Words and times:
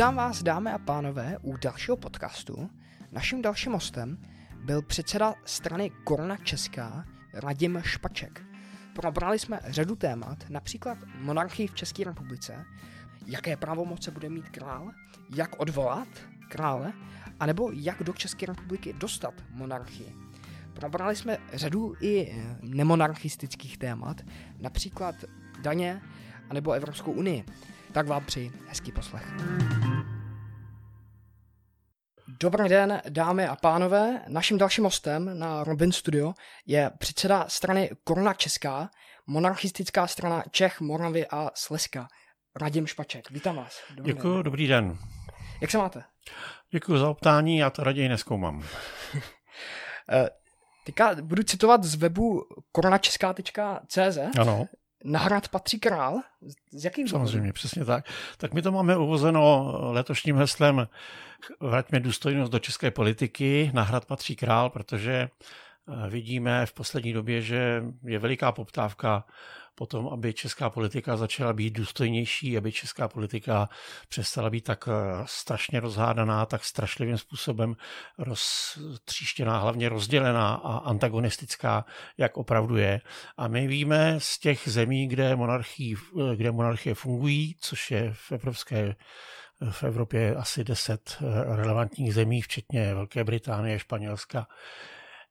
Vítám 0.00 0.16
vás, 0.16 0.42
dámy 0.42 0.72
a 0.72 0.78
pánové, 0.78 1.36
u 1.42 1.56
dalšího 1.56 1.96
podcastu. 1.96 2.70
Naším 3.12 3.42
dalším 3.42 3.72
hostem 3.72 4.18
byl 4.64 4.82
předseda 4.82 5.34
strany 5.44 5.90
Korona 6.04 6.36
Česká 6.36 7.04
Radim 7.34 7.82
Špaček. 7.84 8.42
Probrali 8.94 9.38
jsme 9.38 9.60
řadu 9.64 9.96
témat, 9.96 10.38
například 10.48 10.98
monarchii 11.18 11.66
v 11.66 11.74
České 11.74 12.04
republice, 12.04 12.64
jaké 13.26 13.56
pravomoce 13.56 14.10
bude 14.10 14.28
mít 14.28 14.48
král, 14.48 14.90
jak 15.36 15.60
odvolat 15.60 16.08
krále, 16.48 16.92
anebo 17.40 17.70
jak 17.72 18.02
do 18.02 18.12
České 18.12 18.46
republiky 18.46 18.92
dostat 18.92 19.34
monarchii. 19.50 20.16
Probrali 20.72 21.16
jsme 21.16 21.38
řadu 21.52 21.94
i 22.00 22.42
nemonarchistických 22.62 23.78
témat, 23.78 24.20
například 24.58 25.14
daně 25.62 26.02
anebo 26.50 26.72
Evropskou 26.72 27.12
unii. 27.12 27.44
Tak 27.92 28.06
vám 28.06 28.24
přeji 28.24 28.52
hezký 28.68 28.92
poslech. 28.92 29.26
Dobrý 32.42 32.68
den, 32.68 33.02
dámy 33.08 33.46
a 33.46 33.56
pánové. 33.56 34.22
Naším 34.28 34.58
dalším 34.58 34.84
hostem 34.84 35.38
na 35.38 35.64
Robin 35.64 35.92
Studio 35.92 36.32
je 36.66 36.90
předseda 36.98 37.44
strany 37.48 37.90
Koruna 38.04 38.34
Česká, 38.34 38.90
monarchistická 39.26 40.06
strana 40.06 40.44
Čech, 40.50 40.80
Moravy 40.80 41.26
a 41.26 41.50
Slezska, 41.54 42.08
Radim 42.56 42.86
Špaček. 42.86 43.30
Vítám 43.30 43.56
vás. 43.56 43.82
Dobrý 43.94 44.12
Děkuji, 44.12 44.34
den. 44.34 44.42
dobrý 44.42 44.66
den. 44.66 44.98
Jak 45.60 45.70
se 45.70 45.78
máte? 45.78 46.04
Děkuji 46.70 46.98
za 46.98 47.10
optání, 47.10 47.58
já 47.58 47.70
to 47.70 47.84
raději 47.84 48.08
neskoumám. 48.08 48.64
Eh, 50.12 50.30
teďka 50.86 51.14
budu 51.14 51.42
citovat 51.42 51.84
z 51.84 51.94
webu 51.94 52.42
koronačeská.cz. 52.72 54.18
Ano. 54.40 54.66
Na 55.04 55.20
hrad 55.20 55.48
patří 55.48 55.80
král? 55.80 56.20
Z 56.72 56.84
jakých 56.84 57.08
Samozřejmě, 57.10 57.38
důvodů? 57.38 57.52
přesně 57.52 57.84
tak. 57.84 58.04
Tak 58.36 58.54
my 58.54 58.62
to 58.62 58.72
máme 58.72 58.96
uvozeno 58.96 59.72
letošním 59.92 60.36
heslem 60.36 60.86
Vraťme 61.60 62.00
důstojnost 62.00 62.52
do 62.52 62.58
české 62.58 62.90
politiky. 62.90 63.70
Na 63.74 63.82
hrad 63.82 64.04
patří 64.06 64.36
král, 64.36 64.70
protože 64.70 65.12
eh, 65.12 66.10
vidíme 66.10 66.66
v 66.66 66.72
poslední 66.72 67.12
době, 67.12 67.42
že 67.42 67.82
je 68.04 68.18
veliká 68.18 68.52
poptávka 68.52 69.24
potom, 69.80 70.08
aby 70.08 70.34
česká 70.34 70.70
politika 70.70 71.16
začala 71.16 71.52
být 71.52 71.70
důstojnější, 71.70 72.56
aby 72.56 72.72
česká 72.72 73.08
politika 73.08 73.68
přestala 74.08 74.50
být 74.50 74.64
tak 74.64 74.88
eh, 74.88 74.92
strašně 75.24 75.80
rozhádaná, 75.80 76.46
tak 76.46 76.64
strašlivým 76.64 77.18
způsobem 77.18 77.76
roztříštěná, 78.18 79.58
hlavně 79.58 79.88
rozdělená 79.88 80.54
a 80.54 80.78
antagonistická, 80.78 81.84
jak 82.18 82.36
opravdu 82.36 82.76
je. 82.76 83.00
A 83.36 83.48
my 83.48 83.66
víme 83.66 84.16
z 84.18 84.38
těch 84.38 84.62
zemí, 84.66 85.08
kde, 85.08 85.36
monarchii, 85.36 85.96
eh, 85.96 86.36
kde 86.36 86.52
monarchie 86.52 86.94
fungují, 86.94 87.56
což 87.60 87.90
je 87.90 88.12
v 88.12 88.32
Evropské 88.32 88.96
v 89.70 89.82
Evropě 89.84 90.34
asi 90.34 90.64
deset 90.64 91.16
eh, 91.20 91.56
relevantních 91.56 92.14
zemí, 92.14 92.42
včetně 92.42 92.94
Velké 92.94 93.24
Británie, 93.24 93.78
Španělska, 93.78 94.46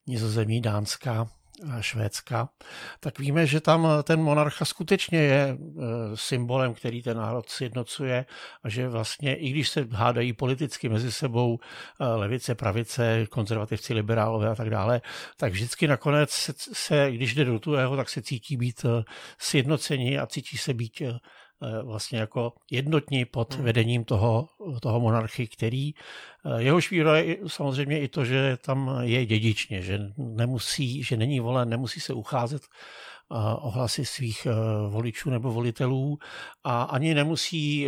Nizozemí, 0.08 0.61
Dánska, 0.61 1.30
Švédska, 1.81 2.49
tak 2.99 3.19
víme, 3.19 3.47
že 3.47 3.61
tam 3.61 3.88
ten 4.03 4.21
monarcha 4.21 4.65
skutečně 4.65 5.19
je 5.19 5.41
e, 5.41 5.57
symbolem, 6.15 6.73
který 6.73 7.02
ten 7.02 7.17
národ 7.17 7.49
sjednocuje 7.49 8.25
a 8.63 8.69
že 8.69 8.88
vlastně, 8.88 9.35
i 9.35 9.49
když 9.49 9.69
se 9.69 9.87
hádají 9.91 10.33
politicky 10.33 10.89
mezi 10.89 11.11
sebou 11.11 11.59
e, 11.99 12.05
levice, 12.05 12.55
pravice, 12.55 13.25
konzervativci, 13.30 13.93
liberálové 13.93 14.49
a 14.49 14.55
tak 14.55 14.69
dále, 14.69 15.02
tak 15.37 15.52
vždycky 15.52 15.87
nakonec 15.87 16.30
se, 16.30 16.53
se 16.57 17.11
když 17.11 17.35
jde 17.35 17.45
do 17.45 17.59
tuhého, 17.59 17.95
tak 17.95 18.09
se 18.09 18.21
cítí 18.21 18.57
být 18.57 18.85
e, 18.85 19.03
sjednocení 19.39 20.19
a 20.19 20.27
cítí 20.27 20.57
se 20.57 20.73
být 20.73 21.02
Eh, 21.02 21.19
vlastně 21.83 22.19
jako 22.19 22.53
jednotní 22.71 23.25
pod 23.25 23.53
hmm. 23.53 23.63
vedením 23.63 24.03
toho, 24.03 24.49
toho 24.81 24.99
monarchy, 24.99 25.47
který 25.47 25.93
eh, 25.93 26.61
jehož 26.61 26.91
výhoda 26.91 27.17
je 27.17 27.38
samozřejmě 27.47 27.99
i 27.99 28.07
to, 28.07 28.25
že 28.25 28.57
tam 28.61 28.97
je 29.02 29.25
dědičně, 29.25 29.81
že 29.81 29.99
nemusí, 30.17 31.03
že 31.03 31.17
není 31.17 31.39
volen, 31.39 31.69
nemusí 31.69 31.99
se 31.99 32.14
ucházet 32.14 32.61
eh, 32.64 33.36
o 33.55 33.69
hlasy 33.69 34.05
svých 34.05 34.48
voličů 34.89 35.30
nebo 35.30 35.52
volitelů 35.52 36.19
a 36.64 36.83
ani 36.83 37.14
nemusí 37.14 37.87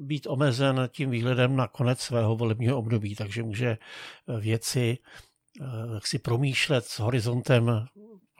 být 0.00 0.26
omezen 0.26 0.88
tím 0.92 1.10
výhledem 1.10 1.56
na 1.56 1.68
konec 1.68 2.00
svého 2.00 2.36
volebního 2.36 2.78
období, 2.78 3.14
takže 3.14 3.42
může 3.42 3.78
věci 4.40 4.98
jak 5.94 6.06
si 6.06 6.18
promýšlet 6.18 6.84
s 6.84 6.98
horizontem 6.98 7.86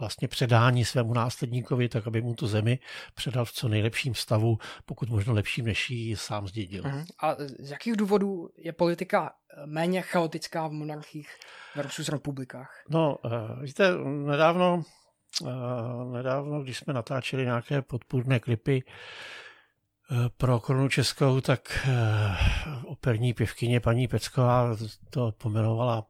vlastně 0.02 0.28
předání 0.28 0.84
svému 0.84 1.14
následníkovi, 1.14 1.88
tak 1.88 2.06
aby 2.06 2.22
mu 2.22 2.34
tu 2.34 2.46
zemi 2.46 2.78
předal 3.14 3.44
v 3.44 3.52
co 3.52 3.68
nejlepším 3.68 4.14
stavu, 4.14 4.58
pokud 4.84 5.08
možno 5.08 5.34
lepším, 5.34 5.64
než 5.64 5.90
ji 5.90 6.16
sám 6.16 6.48
zdědil. 6.48 6.82
Uh-huh. 6.82 7.06
A 7.22 7.36
z 7.58 7.70
jakých 7.70 7.96
důvodů 7.96 8.48
je 8.56 8.72
politika 8.72 9.32
méně 9.66 10.02
chaotická 10.02 10.68
v 10.68 10.72
monarchích 10.72 11.30
versus 11.76 12.08
republikách? 12.08 12.84
No, 12.88 13.16
uh, 13.24 13.62
víte, 13.62 13.94
nedávno, 14.26 14.82
uh, 15.42 16.12
nedávno, 16.12 16.62
když 16.62 16.78
jsme 16.78 16.94
natáčeli 16.94 17.44
nějaké 17.44 17.82
podpůrné 17.82 18.40
klipy 18.40 18.82
pro 20.36 20.60
korunu 20.60 20.88
českou, 20.88 21.40
tak 21.40 21.88
operní 22.86 23.34
pěvkyně 23.34 23.80
paní 23.80 24.08
Pecková 24.08 24.76
to 25.10 25.32
pomenovala 25.32 26.06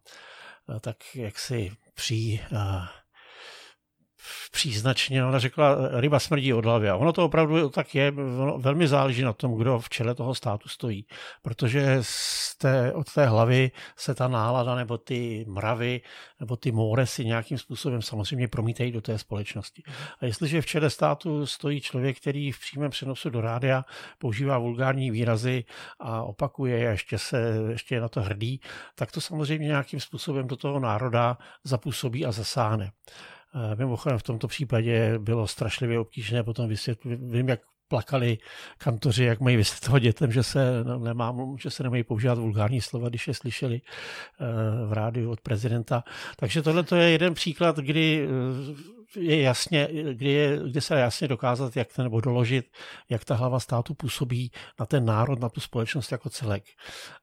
tak 0.80 0.96
jaksi 1.14 1.72
při 1.94 2.40
příznačně, 4.52 5.24
ona 5.24 5.38
řekla, 5.38 5.76
ryba 6.00 6.18
smrdí 6.18 6.52
od 6.52 6.64
hlavy. 6.64 6.88
A 6.88 6.96
ono 6.96 7.12
to 7.12 7.24
opravdu 7.24 7.68
tak 7.68 7.94
je, 7.94 8.12
velmi 8.56 8.88
záleží 8.88 9.22
na 9.22 9.32
tom, 9.32 9.54
kdo 9.54 9.78
v 9.78 9.88
čele 9.88 10.14
toho 10.14 10.34
státu 10.34 10.68
stojí. 10.68 11.06
Protože 11.42 11.98
z 12.00 12.56
té, 12.58 12.92
od 12.92 13.12
té 13.12 13.26
hlavy 13.26 13.70
se 13.96 14.14
ta 14.14 14.28
nálada 14.28 14.74
nebo 14.74 14.98
ty 14.98 15.44
mravy 15.48 16.00
nebo 16.40 16.56
ty 16.56 16.72
si 17.04 17.24
nějakým 17.24 17.58
způsobem 17.58 18.02
samozřejmě 18.02 18.48
promítají 18.48 18.92
do 18.92 19.00
té 19.00 19.18
společnosti. 19.18 19.82
A 20.20 20.26
jestliže 20.26 20.62
v 20.62 20.66
čele 20.66 20.90
státu 20.90 21.46
stojí 21.46 21.80
člověk, 21.80 22.20
který 22.20 22.52
v 22.52 22.60
přímém 22.60 22.90
přenosu 22.90 23.30
do 23.30 23.40
rádia 23.40 23.84
používá 24.18 24.58
vulgární 24.58 25.10
výrazy 25.10 25.64
a 26.00 26.22
opakuje 26.22 26.88
a 26.88 26.90
ještě, 26.90 27.18
se, 27.18 27.54
ještě 27.70 27.94
je 27.94 28.00
na 28.00 28.08
to 28.08 28.20
hrdý, 28.20 28.60
tak 28.94 29.12
to 29.12 29.20
samozřejmě 29.20 29.66
nějakým 29.66 30.00
způsobem 30.00 30.46
do 30.46 30.56
toho 30.56 30.80
národa 30.80 31.38
zapůsobí 31.64 32.26
a 32.26 32.32
zasáhne. 32.32 32.92
Mimochodem 33.78 34.18
v 34.18 34.22
tomto 34.22 34.48
případě 34.48 35.18
bylo 35.18 35.46
strašlivě 35.46 35.98
obtížné 35.98 36.42
potom 36.42 36.68
vysvětlit, 36.68 37.20
vím, 37.22 37.48
jak 37.48 37.60
plakali 37.92 38.38
kantoři, 38.78 39.24
jak 39.24 39.40
mají 39.40 39.56
vysvětlovat 39.56 39.98
dětem, 39.98 40.32
že 40.32 40.42
se, 40.42 40.84
no, 40.84 40.98
nemám, 40.98 41.56
že 41.58 41.70
se 41.70 41.82
nemají 41.82 42.04
používat 42.04 42.38
vulgární 42.38 42.80
slova, 42.80 43.08
když 43.08 43.28
je 43.28 43.34
slyšeli 43.34 43.80
uh, 43.80 44.88
v 44.88 44.92
rádiu 44.92 45.30
od 45.30 45.40
prezidenta. 45.40 46.04
Takže 46.36 46.62
tohle 46.62 46.84
je 46.94 47.10
jeden 47.10 47.34
příklad, 47.34 47.76
kdy 47.76 48.28
eh, 49.16 49.20
je 49.20 49.42
jasně, 49.42 49.88
kdy, 50.12 50.30
je, 50.30 50.60
kdy 50.70 50.80
se 50.80 51.00
jasně 51.00 51.28
dokázat, 51.28 51.76
jak 51.76 51.92
ten, 51.92 52.04
nebo 52.04 52.20
doložit, 52.20 52.66
jak 53.10 53.24
ta 53.24 53.34
hlava 53.34 53.60
státu 53.60 53.94
působí 53.94 54.50
na 54.80 54.86
ten 54.86 55.04
národ, 55.04 55.40
na 55.40 55.48
tu 55.48 55.60
společnost 55.60 56.12
jako 56.12 56.30
celek. 56.30 56.64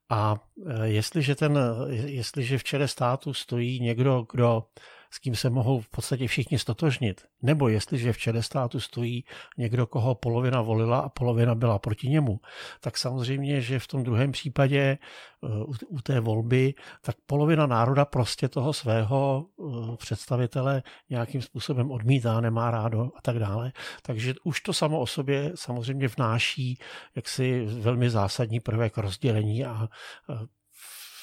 A 0.10 0.36
uh, 0.56 0.82
jestliže, 0.84 1.36
ten, 1.36 1.60
jestliže 1.90 2.58
v 2.58 2.64
čele 2.64 2.88
státu 2.88 3.34
stojí 3.34 3.80
někdo, 3.80 4.26
kdo 4.32 4.64
s 5.10 5.20
kým 5.20 5.36
se 5.36 5.50
mohou 5.50 5.82
v 5.82 5.90
podstatě 5.90 6.28
všichni 6.28 6.60
stotožnit. 6.60 7.22
Nebo 7.42 7.70
jestliže 7.70 8.14
v 8.14 8.18
čele 8.18 8.44
státu 8.44 8.80
stojí 8.80 9.26
někdo, 9.58 9.88
koho 9.88 10.16
polovina 10.16 10.62
volila 10.62 11.00
a 11.00 11.10
polovina 11.10 11.56
byla 11.56 11.80
proti 11.80 12.10
němu, 12.10 12.40
tak 12.80 12.98
samozřejmě, 12.98 13.62
že 13.62 13.80
v 13.80 13.88
tom 13.88 14.04
druhém 14.04 14.32
případě 14.32 14.80
eh, 14.80 15.48
u 15.88 16.02
té 16.02 16.20
volby, 16.20 16.74
tak 17.02 17.16
polovina 17.26 17.68
národa 17.68 18.06
prostě 18.06 18.48
toho 18.48 18.74
svého 18.74 19.46
eh, 19.60 19.98
představitele 19.98 20.84
nějakým 21.10 21.42
způsobem 21.42 21.92
odmítá, 21.92 22.42
nemá 22.42 22.72
rádo 22.72 23.12
a 23.16 23.22
tak 23.22 23.40
dále. 23.40 23.72
Takže 24.02 24.34
už 24.44 24.62
to 24.62 24.74
samo 24.74 25.00
o 25.00 25.08
sobě 25.08 25.52
samozřejmě 25.56 26.08
vnáší 26.08 26.80
jaksi 27.16 27.66
velmi 27.66 28.10
zásadní 28.10 28.60
prvek 28.60 28.98
rozdělení 28.98 29.66
a 29.66 29.90
eh, 30.30 30.36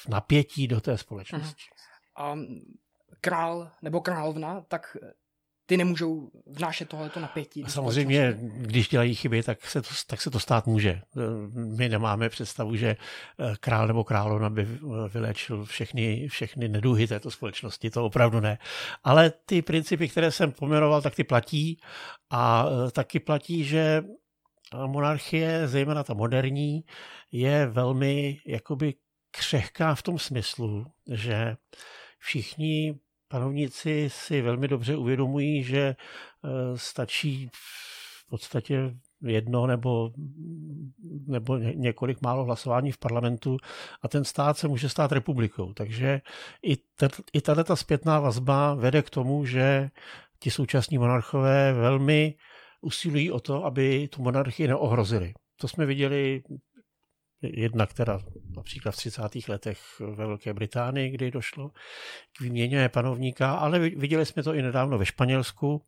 napětí 0.09 0.67
do 0.67 0.81
té 0.81 0.97
společnosti. 0.97 1.63
A 2.15 2.35
král 3.21 3.71
nebo 3.81 4.01
královna, 4.01 4.61
tak 4.61 4.97
ty 5.67 5.77
nemůžou 5.77 6.31
vnášet 6.45 6.89
tohleto 6.89 7.19
napětí. 7.19 7.63
Samozřejmě, 7.67 8.37
když 8.41 8.89
dělají 8.89 9.15
chyby, 9.15 9.43
tak 9.43 9.65
se, 9.65 9.81
to, 9.81 9.89
tak 10.07 10.21
se 10.21 10.29
to 10.29 10.39
stát 10.39 10.67
může. 10.67 11.01
My 11.53 11.89
nemáme 11.89 12.29
představu, 12.29 12.75
že 12.75 12.87
eh, 12.87 13.55
král 13.59 13.87
nebo 13.87 14.03
královna 14.03 14.49
by 14.49 14.61
eh, 14.61 15.09
vylečil 15.09 15.65
všechny, 15.65 16.27
všechny 16.27 16.67
neduhy 16.67 17.07
této 17.07 17.31
společnosti, 17.31 17.89
to 17.89 18.05
opravdu 18.05 18.39
ne. 18.39 18.57
Ale 19.03 19.33
ty 19.45 19.61
principy, 19.61 20.09
které 20.09 20.31
jsem 20.31 20.51
poměroval, 20.51 21.01
tak 21.01 21.15
ty 21.15 21.23
platí 21.23 21.79
a 22.29 22.65
eh, 22.67 22.91
taky 22.91 23.19
platí, 23.19 23.63
že 23.63 24.03
monarchie, 24.85 25.67
zejména 25.67 26.03
ta 26.03 26.13
moderní, 26.13 26.83
je 27.31 27.67
velmi 27.67 28.39
jakoby 28.45 28.93
křehká 29.31 29.95
v 29.95 30.01
tom 30.01 30.19
smyslu, 30.19 30.85
že 31.11 31.55
všichni 32.19 32.99
panovníci 33.27 34.09
si 34.11 34.41
velmi 34.41 34.67
dobře 34.67 34.95
uvědomují, 34.95 35.63
že 35.63 35.79
eh, 35.79 35.97
stačí 36.75 37.49
v 37.53 38.29
podstatě 38.29 38.95
jedno 39.21 39.67
nebo 39.67 40.11
nebo 41.27 41.57
několik 41.57 42.21
málo 42.21 42.43
hlasování 42.43 42.91
v 42.91 42.97
parlamentu 42.97 43.57
a 44.01 44.07
ten 44.07 44.23
stát 44.23 44.57
se 44.57 44.67
může 44.67 44.89
stát 44.89 45.11
republikou. 45.11 45.73
Takže 45.73 46.21
i, 46.65 46.77
i 47.33 47.41
tato 47.41 47.75
zpětná 47.75 48.19
vazba 48.19 48.73
vede 48.73 49.01
k 49.01 49.09
tomu, 49.09 49.45
že 49.45 49.89
ti 50.39 50.51
současní 50.51 50.97
monarchové 50.97 51.73
velmi 51.73 52.35
usilují 52.81 53.31
o 53.31 53.39
to, 53.39 53.65
aby 53.65 54.07
tu 54.07 54.21
monarchii 54.21 54.67
neohrozili. 54.67 55.33
To 55.59 55.67
jsme 55.67 55.85
viděli 55.85 56.41
jednak 57.41 57.93
teda 57.93 58.19
například 58.55 58.91
v 58.91 58.95
30. 58.97 59.21
letech 59.47 59.79
ve 59.99 60.25
Velké 60.25 60.53
Británii, 60.53 61.09
kdy 61.09 61.31
došlo 61.31 61.69
k 62.37 62.41
výměně 62.41 62.89
panovníka, 62.89 63.53
ale 63.55 63.79
viděli 63.79 64.25
jsme 64.25 64.43
to 64.43 64.53
i 64.53 64.61
nedávno 64.61 64.97
ve 64.97 65.05
Španělsku, 65.05 65.85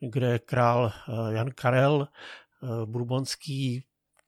kde 0.00 0.38
král 0.38 0.92
eh, 0.92 1.34
Jan 1.34 1.50
Karel 1.50 2.08
eh, 2.08 2.86
Bourbonský 2.86 3.84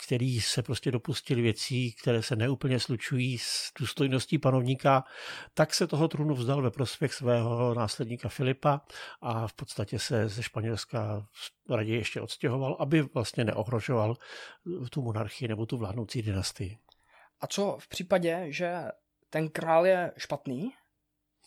který 0.06 0.40
se 0.40 0.62
prostě 0.62 0.90
dopustili 0.90 1.42
věcí, 1.42 1.92
které 1.92 2.22
se 2.22 2.36
neúplně 2.36 2.80
slučují 2.80 3.38
s 3.38 3.72
důstojností 3.78 4.38
panovníka, 4.38 5.04
tak 5.54 5.74
se 5.74 5.86
toho 5.86 6.08
trůnu 6.08 6.34
vzdal 6.34 6.62
ve 6.62 6.70
prospěch 6.70 7.14
svého 7.14 7.74
následníka 7.74 8.28
Filipa 8.28 8.80
a 9.20 9.48
v 9.48 9.52
podstatě 9.52 9.98
se 9.98 10.28
ze 10.28 10.42
Španělska 10.42 11.26
raději 11.70 11.98
ještě 11.98 12.20
odstěhoval, 12.20 12.76
aby 12.80 13.02
vlastně 13.02 13.44
neohrožoval 13.44 14.16
tu 14.90 15.02
monarchii 15.02 15.48
nebo 15.48 15.66
tu 15.66 15.76
vládnoucí 15.76 16.22
dynastii. 16.22 16.78
A 17.40 17.46
co 17.46 17.76
v 17.80 17.88
případě, 17.88 18.46
že 18.48 18.82
ten 19.30 19.48
král 19.48 19.86
je 19.86 20.12
špatný 20.16 20.72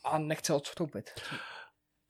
a 0.03 0.17
nechce 0.17 0.53
odstoupit? 0.53 1.11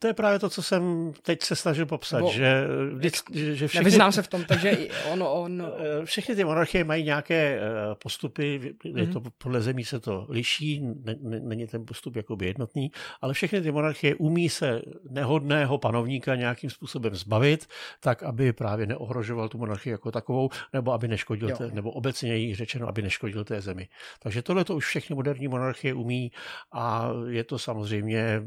To 0.01 0.07
je 0.07 0.13
právě 0.13 0.39
to, 0.39 0.49
co 0.49 0.63
jsem 0.63 1.13
teď 1.21 1.43
se 1.43 1.55
snažil 1.55 1.85
popsat, 1.85 2.17
Nebo, 2.17 2.31
že, 2.31 2.67
vždy, 2.93 3.09
že 3.55 3.67
všechny, 3.67 3.83
Nevyznám 3.83 4.11
se 4.11 4.21
v 4.21 4.27
tom, 4.27 4.43
takže 4.43 4.77
on, 5.11 5.23
on... 5.23 5.63
Eh, 6.01 6.05
všechny 6.05 6.35
ty 6.35 6.43
monarchie 6.43 6.83
mají 6.83 7.03
nějaké 7.03 7.59
eh, 7.59 7.61
postupy, 8.03 8.75
je 8.83 9.07
to, 9.07 9.19
mm-hmm. 9.19 9.31
podle 9.37 9.61
zemí 9.61 9.85
se 9.85 9.99
to 9.99 10.25
liší, 10.29 10.81
není 11.21 11.67
ten 11.67 11.85
postup 11.85 12.15
jakoby 12.15 12.45
jednotný, 12.45 12.91
ale 13.21 13.33
všechny 13.33 13.61
ty 13.61 13.71
monarchie 13.71 14.15
umí 14.15 14.49
se 14.49 14.81
nehodného 15.09 15.77
panovníka 15.77 16.35
nějakým 16.35 16.69
způsobem 16.69 17.15
zbavit, 17.15 17.67
tak, 17.99 18.23
aby 18.23 18.53
právě 18.53 18.85
neohrožoval 18.85 19.49
tu 19.49 19.57
monarchii 19.57 19.91
jako 19.91 20.11
takovou, 20.11 20.49
nebo 20.73 20.93
aby 20.93 21.07
neškodil, 21.07 21.57
té, 21.57 21.71
nebo 21.71 21.91
obecně 21.91 22.35
jí 22.35 22.55
řečeno, 22.55 22.87
aby 22.87 23.01
neškodil 23.01 23.43
té 23.43 23.61
zemi. 23.61 23.87
Takže 24.19 24.41
tohle 24.41 24.63
to 24.63 24.75
už 24.75 24.85
všechny 24.85 25.15
moderní 25.15 25.47
monarchie 25.47 25.93
umí 25.93 26.31
a 26.71 27.09
je 27.27 27.43
to 27.43 27.59
samozřejmě, 27.59 28.43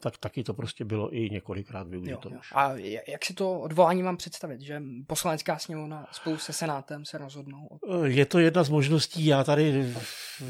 tak 0.00 0.18
taky 0.18 0.44
to 0.44 0.54
prostě 0.54 0.84
bylo 0.84 0.95
bylo 0.96 1.14
i 1.14 1.30
několikrát 1.30 1.88
využito. 1.88 2.28
Jo, 2.28 2.34
jo. 2.34 2.40
A 2.54 2.72
jak 3.08 3.24
si 3.24 3.34
to 3.34 3.60
odvolání 3.60 4.02
mám 4.02 4.16
představit, 4.16 4.60
že 4.60 4.82
poslanecká 5.06 5.58
sněmovna 5.58 6.06
spolu 6.12 6.38
se 6.38 6.52
senátem 6.52 7.04
se 7.04 7.18
rozhodnou? 7.18 7.68
Je 8.04 8.26
to 8.26 8.38
jedna 8.38 8.62
z 8.62 8.68
možností, 8.68 9.26
já 9.26 9.44
tady 9.44 9.94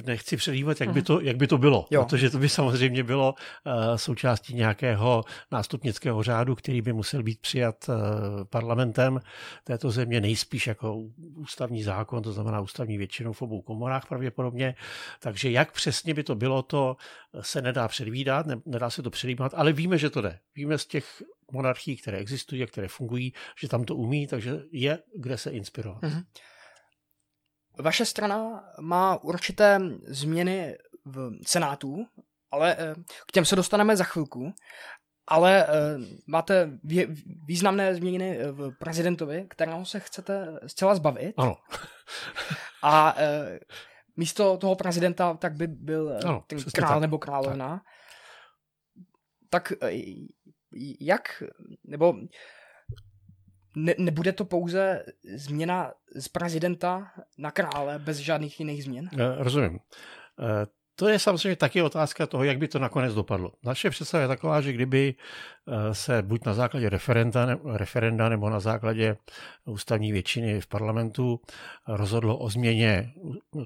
nechci 0.07 0.37
předjímat, 0.37 0.81
jak, 0.81 0.91
by 0.91 1.03
to, 1.03 1.21
jak 1.21 1.37
by 1.37 1.47
to 1.47 1.59
bylo, 1.59 1.87
jo. 1.91 2.05
protože 2.05 2.31
to 2.31 2.39
by 2.39 2.49
samozřejmě 2.49 3.05
bylo 3.05 3.35
uh, 3.67 3.97
součástí 3.97 4.55
nějakého 4.55 5.25
nástupnického 5.53 6.23
řádu, 6.23 6.55
který 6.55 6.83
by 6.83 6.93
musel 6.93 7.23
být 7.23 7.41
přijat 7.41 7.89
uh, 7.89 7.95
parlamentem 8.45 9.21
této 9.65 9.91
země 9.91 10.21
nejspíš 10.21 10.67
jako 10.67 10.97
ústavní 11.37 11.83
zákon, 11.83 12.23
to 12.23 12.33
znamená 12.33 12.61
ústavní 12.61 12.99
většinou 12.99 13.33
v 13.33 13.43
obou 13.43 13.63
komorách 13.63 14.07
pravděpodobně. 14.09 14.75
Takže 15.21 15.51
jak 15.51 15.73
přesně 15.73 16.15
by 16.15 16.23
to 16.23 16.35
bylo, 16.35 16.63
to 16.63 16.97
se 17.41 17.63
nedá 17.63 17.89
předvídat, 17.89 18.47
ne, 18.47 18.57
nedá 18.67 18.91
se 18.91 19.03
to 19.03 19.11
předjímat, 19.11 19.53
ale 19.55 19.73
víme, 19.73 19.99
že 19.99 20.11
to 20.11 20.21
jde. 20.21 20.39
Víme 20.55 20.79
z 20.79 20.87
těch 20.87 21.23
monarchií, 21.53 21.97
které 21.97 22.19
existují 22.19 22.63
a 22.63 22.67
které 22.67 22.89
fungují, 22.89 23.33
že 23.61 23.69
tam 23.69 23.85
to 23.85 23.97
umí, 23.97 24.27
takže 24.27 24.63
je 24.73 24.99
kde 25.17 25.39
se 25.39 25.51
inspirovat. 25.51 26.03
Mm-hmm. 26.03 26.25
Vaše 27.79 28.05
strana 28.05 28.65
má 28.81 29.17
určité 29.17 29.81
změny 30.07 30.77
v 31.05 31.33
Senátu, 31.47 32.07
ale 32.51 32.77
eh, 32.79 32.95
k 33.27 33.33
těm 33.33 33.45
se 33.45 33.57
dostaneme 33.57 33.97
za 33.97 34.05
chvilku. 34.05 34.55
Ale 35.29 35.67
uh, 35.67 36.05
máte 36.27 36.71
významné 37.47 37.95
změny 37.95 38.39
v 38.51 38.71
prezidentovi, 38.79 39.47
kterého 39.49 39.85
se 39.85 40.01
chcete 40.01 40.61
zcela 40.67 40.95
zbavit. 40.95 41.35
Ano. 41.37 41.57
A 42.83 43.17
místo 44.17 44.57
toho 44.57 44.75
prezidenta 44.75 45.35
tak 45.35 45.55
by 45.55 45.67
byl 45.67 46.19
ano, 46.25 46.45
ten 46.47 46.59
král 46.75 46.93
tak. 46.93 47.01
nebo 47.01 47.19
královna. 47.19 47.83
Tak. 49.51 49.73
tak 49.79 49.91
jak, 51.01 51.43
nebo 51.85 52.15
ne, 53.77 53.95
nebude 53.99 54.33
to 54.33 54.45
pouze 54.45 55.05
změna 55.35 55.93
z 56.17 56.29
prezidenta 56.29 57.13
na 57.39 57.51
krále 57.51 57.99
bez 57.99 58.17
žádných 58.17 58.61
jiných 58.61 58.85
změn? 58.85 59.11
Rozumím. 59.39 59.79
To 60.99 61.09
je 61.09 61.19
samozřejmě 61.19 61.57
taky 61.57 61.83
otázka 61.83 62.27
toho, 62.27 62.45
jak 62.45 62.59
by 62.59 62.69
to 62.69 62.79
nakonec 62.79 63.15
dopadlo. 63.15 63.53
Naše 63.65 63.91
představa 63.91 64.23
je 64.23 64.29
taková, 64.29 64.61
že 64.61 64.73
kdyby 64.73 65.15
eh, 65.15 65.95
se 65.95 66.23
buď 66.23 66.45
na 66.45 66.55
základě 66.55 66.89
referenda, 66.89 67.59
referenda 67.65 68.29
nebo 68.29 68.51
na 68.51 68.61
základě 68.61 69.17
ústavní 69.65 70.13
většiny 70.13 70.61
v 70.61 70.67
parlamentu 70.67 71.41
rozhodlo 71.89 72.39
o 72.39 72.51
změně 72.51 73.13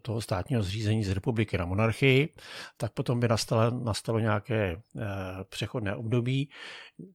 toho 0.02 0.20
státního 0.20 0.62
zřízení 0.62 1.04
z 1.04 1.10
republiky 1.10 1.58
na 1.58 1.64
monarchii, 1.64 2.34
tak 2.76 2.92
potom 2.92 3.20
by 3.20 3.28
nastalo, 3.28 3.70
nastalo 3.70 4.18
nějaké 4.18 4.62
eh, 4.66 5.00
přechodné 5.48 5.96
období, 5.96 6.50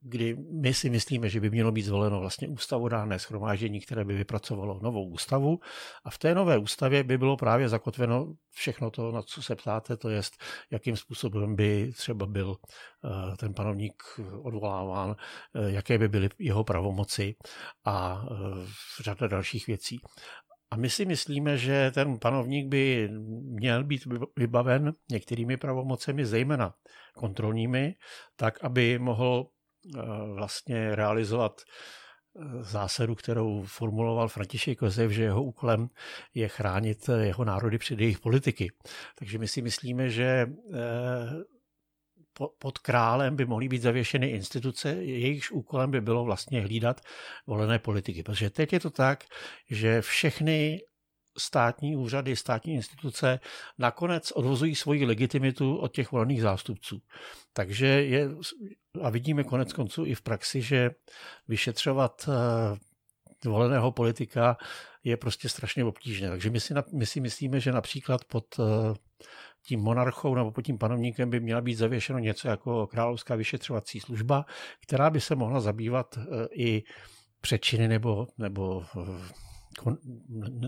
kdy 0.01 0.37
my 0.61 0.73
si 0.73 0.89
myslíme, 0.89 1.29
že 1.29 1.39
by 1.39 1.49
mělo 1.49 1.71
být 1.71 1.81
zvoleno 1.81 2.19
vlastně 2.19 2.47
ústavodárné 2.47 3.19
schromáždění, 3.19 3.81
které 3.81 4.05
by 4.05 4.15
vypracovalo 4.15 4.79
novou 4.83 5.09
ústavu 5.09 5.59
a 6.03 6.09
v 6.09 6.17
té 6.17 6.35
nové 6.35 6.57
ústavě 6.57 7.03
by 7.03 7.17
bylo 7.17 7.37
právě 7.37 7.69
zakotveno 7.69 8.33
všechno 8.55 8.91
to, 8.91 9.11
na 9.11 9.21
co 9.21 9.43
se 9.43 9.55
ptáte, 9.55 9.97
to 9.97 10.09
je, 10.09 10.21
jakým 10.71 10.97
způsobem 10.97 11.55
by 11.55 11.91
třeba 11.95 12.25
byl 12.25 12.55
eh, 13.05 13.37
ten 13.37 13.53
panovník 13.53 14.03
odvoláván, 14.41 15.15
eh, 15.55 15.71
jaké 15.71 15.97
by 15.97 16.07
byly 16.07 16.29
jeho 16.39 16.63
pravomoci 16.63 17.35
a 17.85 18.25
eh, 18.31 18.35
řada 19.03 19.27
dalších 19.27 19.67
věcí. 19.67 19.99
A 20.71 20.77
my 20.77 20.89
si 20.89 21.05
myslíme, 21.05 21.57
že 21.57 21.91
ten 21.91 22.19
panovník 22.19 22.67
by 22.67 23.09
měl 23.41 23.83
být 23.83 24.07
vybaven 24.35 24.93
některými 25.11 25.57
pravomocemi, 25.57 26.25
zejména 26.25 26.73
kontrolními, 27.15 27.95
tak, 28.35 28.63
aby 28.63 28.99
mohl 28.99 29.47
vlastně 30.33 30.95
realizovat 30.95 31.61
zásadu, 32.61 33.15
kterou 33.15 33.63
formuloval 33.63 34.27
František 34.27 34.81
Josef, 34.81 35.11
že 35.11 35.23
jeho 35.23 35.43
úkolem 35.43 35.89
je 36.33 36.47
chránit 36.47 37.09
jeho 37.21 37.45
národy 37.45 37.77
před 37.77 37.99
jejich 37.99 38.19
politiky. 38.19 38.71
Takže 39.19 39.37
my 39.37 39.47
si 39.47 39.61
myslíme, 39.61 40.09
že 40.09 40.47
eh, 40.73 41.43
pod 42.59 42.77
králem 42.77 43.35
by 43.35 43.45
mohly 43.45 43.67
být 43.67 43.81
zavěšeny 43.81 44.29
instituce, 44.29 44.89
jejichž 44.89 45.51
úkolem 45.51 45.91
by 45.91 46.01
bylo 46.01 46.23
vlastně 46.23 46.61
hlídat 46.61 47.01
volené 47.47 47.79
politiky. 47.79 48.23
Protože 48.23 48.49
teď 48.49 48.73
je 48.73 48.79
to 48.79 48.89
tak, 48.89 49.23
že 49.69 50.01
všechny 50.01 50.81
státní 51.37 51.95
úřady, 51.95 52.35
státní 52.35 52.73
instituce 52.73 53.39
nakonec 53.77 54.31
odvozují 54.31 54.75
svoji 54.75 55.05
legitimitu 55.05 55.77
od 55.77 55.93
těch 55.93 56.11
volených 56.11 56.41
zástupců. 56.41 57.01
Takže 57.53 57.87
je, 57.87 58.29
a 59.01 59.09
vidíme 59.09 59.43
konec 59.43 59.73
konců 59.73 60.05
i 60.05 60.15
v 60.15 60.21
praxi, 60.21 60.61
že 60.61 60.91
vyšetřovat 61.47 62.29
eh, 62.29 63.49
voleného 63.49 63.91
politika 63.91 64.57
je 65.03 65.17
prostě 65.17 65.49
strašně 65.49 65.85
obtížné. 65.85 66.29
Takže 66.29 66.49
my 66.49 66.59
si, 66.59 66.73
my 66.93 67.05
si 67.05 67.19
myslíme, 67.19 67.59
že 67.59 67.71
například 67.71 68.25
pod 68.25 68.45
eh, 68.59 68.63
tím 69.67 69.79
monarchou 69.79 70.35
nebo 70.35 70.51
pod 70.51 70.61
tím 70.61 70.77
panovníkem 70.77 71.29
by 71.29 71.39
měla 71.39 71.61
být 71.61 71.75
zavěšeno 71.75 72.19
něco 72.19 72.47
jako 72.47 72.87
královská 72.87 73.35
vyšetřovací 73.35 73.99
služba, 73.99 74.45
která 74.81 75.09
by 75.09 75.21
se 75.21 75.35
mohla 75.35 75.59
zabývat 75.59 76.17
eh, 76.17 76.47
i 76.53 76.83
přečiny 77.41 77.87
nebo, 77.87 78.27
nebo 78.37 78.85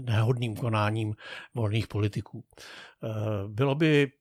nehodným 0.02 0.56
konáním 0.56 1.16
volných 1.56 1.88
politiků. 1.88 2.44
Bylo 3.48 3.76
by 3.76 4.12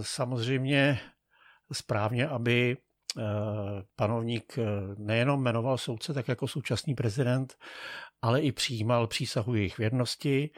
samozřejmě 0.00 0.98
správně, 1.72 2.28
aby 2.28 2.76
panovník 3.96 4.58
nejenom 4.98 5.42
jmenoval 5.42 5.78
soudce 5.78 6.14
tak 6.14 6.28
jako 6.28 6.48
současný 6.48 6.94
prezident, 6.94 7.54
ale 8.22 8.40
i 8.40 8.52
přijímal 8.52 9.06
přísahu 9.06 9.54
jejich 9.54 9.78
věrnosti. 9.78 10.50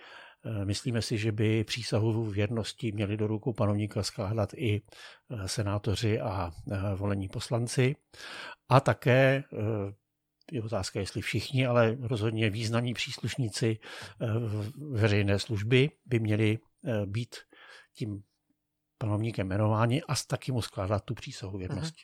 Myslíme 0.65 1.03
si, 1.03 1.19
že 1.19 1.33
by 1.33 1.65
přísahu 1.65 2.25
věrnosti 2.25 2.93
měli 2.93 3.17
do 3.17 3.27
rukou 3.27 3.53
panovníka 3.53 4.03
skládat 4.03 4.55
i 4.55 4.83
senátoři 5.47 6.21
a 6.21 6.51
volení 6.97 7.29
poslanci. 7.29 7.97
A 8.69 8.81
také 8.81 9.45
je 10.53 10.63
otázka, 10.63 11.01
jestli 11.01 11.23
všichni, 11.23 11.67
ale 11.67 11.97
rozhodně 12.01 12.51
významní 12.51 12.95
příslušníci 12.95 13.79
eh, 14.21 14.27
veřejné 14.91 15.39
služby 15.39 15.91
by 16.07 16.21
měli 16.21 16.59
eh, 16.85 17.07
být 17.07 17.37
tím 17.95 18.23
panovníkem 18.99 19.47
jmenováni 19.47 20.03
a 20.03 20.15
taky 20.27 20.53
mu 20.53 20.63
skládat 20.63 21.05
tu 21.05 21.15
přísahu 21.15 21.59
věrnosti. 21.59 22.03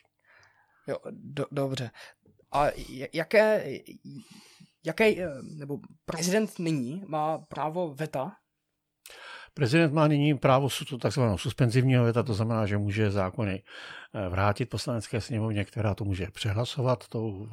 Jo, 0.89 0.97
do, 1.11 1.45
dobře. 1.51 1.91
A 2.51 2.67
jaké, 3.13 3.65
Jaký, 4.85 5.17
nebo 5.57 5.79
prezident 6.05 6.59
nyní 6.59 7.03
má 7.07 7.37
právo 7.37 7.93
veta 7.93 8.31
Prezident 9.53 9.93
má 9.93 10.07
nyní 10.07 10.37
právo 10.37 10.69
takzvaného 11.01 11.37
suspenzivního 11.37 12.03
veta, 12.03 12.23
to 12.23 12.33
znamená, 12.33 12.65
že 12.65 12.77
může 12.77 13.11
zákony 13.11 13.63
vrátit 14.29 14.65
poslanecké 14.65 15.21
sněmovně, 15.21 15.65
která 15.65 15.95
to 15.95 16.05
může 16.05 16.27
přehlasovat 16.31 17.07
tou 17.07 17.49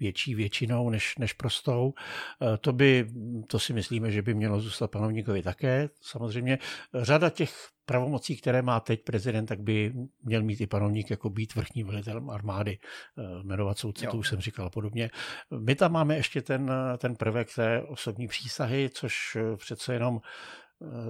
větší 0.00 0.34
většinou 0.34 0.90
než, 0.90 1.18
než 1.18 1.32
prostou. 1.32 1.94
Eh, 2.42 2.58
to 2.58 2.72
by, 2.72 3.06
to 3.46 3.58
si 3.58 3.72
myslíme, 3.72 4.10
že 4.10 4.22
by 4.22 4.34
mělo 4.34 4.60
zůstat 4.60 4.90
panovníkovi 4.90 5.42
také. 5.42 5.88
Samozřejmě 6.00 6.58
řada 6.94 7.30
těch 7.30 7.68
pravomocí, 7.86 8.36
které 8.36 8.62
má 8.62 8.80
teď 8.80 9.04
prezident, 9.04 9.46
tak 9.46 9.60
by 9.60 9.92
měl 10.22 10.42
mít 10.42 10.60
i 10.60 10.66
panovník 10.66 11.10
jako 11.10 11.30
být 11.30 11.54
vrchní 11.54 11.84
velitelem 11.84 12.30
armády, 12.30 12.78
eh, 13.18 13.42
jmenovat 13.42 13.78
soudce, 13.78 14.06
to 14.06 14.16
už 14.16 14.28
jsem 14.28 14.40
říkal 14.40 14.70
podobně. 14.70 15.10
My 15.58 15.74
tam 15.74 15.92
máme 15.92 16.16
ještě 16.16 16.42
ten, 16.42 16.72
ten 16.98 17.16
prvek 17.16 17.54
té 17.54 17.82
osobní 17.82 18.28
přísahy, 18.28 18.90
což 18.92 19.36
eh, 19.36 19.56
přece 19.56 19.94
jenom 19.94 20.20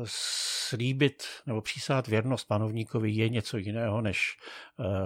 slíbit 0.05 1.23
nebo 1.47 1.61
přísát 1.63 2.09
věrnost 2.09 2.45
panovníkovi 2.45 3.11
je 3.11 3.29
něco 3.29 3.57
jiného, 3.57 4.01
než, 4.01 4.37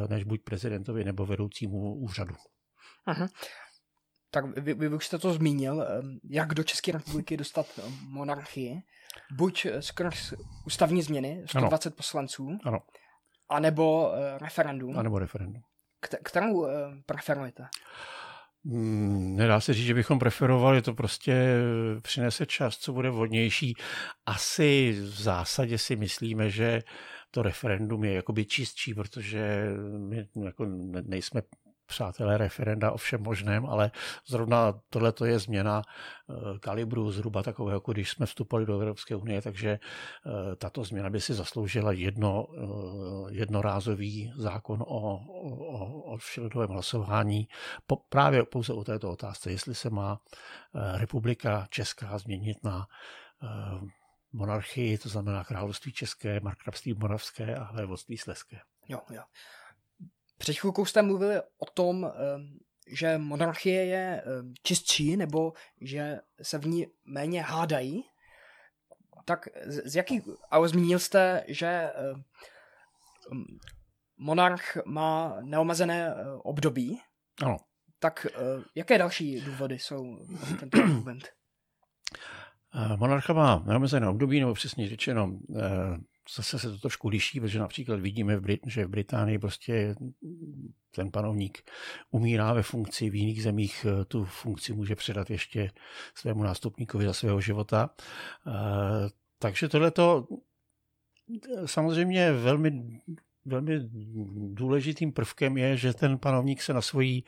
než 0.08 0.24
buď 0.24 0.42
prezidentovi 0.42 1.04
nebo 1.04 1.26
vedoucímu 1.26 1.94
úřadu. 1.94 2.34
Aha. 3.06 3.28
Tak 4.30 4.58
vy, 4.58 4.74
vy 4.74 4.88
už 4.88 5.06
jste 5.06 5.18
to 5.18 5.32
zmínil, 5.32 5.86
jak 6.30 6.54
do 6.54 6.64
České 6.64 6.92
republiky 6.92 7.36
dostat 7.36 7.66
monarchii. 8.08 8.82
Buď 9.32 9.66
skrz 9.80 10.34
ústavní 10.66 11.02
změny, 11.02 11.42
120 11.46 11.88
ano. 11.88 11.96
poslanců, 11.96 12.58
ano. 12.64 12.78
anebo 13.48 14.12
referendum. 14.38 14.98
Anebo 14.98 15.18
referendum. 15.18 15.62
Kterou 16.22 16.66
preferujete? 17.06 17.68
Hmm, 18.64 19.36
nedá 19.36 19.60
se 19.60 19.74
říct, 19.74 19.86
že 19.86 19.94
bychom 19.94 20.18
preferovali, 20.18 20.82
to 20.82 20.94
prostě 20.94 21.58
přinese 22.02 22.46
čas, 22.46 22.76
co 22.76 22.92
bude 22.92 23.10
vhodnější. 23.10 23.74
Asi 24.26 24.92
v 24.92 25.22
zásadě 25.22 25.78
si 25.78 25.96
myslíme, 25.96 26.50
že 26.50 26.82
to 27.30 27.42
referendum 27.42 28.04
je 28.04 28.12
jakoby 28.12 28.44
čistší, 28.44 28.94
protože 28.94 29.66
my 29.98 30.28
jako 30.44 30.66
nejsme 31.02 31.42
přátelé 31.86 32.38
referenda 32.38 32.92
o 32.92 32.96
všem 32.96 33.22
možném, 33.22 33.66
ale 33.66 33.90
zrovna 34.26 34.74
tohle 34.90 35.12
je 35.24 35.38
změna 35.38 35.82
eh, 35.82 36.58
kalibru 36.58 37.10
zhruba 37.10 37.42
takového, 37.42 37.76
jako 37.76 37.92
když 37.92 38.10
jsme 38.10 38.26
vstupovali 38.26 38.66
do 38.66 38.74
Evropské 38.80 39.16
unie, 39.16 39.42
takže 39.42 39.70
eh, 39.70 40.56
tato 40.56 40.84
změna 40.84 41.10
by 41.10 41.20
si 41.20 41.34
zasloužila 41.34 41.92
jedno, 41.92 42.46
eh, 42.48 43.34
jednorázový 43.34 44.32
zákon 44.36 44.82
o, 44.82 44.86
o, 44.86 46.02
o 46.02 46.16
všelidovém 46.16 46.68
hlasování 46.68 47.48
po, 47.86 47.96
právě 47.96 48.44
pouze 48.44 48.72
o 48.72 48.84
této 48.84 49.10
otázce, 49.10 49.50
jestli 49.50 49.74
se 49.74 49.90
má 49.90 50.20
republika 50.96 51.66
Česká 51.70 52.18
změnit 52.18 52.64
na 52.64 52.86
monarchii, 54.32 54.98
to 54.98 55.08
znamená 55.08 55.44
království 55.44 55.92
české, 55.92 56.40
markrabství 56.40 56.94
moravské 56.94 57.56
a 57.56 57.72
vévodství 57.72 58.18
sleské. 58.18 58.60
Jo, 58.88 59.00
jo. 59.10 59.22
Před 60.38 60.56
chvilkou 60.56 60.84
jste 60.84 61.02
mluvili 61.02 61.40
o 61.58 61.66
tom, 61.74 62.12
že 62.88 63.18
monarchie 63.18 63.84
je 63.84 64.24
čistší, 64.62 65.16
nebo 65.16 65.52
že 65.80 66.20
se 66.42 66.58
v 66.58 66.66
ní 66.66 66.86
méně 67.04 67.42
hádají. 67.42 68.04
Tak 69.24 69.48
z 69.66 69.96
jaký, 69.96 70.22
ale 70.50 70.68
zmínil 70.68 70.98
jste, 70.98 71.44
že 71.48 71.92
monarch 74.16 74.76
má 74.84 75.36
neomezené 75.40 76.14
období. 76.42 77.00
Ano. 77.42 77.56
Tak 77.98 78.26
jaké 78.74 78.98
další 78.98 79.40
důvody 79.40 79.78
jsou 79.78 80.18
tento 80.60 80.78
argument? 80.78 81.28
Monarcha 82.96 83.32
má 83.32 83.62
neomezené 83.66 84.08
období, 84.08 84.40
nebo 84.40 84.54
přesně 84.54 84.88
řečeno, 84.88 85.38
zase 86.34 86.58
se 86.58 86.70
to 86.70 86.78
trošku 86.78 87.08
liší, 87.08 87.40
protože 87.40 87.58
například 87.58 88.00
vidíme, 88.00 88.36
v 88.36 88.42
Brit- 88.42 88.60
že 88.66 88.86
v 88.86 88.88
Británii 88.88 89.38
prostě 89.38 89.94
ten 90.90 91.10
panovník 91.10 91.70
umírá 92.10 92.52
ve 92.52 92.62
funkci, 92.62 93.10
v 93.10 93.14
jiných 93.14 93.42
zemích 93.42 93.86
eh, 93.88 94.04
tu 94.04 94.24
funkci 94.24 94.72
může 94.72 94.96
předat 94.96 95.30
ještě 95.30 95.70
svému 96.14 96.42
nástupníkovi 96.42 97.04
za 97.04 97.12
svého 97.12 97.40
života. 97.40 97.90
Eh, 98.46 98.52
takže 99.38 99.68
tohleto 99.68 100.28
eh, 101.30 101.68
samozřejmě 101.68 102.32
velmi, 102.32 103.00
velmi 103.44 103.80
důležitým 104.54 105.12
prvkem 105.12 105.56
je, 105.56 105.76
že 105.76 105.94
ten 105.94 106.18
panovník 106.18 106.62
se 106.62 106.72
na 106.72 106.80
svoji 106.80 107.22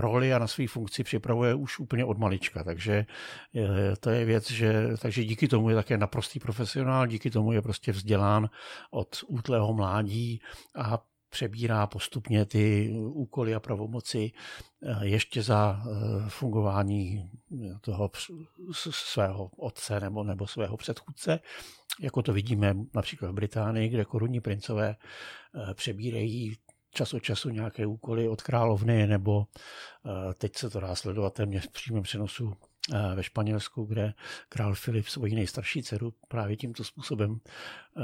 roli 0.00 0.34
a 0.34 0.38
na 0.38 0.46
své 0.46 0.68
funkci 0.68 1.04
připravuje 1.04 1.54
už 1.54 1.78
úplně 1.78 2.04
od 2.04 2.18
malička, 2.18 2.64
takže 2.64 3.06
eh, 3.54 3.96
to 4.00 4.10
je 4.10 4.24
věc, 4.24 4.50
že 4.50 4.88
takže 5.00 5.24
díky 5.24 5.48
tomu 5.48 5.68
je 5.68 5.74
také 5.74 5.98
naprostý 5.98 6.40
profesionál, 6.40 7.06
díky 7.06 7.30
tomu 7.30 7.52
je 7.52 7.62
prostě 7.62 7.92
vzdělán 7.92 8.50
od 8.90 9.24
útlého 9.26 9.72
mládí 9.72 10.40
a 10.76 11.02
přebírá 11.28 11.86
postupně 11.86 12.44
ty 12.44 12.92
úkoly 13.00 13.54
a 13.54 13.60
pravomoci 13.60 14.32
eh, 14.82 15.06
ještě 15.06 15.42
za 15.42 15.82
fungování 16.28 17.30
toho 17.80 18.10
svého 18.90 19.50
otce 19.56 20.00
nebo, 20.00 20.24
nebo 20.24 20.46
svého 20.46 20.76
předchůdce, 20.76 21.40
jako 22.00 22.22
to 22.22 22.32
vidíme 22.32 22.74
například 22.94 23.30
v 23.30 23.34
Británii, 23.34 23.88
kde 23.88 24.04
korunní 24.04 24.40
princové 24.40 24.96
přebírají 25.74 26.56
čas 26.92 27.14
od 27.14 27.22
času 27.22 27.48
nějaké 27.50 27.86
úkoly 27.86 28.28
od 28.28 28.42
královny, 28.42 29.06
nebo 29.06 29.46
eh, 30.06 30.34
teď 30.34 30.56
se 30.56 30.70
to 30.70 30.80
dá 30.80 30.94
sledovat 30.94 31.34
téměř 31.34 31.68
v 31.68 31.72
přímém 31.72 32.02
přenosu 32.02 32.52
eh, 32.94 33.14
ve 33.14 33.22
Španělsku, 33.22 33.84
kde 33.84 34.14
král 34.48 34.74
Filip 34.74 35.06
svoji 35.06 35.34
nejstarší 35.34 35.82
dceru 35.82 36.14
právě 36.28 36.56
tímto 36.56 36.84
způsobem 36.84 37.40
eh, 37.96 38.02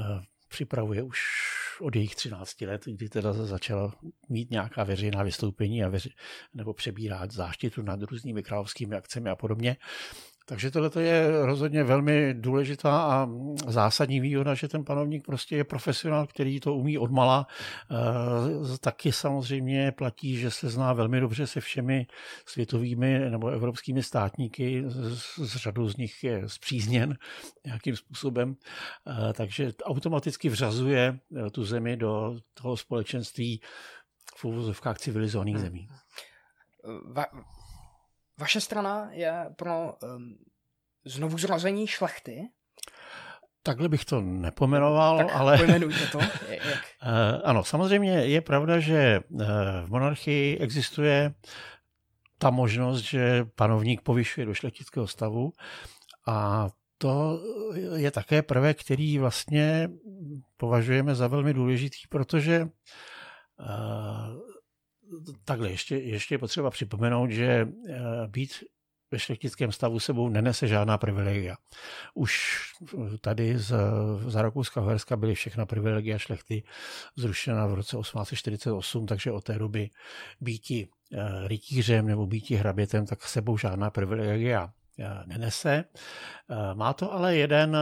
připravuje 0.49 1.03
už 1.03 1.21
od 1.81 1.97
jejich 1.97 2.15
13 2.15 2.61
let, 2.61 2.83
kdy 2.85 3.09
teda 3.09 3.33
začala 3.33 3.95
mít 4.29 4.51
nějaká 4.51 4.85
veřejná 4.85 5.23
vystoupení 5.23 5.85
a 5.85 5.89
veři, 5.89 6.11
nebo 6.55 6.75
přebírat 6.75 7.31
záštitu 7.31 7.83
nad 7.83 8.03
různými 8.03 8.43
královskými 8.43 8.97
akcemi 8.97 9.31
a 9.31 9.37
podobně. 9.37 9.77
Takže 10.49 10.71
tohle 10.71 11.03
je 11.03 11.47
rozhodně 11.47 11.85
velmi 11.85 12.35
důležitá 12.35 13.03
a 13.03 13.29
zásadní 13.67 14.21
výhoda, 14.21 14.55
že 14.55 14.69
ten 14.69 14.85
panovník 14.85 15.27
prostě 15.27 15.57
je 15.57 15.65
profesionál, 15.65 16.27
který 16.27 16.61
to 16.61 16.75
umí 16.75 16.99
odmala. 16.99 17.47
E, 18.75 18.79
taky 18.79 19.13
samozřejmě 19.13 19.93
platí, 19.93 20.37
že 20.37 20.51
se 20.51 20.69
zná 20.69 20.93
velmi 20.93 21.21
dobře 21.21 21.47
se 21.47 21.61
všemi 21.61 22.07
světovými 22.47 23.31
nebo 23.31 23.49
evropskými 23.49 24.03
státníky, 24.03 24.85
z 25.37 25.57
řadu 25.57 25.89
z 25.89 25.97
nich 25.97 26.25
je 26.25 26.43
zpřízněn 26.47 27.17
nějakým 27.67 27.97
způsobem, 27.97 28.57
e, 29.29 29.33
takže 29.33 29.73
automaticky 29.83 30.49
vřazuje 30.49 31.19
e, 31.47 31.51
tu 31.51 31.65
zemi 31.65 31.97
do 31.97 32.37
toho 32.55 32.77
společenství 32.77 33.61
v 34.37 34.45
úvozovkách 34.45 34.99
civilizovaných 34.99 35.59
zemí. 35.59 35.89
Vaše 38.39 38.61
strana 38.61 39.09
je 39.13 39.47
pro 39.57 39.95
um, 40.03 40.39
znovu 41.05 41.39
zrození 41.39 41.87
šlechty. 41.87 42.49
Takhle 43.63 43.89
bych 43.89 44.05
to 44.05 44.21
nepomenoval, 44.21 45.19
tak 45.19 45.27
ale... 45.33 45.59
to. 46.13 46.19
Jak? 46.51 46.85
Eh, 47.03 47.43
ano, 47.45 47.65
samozřejmě 47.65 48.11
je 48.11 48.41
pravda, 48.41 48.81
že 48.81 48.99
eh, 48.99 49.47
v 49.85 49.91
monarchii 49.91 50.59
existuje 50.59 51.35
ta 52.39 52.51
možnost, 52.51 53.01
že 53.01 53.45
panovník 53.55 54.03
povyšuje 54.03 54.47
do 54.47 54.55
šlechtického 54.55 55.07
stavu 55.07 55.53
a 56.27 56.69
to 56.99 57.41
je 57.97 58.11
také 58.11 58.43
prvek, 58.43 58.81
který 58.81 59.19
vlastně 59.19 59.91
považujeme 60.57 61.15
za 61.15 61.27
velmi 61.27 61.55
důležitý, 61.55 61.99
protože 62.09 62.69
eh, 63.61 63.67
takhle, 65.45 65.71
ještě, 65.71 65.97
ještě 65.97 66.35
je 66.35 66.39
potřeba 66.39 66.71
připomenout, 66.71 67.31
že 67.31 67.69
eh, 67.89 68.01
být 68.27 68.51
ve 69.11 69.19
šlechtickém 69.19 69.73
stavu 69.73 70.01
sebou 70.01 70.29
nenese 70.29 70.69
žádná 70.69 70.99
privilegia. 70.99 71.57
Už 72.15 72.61
tady 73.21 73.59
z, 73.59 73.75
za 74.27 74.43
Rakouska 74.43 74.81
Uherska 74.81 75.17
byly 75.17 75.35
všechna 75.35 75.67
privilegia 75.67 76.19
šlechty 76.19 76.63
zrušena 77.17 77.67
v 77.67 77.75
roce 77.75 77.97
1848, 77.97 79.07
takže 79.07 79.33
od 79.33 79.45
té 79.45 79.59
doby 79.59 79.91
býti 80.41 80.89
eh, 81.13 81.49
rytířem 81.49 82.07
nebo 82.07 82.27
býti 82.27 82.55
hrabětem, 82.55 83.07
tak 83.07 83.23
sebou 83.23 83.59
žádná 83.59 83.91
privilegia 83.91 84.73
nenese. 85.27 85.85
Eh, 85.85 86.75
má 86.75 86.93
to 86.93 87.13
ale 87.13 87.37
jeden 87.37 87.77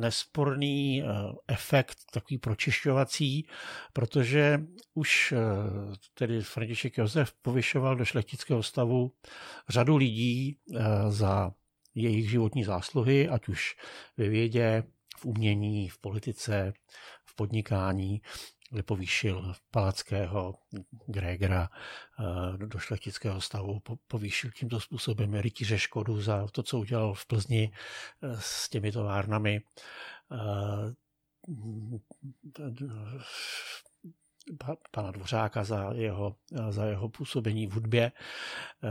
nesporný 0.00 1.02
eh, 1.02 1.06
efekt, 1.48 1.98
takový 2.12 2.38
pročišťovací, 2.38 3.46
protože 3.92 4.60
už 4.94 5.34
tedy 6.14 6.42
František 6.42 6.98
Josef 6.98 7.32
povyšoval 7.42 7.96
do 7.96 8.04
šlechtického 8.04 8.62
stavu 8.62 9.12
řadu 9.68 9.96
lidí 9.96 10.58
za 11.08 11.52
jejich 11.94 12.30
životní 12.30 12.64
zásluhy, 12.64 13.28
ať 13.28 13.48
už 13.48 13.76
ve 14.16 14.28
vědě, 14.28 14.84
v 15.20 15.26
umění, 15.26 15.88
v 15.88 15.98
politice, 15.98 16.72
v 17.24 17.36
podnikání. 17.36 18.20
Povýšil 18.84 19.54
Palackého, 19.70 20.54
Gregera 21.06 21.68
do 22.56 22.78
šlechtického 22.78 23.40
stavu, 23.40 23.82
povýšil 24.08 24.50
tímto 24.50 24.80
způsobem 24.80 25.34
rytíře 25.34 25.78
Škodu 25.78 26.22
za 26.22 26.46
to, 26.46 26.62
co 26.62 26.78
udělal 26.78 27.14
v 27.14 27.26
Plzni 27.26 27.72
s 28.38 28.68
těmi 28.68 28.92
továrnami 28.92 29.60
pana 34.90 35.10
Dvořáka 35.10 35.64
za 35.64 35.92
jeho, 35.92 36.36
za 36.70 36.84
jeho 36.84 37.08
působení 37.08 37.66
v 37.66 37.72
hudbě. 37.72 38.12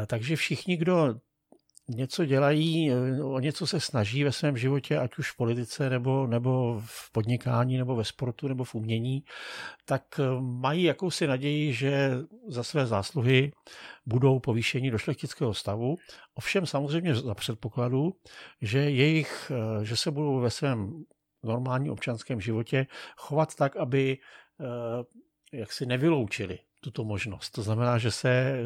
Takže 0.08 0.36
všichni, 0.36 0.78
kdo 0.78 1.20
něco 1.90 2.26
dělají, 2.26 2.92
o 3.24 3.40
něco 3.40 3.68
se 3.68 3.80
snaží 3.80 4.24
ve 4.24 4.32
svém 4.32 4.58
životě, 4.58 4.98
ať 4.98 5.18
už 5.18 5.32
v 5.32 5.38
politice, 5.38 5.90
nebo, 5.90 6.28
nebo 6.28 6.82
v 6.86 7.12
podnikání, 7.12 7.78
nebo 7.78 7.96
ve 7.96 8.04
sportu, 8.04 8.48
nebo 8.48 8.64
v 8.64 8.76
umění, 8.76 9.24
tak 9.86 10.20
mají 10.40 10.84
jakousi 10.84 11.28
naději, 11.28 11.74
že 11.74 12.12
za 12.48 12.64
své 12.64 12.86
zásluhy 12.86 13.52
budou 14.06 14.40
povýšení 14.40 14.92
do 14.92 14.98
šlechtického 14.98 15.54
stavu. 15.54 15.96
Ovšem 16.36 16.66
samozřejmě 16.66 17.16
za 17.16 17.36
předpokladu, 17.36 18.14
že, 18.62 18.80
jejich, 18.80 19.52
že 19.84 19.96
se 19.96 20.12
budou 20.12 20.40
ve 20.40 20.50
svém 20.50 21.04
normálním 21.44 21.92
občanském 21.92 22.42
životě 22.42 22.88
chovat 23.18 23.56
tak, 23.56 23.78
aby 23.78 24.18
jak 25.54 25.72
si 25.72 25.86
nevyloučili 25.86 26.60
tuto 26.82 27.04
možnost. 27.04 27.50
To 27.50 27.62
znamená, 27.62 27.98
že, 27.98 28.12
se, 28.12 28.60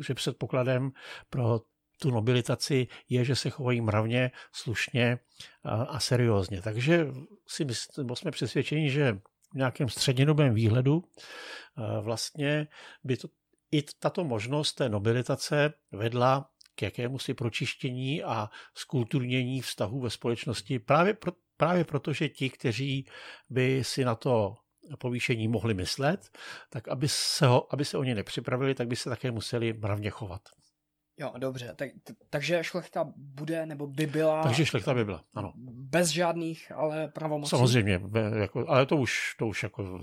že 0.00 0.14
předpokladem 0.14 0.90
pro 1.30 1.60
tu 1.96 2.10
nobilitaci 2.10 2.86
je, 3.08 3.24
že 3.24 3.36
se 3.36 3.50
chovají 3.50 3.80
mravně, 3.80 4.30
slušně 4.52 5.18
a, 5.64 5.82
a 5.82 6.00
seriózně. 6.00 6.62
Takže 6.62 7.06
si 7.48 7.64
myslím, 7.64 8.08
jsme 8.14 8.30
přesvědčeni, 8.30 8.90
že 8.90 9.18
v 9.52 9.56
nějakém 9.56 9.88
střednědobém 9.88 10.54
výhledu 10.54 11.04
vlastně 12.00 12.68
by 13.04 13.16
to, 13.16 13.28
i 13.72 13.82
tato 13.82 14.24
možnost 14.24 14.72
té 14.72 14.88
nobilitace 14.88 15.72
vedla 15.92 16.50
k 16.74 16.82
jakému 16.82 17.18
si 17.18 17.34
pročištění 17.34 18.22
a 18.22 18.50
skulturnění 18.74 19.60
vztahů 19.60 20.00
ve 20.00 20.10
společnosti 20.10 20.78
právě, 20.78 21.14
pro, 21.14 21.32
právě 21.56 21.84
proto, 21.84 22.12
že 22.12 22.28
ti, 22.28 22.50
kteří 22.50 23.08
by 23.50 23.84
si 23.84 24.04
na 24.04 24.14
to 24.14 24.56
povýšení 24.98 25.48
mohli 25.48 25.74
myslet, 25.74 26.38
tak 26.70 26.88
aby 26.88 27.08
se, 27.08 27.46
ho, 27.46 27.74
aby 27.74 27.84
se 27.84 27.98
o 27.98 28.04
ně 28.04 28.14
nepřipravili, 28.14 28.74
tak 28.74 28.88
by 28.88 28.96
se 28.96 29.10
také 29.10 29.30
museli 29.30 29.72
mravně 29.72 30.10
chovat. 30.10 30.42
Jo, 31.18 31.32
dobře. 31.38 31.74
Tak, 31.76 31.90
takže 32.30 32.64
šlechta 32.64 33.12
bude, 33.16 33.66
nebo 33.66 33.86
by 33.86 34.06
byla... 34.06 34.42
Takže 34.42 34.66
šlechta 34.66 34.94
by 34.94 35.04
byla, 35.04 35.24
ano. 35.34 35.52
Bez 35.72 36.08
žádných, 36.08 36.72
ale 36.72 37.08
pravomocí. 37.08 37.50
Samozřejmě, 37.50 38.00
jako, 38.40 38.64
ale 38.68 38.86
to 38.86 38.96
už, 38.96 39.34
to 39.38 39.46
už 39.46 39.62
jako, 39.62 40.00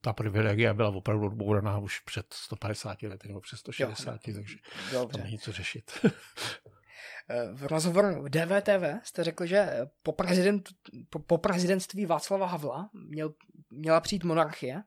ta 0.00 0.12
privilegia 0.12 0.74
byla 0.74 0.88
opravdu 0.88 1.26
odbouraná 1.26 1.78
už 1.78 2.00
před 2.00 2.26
150 2.34 3.02
lety, 3.02 3.28
nebo 3.28 3.40
před 3.40 3.56
160, 3.56 4.12
jo, 4.12 4.34
takže 4.34 4.56
dobře. 4.92 5.18
tam 5.18 5.26
není 5.26 5.38
co 5.38 5.52
řešit. 5.52 5.90
v 7.52 7.66
rozhovoru 7.66 8.22
v 8.22 8.28
DVTV 8.28 9.04
jste 9.04 9.24
řekl, 9.24 9.46
že 9.46 9.78
po, 10.02 10.12
prezident, 10.12 10.68
po, 11.10 11.18
po 11.18 11.38
prezidentství 11.38 12.06
Václava 12.06 12.46
Havla 12.46 12.90
měl, 12.92 13.34
měla 13.70 14.00
přijít 14.00 14.24
monarchie. 14.24 14.82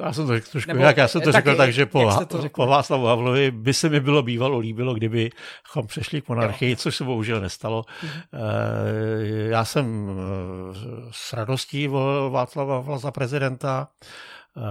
Já 0.00 0.12
jsem 0.12 0.26
to 0.26 0.34
řekl 0.34 0.50
trošku 0.50 0.68
Nebo, 0.68 0.82
jak, 0.82 0.96
já 0.96 1.08
jsem 1.08 1.20
to 1.20 1.32
taky, 1.32 1.48
řekl 1.48 1.56
tak, 1.56 1.72
že 1.72 1.86
po, 1.86 2.10
po 2.54 2.66
Václavu 2.66 3.06
Havlovi 3.06 3.50
by 3.50 3.74
se 3.74 3.88
mi 3.88 4.00
bylo 4.00 4.22
bývalo 4.22 4.58
líbilo, 4.58 4.94
kdybychom 4.94 5.86
přešli 5.86 6.20
k 6.20 6.28
monarchii, 6.28 6.70
jo. 6.70 6.76
což 6.76 6.96
se 6.96 7.04
bohužel 7.04 7.40
nestalo. 7.40 7.84
Mhm. 8.02 8.20
Já 9.50 9.64
jsem 9.64 10.10
eh, 10.10 11.08
s 11.10 11.32
radostí 11.32 11.86
volil 11.86 12.30
Václava 12.30 12.74
Havla 12.74 12.98
za 12.98 13.10
prezidenta 13.10 13.88
eh, 14.56 14.62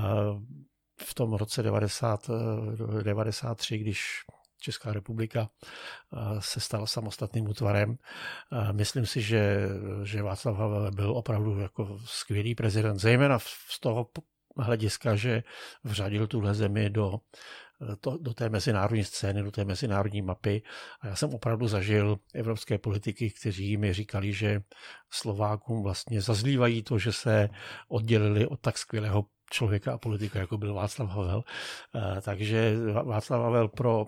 v 1.03 1.13
tom 1.13 1.33
roce 1.33 1.63
90, 1.63 2.29
93, 3.03 3.77
když 3.77 4.01
Česká 4.59 4.93
republika 4.93 5.49
se 6.39 6.59
stala 6.59 6.87
samostatným 6.87 7.47
útvarem. 7.49 7.97
Myslím 8.71 9.05
si, 9.05 9.21
že, 9.21 9.67
že 10.03 10.21
Václav 10.21 10.57
Havel 10.57 10.91
byl 10.91 11.11
opravdu 11.11 11.59
jako 11.59 11.99
skvělý 12.05 12.55
prezident, 12.55 12.99
zejména 12.99 13.39
z 13.69 13.79
toho 13.79 14.07
hlediska, 14.57 15.15
že 15.15 15.43
vřadil 15.83 16.27
tuhle 16.27 16.53
zemi 16.53 16.89
do, 16.89 17.19
to, 17.99 18.17
do 18.17 18.33
té 18.33 18.49
mezinárodní 18.49 19.03
scény, 19.03 19.43
do 19.43 19.51
té 19.51 19.65
mezinárodní 19.65 20.21
mapy. 20.21 20.61
A 21.01 21.07
já 21.07 21.15
jsem 21.15 21.33
opravdu 21.33 21.67
zažil 21.67 22.17
evropské 22.33 22.77
politiky, 22.77 23.29
kteří 23.29 23.77
mi 23.77 23.93
říkali, 23.93 24.33
že 24.33 24.61
Slovákům 25.09 25.83
vlastně 25.83 26.21
zazlívají 26.21 26.83
to, 26.83 26.99
že 26.99 27.11
se 27.11 27.49
oddělili 27.87 28.47
od 28.47 28.59
tak 28.59 28.77
skvělého 28.77 29.25
člověka 29.51 29.93
a 29.93 29.97
politika, 29.97 30.39
jako 30.39 30.57
byl 30.57 30.73
Václav 30.73 31.09
Havel. 31.09 31.43
Takže 32.21 32.75
Václav 33.03 33.41
Havel 33.41 33.67
pro 33.67 34.05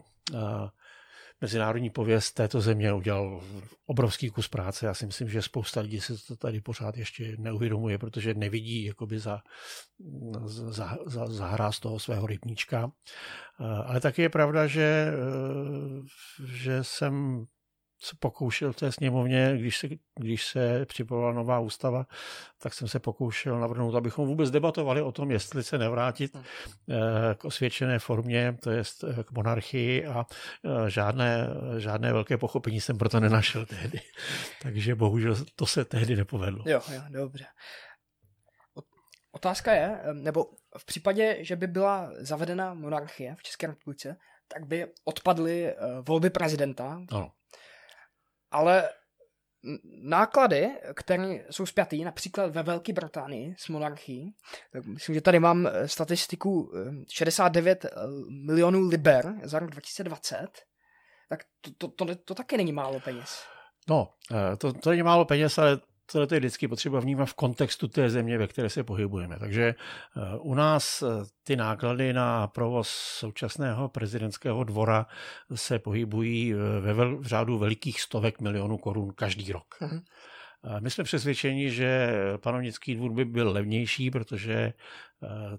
mezinárodní 1.44 1.90
pověst 1.90 2.32
této 2.32 2.62
země 2.62 2.94
udělal 2.94 3.42
obrovský 3.86 4.30
kus 4.30 4.48
práce. 4.48 4.86
Já 4.86 4.94
si 4.94 5.06
myslím, 5.06 5.30
že 5.30 5.42
spousta 5.42 5.82
lidí 5.82 6.02
se 6.02 6.14
to 6.28 6.36
tady 6.36 6.62
pořád 6.62 6.98
ještě 6.98 7.36
neuvědomuje, 7.40 7.98
protože 7.98 8.34
nevidí 8.34 8.86
jakoby 8.86 9.20
za, 9.20 9.42
za, 10.46 10.98
za, 11.06 11.28
za 11.28 11.48
hra 11.48 11.72
z 11.72 11.80
toho 11.80 12.00
svého 12.00 12.28
rybníčka. 12.28 12.92
Ale 13.86 14.00
taky 14.00 14.22
je 14.22 14.30
pravda, 14.30 14.68
že, 14.68 15.12
že 16.46 16.84
jsem 16.84 17.46
se 17.46 17.53
pokoušel 18.20 18.74
v 18.74 18.76
té 18.76 18.92
sněmovně, 18.92 19.58
když 19.58 19.78
se, 19.78 19.88
když 20.20 20.46
se 20.46 20.86
připravovala 20.86 21.34
nová 21.34 21.60
ústava, 21.60 22.06
tak 22.58 22.74
jsem 22.74 22.88
se 22.88 23.00
pokoušel 23.00 23.60
navrhnout, 23.60 23.96
abychom 23.96 24.28
vůbec 24.28 24.52
debatovali 24.52 25.02
o 25.02 25.12
tom, 25.12 25.32
jestli 25.32 25.64
se 25.64 25.78
nevrátit 25.78 26.36
hmm. 26.36 26.44
eh, 26.90 27.36
k 27.36 27.46
osvědčené 27.46 28.00
formě, 28.00 28.58
to 28.60 28.72
je 28.72 28.84
k 29.24 29.32
monarchii 29.32 30.06
a 30.06 30.26
eh, 30.66 30.90
žádné, 30.90 31.48
žádné 31.78 32.14
velké 32.14 32.38
pochopení 32.38 32.82
jsem 32.82 32.98
proto 32.98 33.20
nenašel 33.20 33.66
tehdy. 33.66 34.00
Takže 34.62 34.96
bohužel 34.96 35.36
to 35.56 35.66
se 35.66 35.86
tehdy 35.86 36.16
nepovedlo. 36.16 36.64
Jo, 36.68 36.82
jo, 36.94 37.02
dobře. 37.10 37.46
Otázka 39.32 39.74
je, 39.74 40.00
nebo 40.14 40.46
v 40.78 40.86
případě, 40.86 41.38
že 41.40 41.56
by 41.56 41.68
byla 41.68 42.12
zavedena 42.18 42.74
monarchie 42.74 43.36
v 43.36 43.44
České 43.44 43.68
republice, 43.68 44.18
tak 44.48 44.66
by 44.66 44.88
odpadly 45.06 45.68
eh, 45.68 45.76
volby 46.02 46.30
prezidenta. 46.30 47.02
Ano 47.12 47.32
ale 48.54 48.90
náklady, 50.02 50.70
které 50.94 51.46
jsou 51.50 51.66
spjatý 51.66 52.04
například 52.04 52.52
ve 52.52 52.64
Velké 52.64 52.94
Británii 52.94 53.56
s 53.58 53.70
monarchií, 53.70 54.36
tak 54.72 54.86
myslím, 54.86 55.16
že 55.16 55.22
tady 55.22 55.40
mám 55.40 55.68
eh, 55.68 55.88
statistiku 55.88 56.72
69 57.12 57.86
eh, 57.86 57.90
eh, 57.94 58.00
milionů 58.30 58.88
liber 58.88 59.34
za 59.44 59.60
rok 59.60 59.72
2020, 59.72 60.48
tak 61.30 61.44
to, 61.62 61.88
to, 61.88 62.06
to, 62.06 62.16
to 62.16 62.36
taky 62.36 62.58
není 62.58 62.72
málo 62.72 63.00
peněz. 63.00 63.44
No, 63.90 64.14
to, 64.58 64.74
to 64.74 64.90
není 64.90 65.04
málo 65.04 65.26
peněz, 65.26 65.58
ale 65.58 65.80
tohle 66.12 66.28
je 66.32 66.40
vždycky 66.40 66.68
potřeba 66.68 67.00
vnímat 67.00 67.26
v 67.26 67.34
kontextu 67.34 67.88
té 67.88 68.10
země, 68.10 68.38
ve 68.38 68.48
které 68.48 68.70
se 68.70 68.84
pohybujeme. 68.84 69.40
Takže 69.40 69.64
eh, 69.64 70.38
u 70.40 70.54
nás 70.54 71.02
eh, 71.02 71.26
ty 71.44 71.56
náklady 71.56 72.14
na 72.14 72.48
provoz 72.48 72.90
současného 72.90 73.90
prezidentského 73.90 74.64
dvora 74.64 75.06
se 75.56 75.80
pohybují 75.80 76.54
eh, 76.54 76.80
ve 76.80 76.94
vel, 76.94 77.18
v 77.18 77.26
řádu 77.26 77.58
velikých 77.58 78.02
stovek 78.02 78.42
milionů 78.42 78.78
korun 78.78 79.14
každý 79.16 79.52
rok. 79.52 79.76
Mm-hmm. 79.82 80.02
My 80.80 80.90
jsme 80.90 81.04
přesvědčeni, 81.04 81.72
že 81.72 82.18
panovnický 82.38 82.96
dvůr 82.96 83.12
by 83.12 83.26
byl 83.26 83.52
levnější, 83.52 84.12
protože 84.12 84.74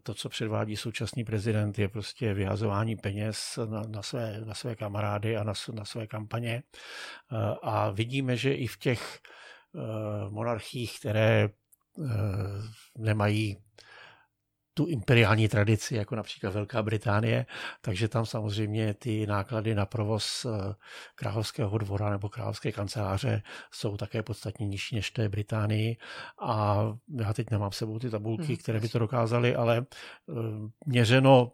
to, 0.03 0.15
co 0.15 0.29
předvádí 0.29 0.77
současný 0.77 1.25
prezident, 1.25 1.79
je 1.79 1.89
prostě 1.89 2.35
vyhazování 2.35 2.97
peněz 2.97 3.59
na, 3.71 3.83
na, 3.89 4.03
své, 4.03 4.41
na 4.45 4.55
své 4.55 4.77
kamarády 4.77 5.37
a 5.37 5.45
na, 5.45 5.53
na 5.73 5.85
své 5.85 6.07
kampaně. 6.07 6.63
A 7.63 7.91
vidíme, 7.91 8.37
že 8.37 8.55
i 8.55 8.67
v 8.67 8.79
těch 8.79 9.21
Eh, 9.77 10.31
monarchiích, 10.31 10.99
které 10.99 11.49
eh, 11.49 12.11
nemají 12.99 13.57
tu 14.75 14.87
imperiální 14.87 15.49
tradici, 15.49 15.95
jako 15.95 16.17
například 16.17 16.55
Velká 16.55 16.83
Británie, 16.83 17.47
takže 17.81 18.09
tam 18.09 18.27
samozřejmě 18.27 18.95
ty 18.95 19.27
náklady 19.27 19.75
na 19.75 19.87
provoz 19.87 20.45
eh, 20.45 20.75
královského 21.15 21.79
dvora 21.79 22.11
nebo 22.11 22.29
královské 22.29 22.73
kanceláře 22.73 23.43
jsou 23.71 23.97
také 23.97 24.23
podstatně 24.23 24.67
nižší 24.67 24.97
než 24.97 25.11
v 25.11 25.15
té 25.15 25.29
Británii. 25.29 25.97
A 26.43 26.85
já 27.21 27.33
teď 27.33 27.51
nemám 27.51 27.73
sebou 27.73 27.99
ty 27.99 28.11
tabulky, 28.11 28.47
hmm. 28.47 28.57
které 28.57 28.81
by 28.81 28.89
to 28.89 28.99
dokázaly, 28.99 29.57
ale 29.57 29.87
měřeno 30.87 31.53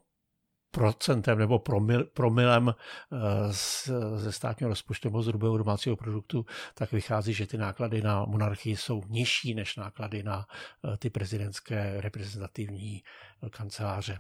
procentem 0.70 1.38
nebo 1.38 1.58
promil, 1.58 2.04
promilem 2.04 2.74
eh, 2.74 3.16
z, 3.52 3.90
ze 4.16 4.32
státního 4.32 4.68
rozpočtu 4.68 5.08
nebo 5.08 5.22
z 5.22 5.26
hrubého 5.26 5.58
domácího 5.58 5.96
produktu, 5.96 6.46
tak 6.74 6.92
vychází, 6.92 7.32
že 7.34 7.46
ty 7.46 7.58
náklady 7.58 8.02
na 8.02 8.24
monarchii 8.24 8.76
jsou 8.76 9.02
nižší 9.08 9.54
než 9.54 9.76
náklady 9.76 10.22
na 10.22 10.46
eh, 10.84 10.96
ty 10.96 11.10
prezidentské 11.10 12.00
reprezentativní 12.00 13.02
eh, 13.42 13.50
kanceláře. 13.50 14.18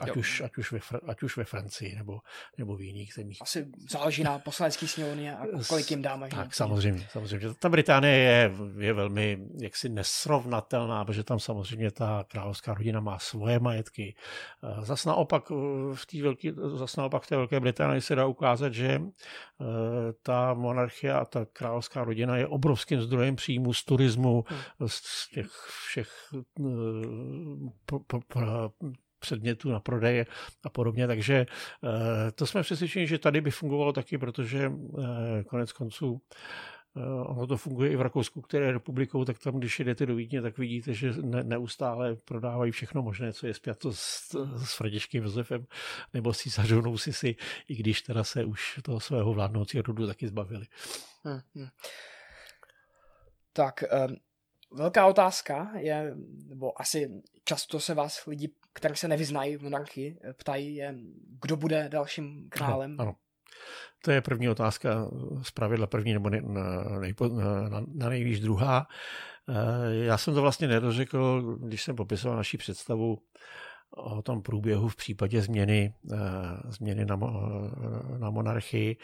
Ať, 0.00 0.16
už, 0.16 0.40
ať, 0.40 0.58
už 0.58 0.72
ve, 0.72 0.80
ať 1.06 1.22
už 1.22 1.36
ve 1.36 1.44
Francii 1.44 1.96
nebo, 1.96 2.20
nebo 2.58 2.76
v 2.76 2.80
jiných 2.80 3.14
zemích. 3.14 3.38
Asi 3.42 3.66
záleží 3.90 4.22
na 4.22 4.38
poslanecký 4.38 4.88
sněmovně 4.88 5.36
a 5.36 5.46
kolik 5.68 5.90
jim 5.90 6.02
dáme. 6.02 6.28
Tak 6.28 6.54
samozřejmě, 6.54 7.06
samozřejmě. 7.10 7.54
Ta 7.58 7.68
Británie 7.68 8.18
je, 8.18 8.52
je 8.78 8.92
velmi 8.92 9.38
jaksi 9.60 9.88
nesrovnatelná, 9.88 11.04
protože 11.04 11.24
tam 11.24 11.40
samozřejmě 11.40 11.90
ta 11.90 12.24
královská 12.28 12.74
rodina 12.74 13.00
má 13.00 13.18
svoje 13.18 13.58
majetky. 13.58 14.14
Zas 14.82 15.04
naopak 15.04 15.50
v 15.94 16.06
té 16.06 16.22
velký, 16.22 16.52
zas 16.76 16.96
naopak 16.96 17.22
v 17.22 17.26
té 17.26 17.36
Velké 17.36 17.60
Británii 17.60 18.00
se 18.00 18.14
dá 18.14 18.26
ukázat, 18.26 18.74
že 18.74 19.00
eh, 19.00 19.64
ta 20.22 20.54
monarchie 20.54 21.12
a 21.12 21.24
ta 21.24 21.46
královská 21.52 22.04
rodina 22.04 22.36
je 22.36 22.46
obrovským 22.46 23.02
zdrojem 23.02 23.36
příjmu 23.36 23.72
z 23.72 23.84
turismu, 23.84 24.44
hmm. 24.48 24.88
z 24.88 25.28
těch 25.28 25.50
všech 25.86 26.10
eh, 26.34 26.42
pro, 27.86 28.00
pro, 28.00 28.20
pro, 28.20 28.70
předmětů 29.22 29.70
na 29.70 29.80
prodeje 29.80 30.26
a 30.64 30.68
podobně. 30.68 31.06
Takže 31.06 31.46
eh, 31.46 32.32
to 32.32 32.46
jsme 32.46 32.62
přesvědčeni, 32.62 33.06
že 33.06 33.18
tady 33.18 33.40
by 33.40 33.50
fungovalo 33.50 33.92
taky, 33.92 34.18
protože 34.18 34.72
eh, 34.72 35.44
konec 35.44 35.72
konců 35.72 36.20
eh, 36.96 37.00
ono 37.24 37.46
to 37.46 37.56
funguje 37.56 37.90
i 37.90 37.96
v 37.96 38.00
Rakousku, 38.00 38.40
které 38.40 38.66
je 38.66 38.72
republikou, 38.72 39.24
tak 39.24 39.38
tam, 39.38 39.58
když 39.58 39.80
jdete 39.80 40.06
do 40.06 40.14
Vídně, 40.14 40.42
tak 40.42 40.58
vidíte, 40.58 40.94
že 40.94 41.12
ne, 41.22 41.42
neustále 41.44 42.16
prodávají 42.24 42.72
všechno 42.72 43.02
možné, 43.02 43.32
co 43.32 43.46
je 43.46 43.54
spjato 43.54 43.92
s, 43.92 44.28
s 44.64 44.76
Fradiškým 44.76 45.22
Josefem 45.22 45.66
nebo 46.14 46.32
s 46.32 46.38
císařovnou 46.38 46.98
Sisi, 46.98 47.36
i 47.68 47.74
když 47.74 48.02
teda 48.02 48.24
se 48.24 48.44
už 48.44 48.80
toho 48.82 49.00
svého 49.00 49.32
vládnoucího 49.32 49.82
rodu 49.82 50.06
taky 50.06 50.28
zbavili. 50.28 50.66
Hmm, 51.24 51.40
hmm. 51.54 51.68
Tak, 53.52 53.84
um, 54.08 54.16
velká 54.74 55.06
otázka 55.06 55.70
je, 55.78 56.14
nebo 56.48 56.80
asi 56.80 57.22
často 57.44 57.80
se 57.80 57.94
vás 57.94 58.26
lidi 58.26 58.50
které 58.72 58.96
se 58.96 59.08
nevyznají 59.08 59.56
v 59.56 59.62
monarchii, 59.62 60.18
ptají 60.36 60.74
je, 60.74 60.94
kdo 61.42 61.56
bude 61.56 61.88
dalším 61.88 62.48
králem. 62.48 62.96
Ano, 62.98 63.08
ano. 63.08 63.14
To 64.04 64.10
je 64.10 64.20
první 64.20 64.48
otázka, 64.48 65.08
z 65.42 65.50
pravidla 65.50 65.86
první 65.86 66.12
nebo 66.12 66.30
na, 66.30 67.84
na 67.94 68.08
nejvíc 68.08 68.40
druhá. 68.40 68.86
Eh, 69.48 70.04
já 70.04 70.18
jsem 70.18 70.34
to 70.34 70.42
vlastně 70.42 70.68
nedořekl, 70.68 71.42
když 71.60 71.82
jsem 71.82 71.96
popisoval 71.96 72.36
naši 72.36 72.58
představu 72.58 73.18
o 73.96 74.22
tom 74.22 74.42
průběhu 74.42 74.88
v 74.88 74.96
případě 74.96 75.42
změny, 75.42 75.94
eh, 76.12 76.16
změny 76.68 77.04
na, 77.04 77.16
na 78.18 78.30
monarchii, 78.30 78.96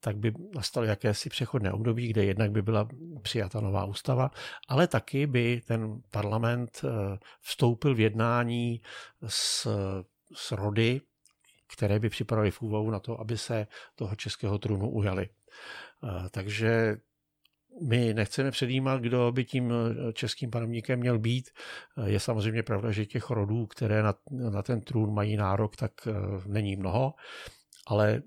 tak 0.00 0.16
by 0.16 0.32
nastalo 0.54 0.86
jakési 0.86 1.30
přechodné 1.30 1.72
období, 1.72 2.08
kde 2.08 2.24
jednak 2.24 2.50
by 2.50 2.62
byla 2.62 2.88
přijata 3.22 3.60
nová 3.60 3.84
ústava, 3.84 4.30
ale 4.68 4.86
taky 4.86 5.26
by 5.26 5.62
ten 5.66 6.00
parlament 6.10 6.80
eh, 6.84 7.18
vstoupil 7.40 7.94
v 7.94 8.00
jednání 8.00 8.80
s, 9.26 9.68
s 10.34 10.52
rody, 10.52 11.00
které 11.76 11.98
by 11.98 12.08
připadaly 12.08 12.50
v 12.50 12.62
úvahu 12.62 12.90
na 12.90 13.00
to, 13.00 13.20
aby 13.20 13.38
se 13.38 13.66
toho 13.94 14.16
českého 14.16 14.58
trůnu 14.58 14.90
ujali. 14.90 15.28
Eh, 16.04 16.28
takže 16.30 16.96
my 17.84 18.14
nechceme 18.14 18.50
předjímat, 18.50 19.00
kdo 19.00 19.32
by 19.32 19.44
tím 19.44 19.72
eh, 19.72 20.12
českým 20.12 20.50
panovníkem 20.50 21.00
měl 21.00 21.18
být. 21.18 21.50
Eh, 21.98 22.10
je 22.10 22.20
samozřejmě 22.20 22.62
pravda, 22.62 22.92
že 22.92 23.06
těch 23.06 23.30
rodů, 23.30 23.66
které 23.66 24.02
na, 24.02 24.14
na 24.30 24.62
ten 24.62 24.80
trůn 24.80 25.14
mají 25.14 25.36
nárok, 25.36 25.76
tak 25.76 25.92
eh, 26.06 26.12
není 26.46 26.76
mnoho, 26.76 27.14
ale 27.86 28.22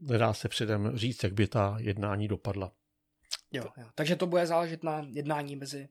nedá 0.00 0.34
se 0.34 0.48
předem 0.48 0.92
říct, 0.94 1.24
jak 1.24 1.32
by 1.32 1.46
ta 1.46 1.76
jednání 1.80 2.28
dopadla. 2.28 2.72
Jo, 3.52 3.64
jo. 3.76 3.86
Takže 3.94 4.16
to 4.16 4.26
bude 4.26 4.46
záležet 4.46 4.82
na 4.82 5.06
jednání 5.08 5.56
mezi 5.56 5.88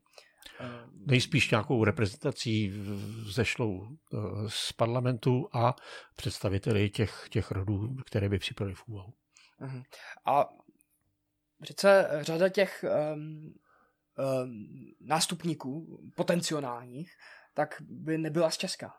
Nejspíš 0.94 1.52
nějakou 1.52 1.84
reprezentací 1.84 2.74
zešlou 3.26 3.98
z 4.48 4.74
parlamentu 4.74 5.50
a 5.54 5.76
představiteli 6.16 6.90
těch, 6.90 7.28
těch 7.30 7.52
rodů, 7.52 7.96
které 8.06 8.30
by 8.30 8.40
připravili 8.40 8.76
v 8.76 8.88
úvahu. 8.88 9.14
Uh-huh. 9.62 9.84
A 10.26 10.50
přece 11.62 12.10
řada 12.22 12.50
těch 12.50 12.86
um, 13.14 13.54
um, 14.44 14.68
nástupníků 15.02 16.00
potenciálních, 16.16 17.12
tak 17.54 17.76
by 17.82 18.18
nebyla 18.18 18.50
z 18.50 18.58
Česka. 18.58 18.94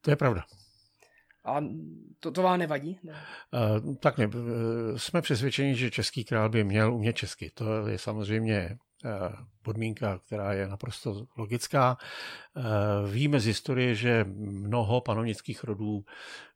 To 0.00 0.10
je 0.10 0.16
pravda. 0.16 0.44
A 1.44 1.60
to, 2.20 2.30
to 2.30 2.42
vám 2.42 2.58
nevadí? 2.58 2.98
Ne? 3.02 3.24
Uh, 3.84 3.94
tak 3.94 4.18
ne, 4.18 4.30
jsme 4.96 5.22
přesvědčeni, 5.22 5.74
že 5.76 5.90
český 5.90 6.24
král 6.24 6.48
by 6.48 6.64
měl 6.64 6.94
umět 6.94 7.12
česky. 7.12 7.50
To 7.54 7.86
je 7.86 7.98
samozřejmě 7.98 8.78
Eh, 9.04 9.36
podmínka, 9.62 10.18
která 10.18 10.52
je 10.52 10.68
naprosto 10.68 11.26
logická. 11.36 11.96
Eh, 12.56 12.62
víme 13.10 13.40
z 13.40 13.46
historie, 13.46 13.94
že 13.94 14.24
mnoho 14.34 15.00
panovnických 15.00 15.64
rodů 15.64 16.04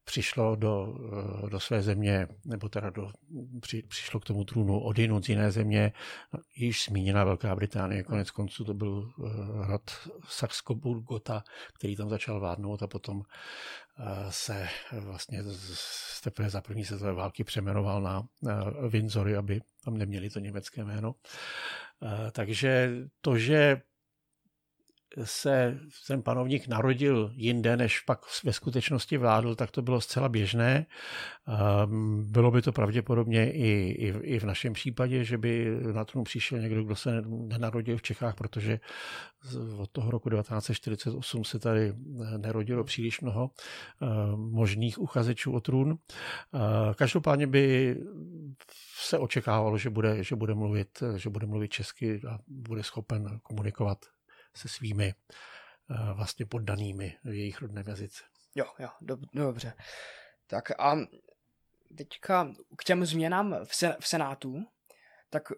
přišlo 0.07 0.57
do, 0.57 0.99
eh, 1.47 1.51
do 1.51 1.61
své 1.61 1.83
země, 1.83 2.29
nebo 2.45 2.69
teda 2.69 2.91
do, 2.91 3.11
při, 3.61 3.83
přišlo 3.83 4.21
k 4.21 4.25
tomu 4.25 4.45
trůnu 4.45 4.81
odinut 4.81 5.25
z 5.25 5.29
jiné 5.29 5.51
země, 5.51 5.93
již 6.57 6.85
zmíněná 6.85 7.25
Velká 7.25 7.57
Británie, 7.57 8.03
konec 8.03 8.31
konců 8.31 8.65
to 8.65 8.75
byl 8.75 9.11
hrad 9.63 9.83
Saxko-Burgota, 10.29 11.43
který 11.75 11.97
tam 11.97 12.09
začal 12.09 12.41
vládnout 12.41 12.83
a 12.83 12.87
potom 12.87 13.23
se 14.31 14.69
vlastně 15.01 15.43
teprve 16.25 16.51
za 16.51 16.61
první 16.61 16.85
světové 16.85 17.13
války 17.13 17.45
přeměnoval 17.45 18.03
na 18.03 18.29
Windsory, 18.89 19.37
aby 19.37 19.61
tam 19.85 19.97
neměli 19.97 20.31
to 20.31 20.39
německé 20.39 20.85
jméno. 20.85 21.15
Eh, 22.03 22.31
takže 22.31 22.91
to, 23.21 23.39
že 23.39 23.83
se 25.25 25.79
ten 26.07 26.23
panovník 26.23 26.69
narodil 26.69 27.31
jinde, 27.35 27.77
než 27.77 28.01
pak 28.01 28.21
ve 28.45 28.53
skutečnosti 28.53 29.17
vládl, 29.17 29.55
tak 29.55 29.71
to 29.71 29.83
bylo 29.83 30.01
zcela 30.01 30.29
běžné. 30.29 30.87
Ehm, 31.49 32.25
bylo 32.33 32.51
by 32.51 32.63
to 32.63 32.73
pravděpodobně 32.73 33.53
i, 33.53 33.69
i, 33.99 34.15
i 34.23 34.39
v 34.39 34.45
našem 34.45 34.73
případě, 34.73 35.25
že 35.25 35.39
by 35.39 35.77
na 35.93 36.05
trůn 36.05 36.25
přišel 36.25 36.59
někdo, 36.59 36.85
kdo 36.85 36.97
se 36.97 37.23
nenarodil 37.27 37.97
v 37.97 38.03
Čechách, 38.03 38.35
protože 38.35 38.81
od 39.79 39.91
toho 39.91 40.11
roku 40.11 40.31
1948 40.31 41.45
se 41.45 41.59
tady 41.59 41.93
nerodilo 42.37 42.85
příliš 42.85 43.21
mnoho 43.21 43.51
ehm, 44.01 44.41
možných 44.41 44.99
uchazečů 44.99 45.53
o 45.53 45.61
trůn. 45.61 45.91
Ehm, 45.91 46.95
každopádně 46.95 47.47
by 47.47 47.97
se 48.97 49.19
očekávalo, 49.19 49.79
že 49.79 49.91
bude, 49.91 50.25
že 50.25 50.37
bude, 50.37 50.55
mluvit, 50.55 51.03
že 51.17 51.31
bude 51.31 51.47
mluvit 51.47 51.69
česky 51.69 52.21
a 52.29 52.39
bude 52.49 52.83
schopen 52.83 53.39
komunikovat 53.43 53.99
se 54.57 54.69
svými 54.69 55.15
eh, 55.15 56.13
vlastně 56.15 56.47
poddanými 56.47 57.19
v 57.25 57.35
jejich 57.35 57.63
rodném 57.63 57.85
jazyce. 57.89 58.25
Jo, 58.55 58.65
jo, 58.79 58.89
dob, 59.01 59.21
dobře. 59.35 59.73
Tak 60.47 60.81
a 60.81 60.97
teďka 61.97 62.53
k 62.77 62.85
těm 62.85 63.07
změnám 63.07 63.57
v, 63.65 63.75
sen, 63.75 63.97
v 64.01 64.09
Senátu, 64.09 64.65
tak 65.31 65.53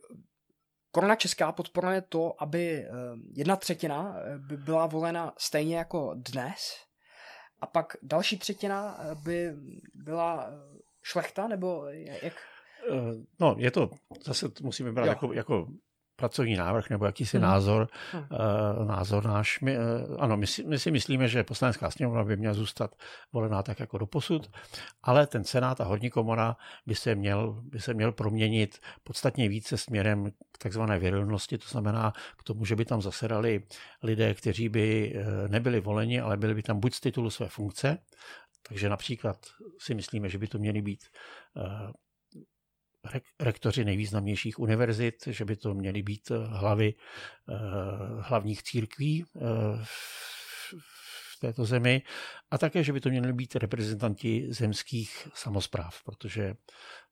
Korona 0.91 1.15
Česká 1.15 1.53
podporuje 1.53 2.03
to, 2.03 2.43
aby 2.43 2.85
eh, 2.85 2.91
jedna 3.33 3.57
třetina 3.57 4.15
eh, 4.19 4.39
by 4.39 4.57
byla 4.57 4.87
volena 4.87 5.35
stejně 5.39 5.77
jako 5.77 6.15
dnes 6.15 6.77
a 7.61 7.67
pak 7.67 7.97
další 8.03 8.39
třetina 8.39 8.99
by 9.15 9.53
byla 9.95 10.51
šlechta, 11.03 11.49
nebo 11.49 11.87
jak? 12.23 12.33
No, 13.41 13.57
je 13.59 13.71
to, 13.71 13.91
zase 14.25 14.47
musíme 14.63 14.93
brát 14.93 15.07
jako, 15.07 15.33
jako 15.33 15.69
pracovní 16.19 16.57
návrh 16.57 16.91
nebo 16.91 17.07
jakýsi 17.07 17.37
hmm. 17.37 17.47
názor, 17.47 17.89
hmm. 18.13 18.23
Uh, 18.23 18.89
názor 18.89 19.25
náš. 19.25 19.61
My, 19.61 19.79
uh, 19.79 19.83
ano, 20.19 20.37
my 20.37 20.47
si, 20.47 20.65
my 20.65 20.79
si 20.79 20.91
myslíme, 20.91 21.29
že 21.29 21.45
poslanecká 21.45 21.91
sněmovna 21.91 22.25
by 22.25 22.37
měla 22.37 22.55
zůstat 22.55 22.95
volená 23.33 23.63
tak 23.63 23.81
jako 23.81 23.99
doposud, 23.99 24.51
ale 25.03 25.27
ten 25.27 25.45
senát 25.45 25.81
a 25.81 25.85
horní 25.85 26.11
komora 26.11 26.57
by 26.87 26.95
se 26.95 27.15
měl, 27.15 27.63
by 27.63 27.81
se 27.81 27.95
měl 27.95 28.13
proměnit 28.13 28.79
podstatně 29.05 29.49
více 29.49 29.79
směrem 29.79 30.31
k 30.53 30.59
takzvané 30.59 30.99
virilnosti, 30.99 31.59
to 31.59 31.69
znamená 31.69 32.13
k 32.37 32.43
tomu, 32.43 32.65
že 32.65 32.77
by 32.77 32.85
tam 32.85 33.03
zasedali 33.03 33.63
lidé, 34.03 34.35
kteří 34.35 34.69
by 34.69 35.15
uh, 35.15 35.49
nebyli 35.49 35.81
voleni, 35.81 36.21
ale 36.21 36.37
byli 36.37 36.55
by 36.55 36.63
tam 36.63 36.81
buď 36.81 36.95
z 36.95 37.01
titulu 37.01 37.31
své 37.31 37.49
funkce, 37.49 37.99
takže 38.69 38.89
například 38.89 39.47
si 39.79 39.95
myslíme, 39.95 40.29
že 40.29 40.39
by 40.39 40.47
to 40.47 40.59
měli 40.59 40.83
být 40.83 41.05
rektoři 43.41 43.85
nejvýznamnějších 43.85 44.59
univerzit, 44.59 45.15
že 45.27 45.45
by 45.45 45.57
to 45.57 45.75
měly 45.75 46.03
být 46.03 46.31
eh, 46.31 46.35
hlavy 46.47 46.95
eh, 46.95 47.55
hlavních 48.21 48.63
církví 48.63 49.25
eh, 49.37 49.41
v 51.33 51.41
této 51.41 51.65
zemi 51.65 52.03
a 52.51 52.59
také, 52.59 52.85
že 52.85 52.93
by 52.93 53.01
to 53.01 53.09
měly 53.09 53.33
být 53.33 53.57
reprezentanti 53.57 54.47
zemských 54.51 55.29
samozpráv, 55.35 56.03
protože 56.05 56.55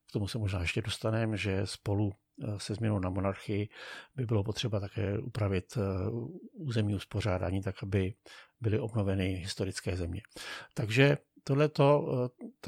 k 0.08 0.12
tomu 0.12 0.28
se 0.28 0.38
možná 0.38 0.60
ještě 0.60 0.82
dostaneme, 0.82 1.36
že 1.36 1.60
spolu 1.64 2.12
se 2.56 2.74
změnou 2.74 2.98
na 2.98 3.10
monarchii 3.10 3.68
by 4.16 4.26
bylo 4.26 4.44
potřeba 4.44 4.80
také 4.80 5.18
upravit 5.18 5.78
územní 6.52 6.94
uspořádání 6.94 7.62
tak, 7.62 7.82
aby 7.82 8.14
byly 8.60 8.78
obnoveny 8.78 9.24
historické 9.24 9.96
země. 9.96 10.20
Takže 10.74 11.18
tohleto, 11.44 12.08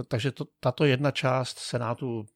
takže 0.09 0.33
to, 0.33 0.44
tato 0.61 0.85
jedna 0.85 1.11
část 1.11 1.59
Senátu 1.59 2.26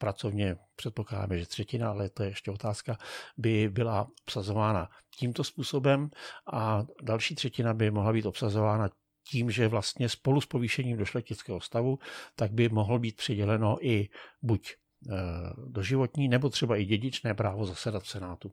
pracovně 0.00 0.56
předpokládáme, 0.76 1.38
že 1.38 1.46
třetina, 1.46 1.90
ale 1.90 2.10
to 2.10 2.22
je 2.22 2.28
ještě 2.28 2.50
otázka, 2.50 2.98
by 3.36 3.68
byla 3.68 4.08
obsazována 4.22 4.90
tímto 5.18 5.44
způsobem 5.44 6.10
a 6.52 6.84
další 7.02 7.34
třetina 7.34 7.74
by 7.74 7.90
mohla 7.90 8.12
být 8.12 8.26
obsazována 8.26 8.88
tím, 9.28 9.50
že 9.50 9.68
vlastně 9.68 10.08
spolu 10.08 10.40
s 10.40 10.46
povýšením 10.46 10.96
do 10.96 11.04
šlechtického 11.04 11.60
stavu, 11.60 11.98
tak 12.34 12.52
by 12.52 12.68
mohlo 12.68 12.98
být 12.98 13.16
přiděleno 13.16 13.86
i 13.86 14.08
buď 14.42 14.74
eh, 14.74 15.16
doživotní, 15.66 16.28
nebo 16.28 16.48
třeba 16.48 16.76
i 16.76 16.84
dědičné 16.84 17.34
právo 17.34 17.66
zasedat 17.66 18.02
v 18.02 18.08
Senátu. 18.08 18.52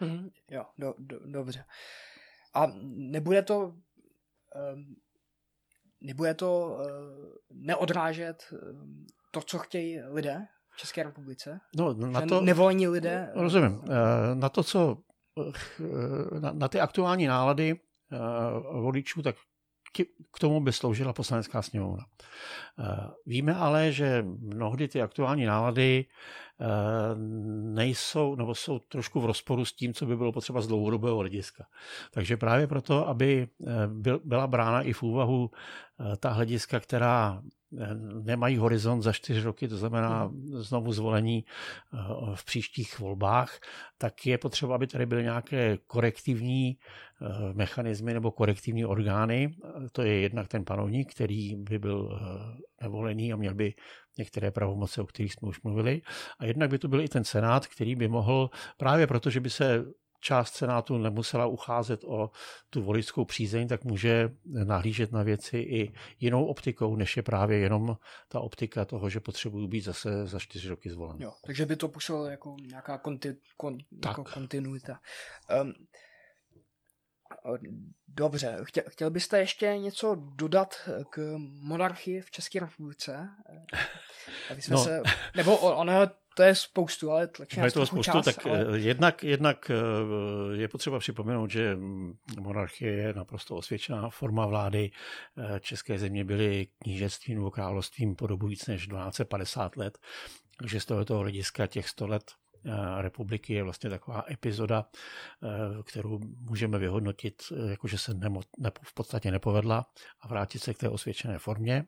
Mm, 0.00 0.28
jo, 0.50 0.64
do, 0.78 0.94
do, 0.98 1.18
dobře. 1.26 1.64
A 2.54 2.66
nebude 2.84 3.42
to 3.42 3.74
um, 4.74 4.96
nebude 6.00 6.34
to 6.34 6.66
uh, 6.66 6.80
neodrážet 7.50 8.44
um, 8.52 9.06
to, 9.30 9.40
co 9.40 9.58
chtějí 9.58 10.00
lidé 10.00 10.46
České 10.80 11.02
republice? 11.02 11.60
No, 11.76 11.94
na 11.94 12.20
to, 12.20 12.40
nevolení 12.40 12.88
lidé? 12.88 13.30
Rozumím. 13.34 13.82
Na 14.34 14.48
to, 14.48 14.62
co 14.62 14.98
na, 16.40 16.52
na 16.52 16.68
ty 16.68 16.80
aktuální 16.80 17.26
nálady 17.26 17.80
voličů, 18.72 19.22
tak 19.22 19.36
k 20.32 20.38
tomu 20.38 20.60
by 20.60 20.72
sloužila 20.72 21.12
poslanecká 21.12 21.62
sněmovna. 21.62 22.04
Víme 23.26 23.54
ale, 23.54 23.92
že 23.92 24.24
mnohdy 24.38 24.88
ty 24.88 25.02
aktuální 25.02 25.44
nálady 25.44 26.04
nejsou, 27.62 28.34
nebo 28.34 28.54
jsou 28.54 28.78
trošku 28.78 29.20
v 29.20 29.24
rozporu 29.26 29.64
s 29.64 29.72
tím, 29.72 29.94
co 29.94 30.06
by 30.06 30.16
bylo 30.16 30.32
potřeba 30.32 30.60
z 30.60 30.66
dlouhodobého 30.66 31.18
hlediska. 31.18 31.64
Takže 32.10 32.36
právě 32.36 32.66
proto, 32.66 33.08
aby 33.08 33.48
byla 34.24 34.46
brána 34.46 34.82
i 34.82 34.92
v 34.92 35.02
úvahu 35.02 35.50
ta 36.20 36.30
hlediska, 36.30 36.80
která 36.80 37.42
nemají 38.22 38.56
horizont 38.56 39.02
za 39.02 39.12
čtyři 39.12 39.40
roky, 39.40 39.68
to 39.68 39.76
znamená 39.76 40.24
hmm. 40.24 40.62
znovu 40.62 40.92
zvolení 40.92 41.44
eh, 41.44 41.98
v 42.34 42.44
příštích 42.44 42.98
volbách, 42.98 43.58
tak 43.98 44.26
je 44.26 44.38
potřeba, 44.38 44.74
aby 44.74 44.86
tady 44.86 45.06
byly 45.06 45.22
nějaké 45.22 45.78
korektivní 45.86 46.76
eh, 46.76 47.26
mechanismy 47.54 48.14
nebo 48.14 48.30
korektivní 48.30 48.84
orgány. 48.84 49.54
To 49.92 50.02
je 50.02 50.20
jednak 50.20 50.48
ten 50.48 50.64
panovník, 50.64 51.14
který 51.14 51.56
by 51.56 51.78
byl 51.78 52.20
eh, 52.20 52.82
nevolený 52.82 53.32
a 53.32 53.36
měl 53.36 53.54
by 53.54 53.74
některé 54.18 54.50
pravomoce, 54.50 55.02
o 55.02 55.06
kterých 55.06 55.32
jsme 55.32 55.48
už 55.48 55.62
mluvili. 55.62 56.02
A 56.38 56.44
jednak 56.44 56.70
by 56.70 56.78
to 56.78 56.88
byl 56.88 57.00
i 57.00 57.08
ten 57.08 57.24
senát, 57.24 57.66
který 57.66 57.96
by 57.96 58.08
mohl 58.08 58.50
právě 58.76 59.06
proto, 59.06 59.30
že 59.30 59.40
by 59.40 59.50
se 59.50 59.84
část 60.20 60.54
Senátu 60.54 60.98
nemusela 60.98 61.46
ucházet 61.46 62.04
o 62.04 62.30
tu 62.70 62.82
voličskou 62.82 63.24
přízeň, 63.24 63.68
tak 63.68 63.84
může 63.84 64.30
nahlížet 64.44 65.12
na 65.12 65.22
věci 65.22 65.58
i 65.58 65.92
jinou 66.20 66.44
optikou, 66.44 66.96
než 66.96 67.16
je 67.16 67.22
právě 67.22 67.58
jenom 67.58 67.96
ta 68.28 68.40
optika 68.40 68.84
toho, 68.84 69.10
že 69.10 69.20
potřebují 69.20 69.68
být 69.68 69.80
zase 69.80 70.26
za 70.26 70.38
čtyři 70.38 70.68
roky 70.68 70.90
zvolen. 70.90 71.16
Jo, 71.20 71.32
takže 71.44 71.66
by 71.66 71.76
to 71.76 71.88
působilo 71.88 72.26
jako 72.26 72.56
nějaká 72.60 72.98
konti, 72.98 73.36
kon, 73.56 73.78
tak. 74.02 74.10
jako 74.10 74.24
kontinuita. 74.24 75.00
Um, 75.62 75.72
Dobře, 78.08 78.58
chtěl, 78.62 78.84
chtěl 78.88 79.10
byste 79.10 79.38
ještě 79.38 79.66
něco 79.78 80.14
dodat 80.14 80.74
k 81.10 81.34
monarchii 81.60 82.20
v 82.20 82.30
České 82.30 82.60
republice? 82.60 83.28
Aby 84.50 84.62
jsme 84.62 84.74
no. 84.74 84.84
se, 84.84 85.02
nebo 85.36 85.56
ono 85.56 85.92
to 86.34 86.42
je 86.42 86.54
spoustu, 86.54 87.10
ale 87.10 87.26
tlačí 87.26 87.60
je 87.60 87.70
to 87.70 87.86
spoustu, 87.86 88.12
čas, 88.12 88.24
tak 88.24 88.46
ale... 88.46 88.66
Eh, 88.74 88.78
jednak, 88.78 89.24
jednak 89.24 89.70
eh, 89.70 90.56
je 90.56 90.68
potřeba 90.68 90.98
připomenout, 90.98 91.50
že 91.50 91.78
monarchie 92.40 92.92
je 92.92 93.14
naprosto 93.14 93.56
osvědčená 93.56 94.10
forma 94.10 94.46
vlády. 94.46 94.90
Eh, 95.38 95.60
České 95.60 95.98
země 95.98 96.24
byly 96.24 96.66
knížectvím 96.82 97.36
nebo 97.36 97.50
královstvím 97.50 98.16
po 98.16 98.26
dobu 98.26 98.46
víc 98.46 98.66
než 98.66 98.86
1250 98.86 99.76
let, 99.76 99.98
takže 100.58 100.80
z 100.80 100.84
tohoto 100.84 101.18
hlediska 101.18 101.66
těch 101.66 101.88
100 101.88 102.06
let 102.06 102.32
republiky 103.00 103.54
je 103.54 103.62
vlastně 103.62 103.90
taková 103.90 104.24
epizoda, 104.30 104.86
kterou 105.84 106.20
můžeme 106.40 106.78
vyhodnotit, 106.78 107.42
jakože 107.70 107.98
se 107.98 108.14
nemo, 108.14 108.40
ne, 108.58 108.70
v 108.82 108.94
podstatě 108.94 109.30
nepovedla 109.30 109.86
a 110.20 110.28
vrátit 110.28 110.58
se 110.58 110.74
k 110.74 110.78
té 110.78 110.88
osvědčené 110.88 111.38
formě. 111.38 111.84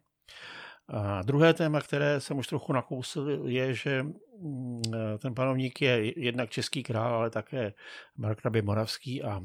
A 0.88 1.23
druhé 1.23 1.55
téma, 1.55 1.81
které 1.81 2.21
jsem 2.21 2.38
už 2.38 2.47
trochu 2.47 2.73
nakousl, 2.73 3.29
je, 3.47 3.75
že 3.75 4.03
mm, 4.38 4.83
ten 5.18 5.35
panovník 5.35 5.83
je 5.83 6.21
jednak 6.21 6.51
český 6.51 6.83
král, 6.83 7.14
ale 7.14 7.31
také 7.31 7.73
markrabě 8.16 8.62
Moravský 8.62 9.23
a 9.23 9.40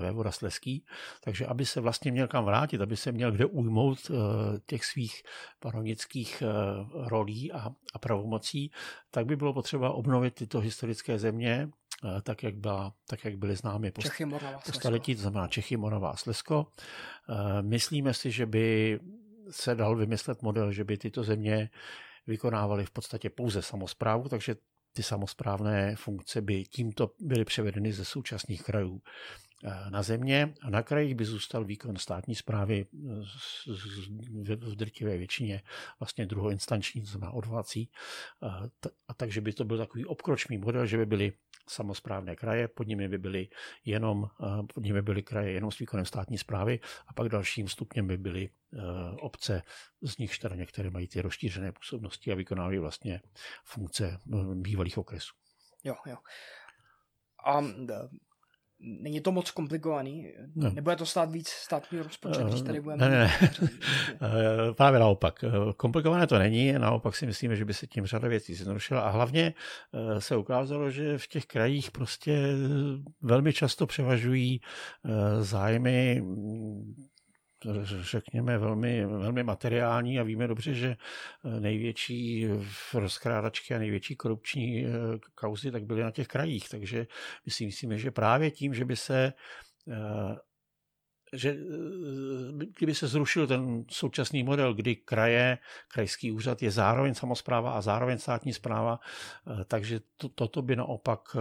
vévoda 0.00 0.30
Sleský. 0.30 0.84
Takže 1.24 1.46
aby 1.46 1.66
se 1.66 1.80
vlastně 1.80 2.12
měl 2.12 2.28
kam 2.28 2.44
vrátit, 2.44 2.80
aby 2.80 2.96
se 2.96 3.12
měl 3.12 3.32
kde 3.32 3.44
ujmout 3.46 3.98
e, 4.10 4.14
těch 4.66 4.84
svých 4.84 5.22
panovnických 5.60 6.42
e, 6.42 6.46
rolí 7.08 7.52
a, 7.52 7.70
a 7.94 7.98
pravomocí, 7.98 8.70
tak 9.10 9.26
by 9.26 9.36
bylo 9.36 9.52
potřeba 9.52 9.90
obnovit 9.90 10.34
tyto 10.34 10.60
historické 10.60 11.18
země, 11.18 11.68
e, 12.18 12.22
tak 12.22 12.42
jak, 12.42 12.56
byla, 12.56 12.92
tak, 13.08 13.24
jak 13.24 13.36
byly 13.36 13.56
známy 13.56 13.90
po, 13.90 14.02
Čechy, 14.02 14.24
Morava, 14.24 14.58
po 14.58 14.72
staletí, 14.72 15.14
to 15.14 15.20
znamená 15.20 15.48
Čechy, 15.48 15.76
Morava 15.76 16.10
a 16.10 16.16
Slesko. 16.16 16.66
Myslíme 17.62 18.14
si, 18.14 18.30
že 18.30 18.46
by 18.46 18.98
se 19.50 19.74
dal 19.74 19.96
vymyslet 19.96 20.42
model, 20.42 20.72
že 20.72 20.84
by 20.84 20.98
tyto 20.98 21.22
země 21.22 21.70
vykonávaly 22.26 22.86
v 22.86 22.90
podstatě 22.90 23.30
pouze 23.30 23.62
samozprávu, 23.62 24.28
takže 24.28 24.56
ty 24.96 25.02
samozprávné 25.02 25.96
funkce 25.96 26.40
by 26.40 26.64
tímto 26.64 27.10
byly 27.20 27.44
převedeny 27.44 27.92
ze 27.92 28.04
současných 28.04 28.62
krajů 28.62 29.02
eh, 29.64 29.90
na 29.90 30.02
země 30.02 30.54
a 30.62 30.70
na 30.70 30.82
krajích 30.82 31.14
by 31.14 31.24
zůstal 31.24 31.64
výkon 31.64 31.96
státní 31.96 32.34
zprávy 32.34 32.86
eh, 32.94 33.08
v 34.56 34.76
drtivé 34.76 35.16
většině 35.16 35.62
vlastně 36.00 36.26
druhoinstanční, 36.26 37.00
to 37.02 37.06
znamená 37.06 37.32
odvolací. 37.32 37.90
Eh, 38.42 38.90
a 39.08 39.14
takže 39.14 39.40
by 39.40 39.52
to 39.52 39.64
byl 39.64 39.78
takový 39.78 40.04
obkročný 40.04 40.58
model, 40.58 40.86
že 40.86 40.96
by 40.96 41.06
byly 41.06 41.32
samozprávné 41.68 42.36
kraje, 42.36 42.68
pod 42.68 42.86
nimi 42.86 43.08
by 43.08 43.18
byly 43.18 43.48
jenom, 43.84 44.28
pod 44.74 44.84
nimi 44.84 45.02
byly 45.02 45.22
kraje 45.22 45.52
jenom 45.52 45.70
s 45.70 45.78
výkonem 45.78 46.06
státní 46.06 46.38
zprávy 46.38 46.80
a 47.06 47.12
pak 47.12 47.28
dalším 47.28 47.68
stupněm 47.68 48.06
by 48.06 48.16
byly 48.16 48.50
eh, 48.50 48.78
obce, 49.20 49.62
z 50.02 50.18
nich 50.18 50.38
teda 50.38 50.56
některé 50.56 50.90
mají 50.90 51.08
ty 51.08 51.20
rozšířené 51.20 51.72
působnosti 51.72 52.32
a 52.32 52.34
vykonávají 52.34 52.78
vlastně 52.78 53.20
funkce 53.64 54.06
eh, 54.08 54.36
bývalých 54.54 54.98
okresů. 54.98 55.34
Jo, 55.84 55.94
jo. 56.06 56.16
A 57.44 57.60
Není 58.86 59.20
to 59.20 59.32
moc 59.32 59.50
komplikovaný? 59.50 60.32
Ne. 60.54 60.70
Nebude 60.70 60.96
to 60.96 61.06
stát 61.06 61.30
víc 61.30 61.48
státní 61.48 61.98
rozpočet, 61.98 62.46
když 62.46 62.62
tady 62.62 62.80
budeme... 62.80 63.08
Ne, 63.08 63.18
ne, 63.18 63.32
ne. 63.60 64.72
Právě 64.76 65.00
naopak. 65.00 65.44
Komplikované 65.76 66.26
to 66.26 66.38
není, 66.38 66.72
naopak 66.72 67.16
si 67.16 67.26
myslíme, 67.26 67.56
že 67.56 67.64
by 67.64 67.74
se 67.74 67.86
tím 67.86 68.06
řada 68.06 68.28
věcí 68.28 68.54
zjednodušila 68.54 69.00
a 69.00 69.10
hlavně 69.10 69.54
eh, 69.94 70.20
se 70.20 70.36
ukázalo, 70.36 70.90
že 70.90 71.18
v 71.18 71.28
těch 71.28 71.46
krajích 71.46 71.90
prostě 71.90 72.48
velmi 73.22 73.52
často 73.52 73.86
převažují 73.86 74.60
eh, 74.60 75.42
zájmy 75.42 76.22
řekněme, 78.00 78.58
velmi, 78.58 79.06
velmi 79.06 79.42
materiální 79.42 80.20
a 80.20 80.22
víme 80.22 80.46
dobře, 80.46 80.74
že 80.74 80.96
eh, 81.44 81.60
největší 81.60 82.48
rozkrádačky 82.94 83.74
a 83.74 83.78
největší 83.78 84.16
korupční 84.16 84.86
eh, 84.86 84.90
kauzy 85.34 85.70
tak 85.70 85.84
byly 85.84 86.02
na 86.02 86.10
těch 86.10 86.28
krajích. 86.28 86.68
Takže 86.68 87.06
my 87.46 87.52
si 87.52 87.66
myslíme, 87.66 87.98
že 87.98 88.10
právě 88.10 88.50
tím, 88.50 88.74
že 88.74 88.84
by 88.84 88.96
se 88.96 89.32
eh, 89.88 90.36
že 91.32 91.50
eh, 91.50 92.66
kdyby 92.78 92.94
se 92.94 93.08
zrušil 93.08 93.46
ten 93.46 93.84
současný 93.90 94.42
model, 94.42 94.74
kdy 94.74 94.96
kraje, 94.96 95.58
krajský 95.88 96.32
úřad 96.32 96.62
je 96.62 96.70
zároveň 96.70 97.14
samozpráva 97.14 97.72
a 97.72 97.80
zároveň 97.80 98.18
státní 98.18 98.52
zpráva, 98.52 99.00
eh, 99.00 99.64
takže 99.64 100.00
to, 100.16 100.28
toto 100.28 100.62
by 100.62 100.76
naopak 100.76 101.20
eh, 101.36 101.40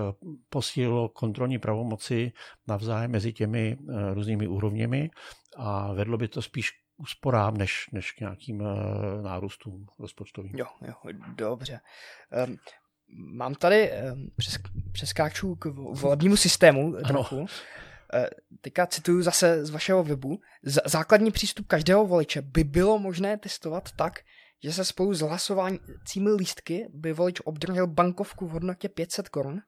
posílilo 0.50 1.10
kontrolní 1.10 1.60
pravomoci 1.60 2.32
navzájem 2.68 3.12
mezi 3.12 3.34
těmi 3.34 3.78
různými 4.14 4.48
úrovněmi 4.48 5.10
a 5.58 5.94
vedlo 5.94 6.18
by 6.18 6.28
to 6.28 6.42
spíš 6.42 6.72
úsporám, 6.98 7.58
než, 7.58 7.90
než 7.92 8.12
k 8.12 8.20
nějakým 8.20 8.64
nárůstům 9.22 9.86
rozpočtovým. 10.00 10.56
Jo, 10.56 10.66
jo, 10.82 10.94
dobře. 11.36 11.80
Um, 12.48 12.58
mám 13.38 13.56
tady 13.56 13.92
um, 13.92 14.30
přes, 14.38 14.58
přeskáču 14.92 15.56
k 15.56 15.66
volebnímu 16.02 16.36
systému 16.36 16.94
trochu. 17.08 17.38
Ano. 17.38 17.46
Eh, 18.16 18.30
teďka 18.62 18.88
cituju 18.88 19.22
zase 19.22 19.66
z 19.66 19.70
vašeho 19.70 20.04
webu, 20.04 20.40
základní 20.86 21.32
přístup 21.32 21.68
každého 21.68 22.06
voliče 22.06 22.42
by 22.42 22.64
bylo 22.64 23.00
možné 23.00 23.38
testovat 23.38 23.92
tak, 23.92 24.20
že 24.64 24.74
se 24.74 24.86
spolu 24.86 25.14
s 25.14 25.20
hlasovacími 25.22 26.30
lístky 26.32 26.88
by 26.94 27.14
volič 27.14 27.40
obdržel 27.44 27.88
bankovku 27.88 28.48
v 28.48 28.52
hodnotě 28.52 28.90
500 28.90 29.30
korun, 29.30 29.62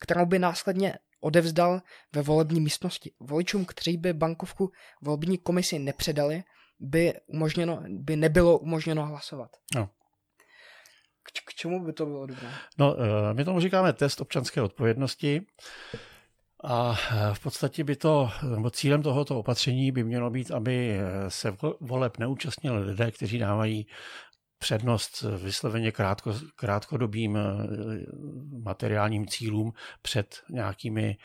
kterou 0.00 0.26
by 0.26 0.38
následně 0.38 0.98
odevzdal 1.20 1.80
ve 2.14 2.22
volební 2.22 2.60
místnosti. 2.60 3.12
Voličům, 3.20 3.64
kteří 3.64 3.96
by 3.96 4.12
bankovku 4.12 4.70
volební 5.02 5.38
komisi 5.38 5.78
nepředali, 5.78 6.42
by, 6.80 7.14
umožněno, 7.26 7.82
by 7.88 8.16
nebylo 8.16 8.58
umožněno 8.58 9.06
hlasovat. 9.06 9.50
No. 9.74 9.90
K, 11.22 11.30
k 11.46 11.54
čemu 11.54 11.84
by 11.84 11.92
to 11.92 12.06
bylo 12.06 12.26
dobré? 12.26 12.48
No, 12.78 12.96
eh, 13.00 13.34
my 13.34 13.44
tomu 13.44 13.60
říkáme 13.60 13.92
test 13.92 14.20
občanské 14.20 14.62
odpovědnosti. 14.62 15.46
A 16.64 16.94
eh, 17.10 17.34
v 17.34 17.40
podstatě 17.40 17.84
by 17.84 17.96
to, 17.96 18.30
nebo 18.42 18.70
cílem 18.70 19.02
tohoto 19.02 19.38
opatření 19.38 19.92
by 19.92 20.04
mělo 20.04 20.30
být, 20.30 20.50
aby 20.50 20.90
eh, 20.90 21.30
se 21.30 21.56
voleb 21.80 22.18
neúčastnili 22.18 22.84
lidé, 22.84 23.10
kteří 23.10 23.38
dávají 23.38 23.86
přednost 24.58 25.24
vysloveně 25.42 25.92
krátko, 25.92 26.34
krátkodobým 26.56 27.36
eh, 27.36 27.40
materiálním 28.64 29.26
cílům 29.26 29.72
před 30.02 30.42
nějakými 30.50 31.16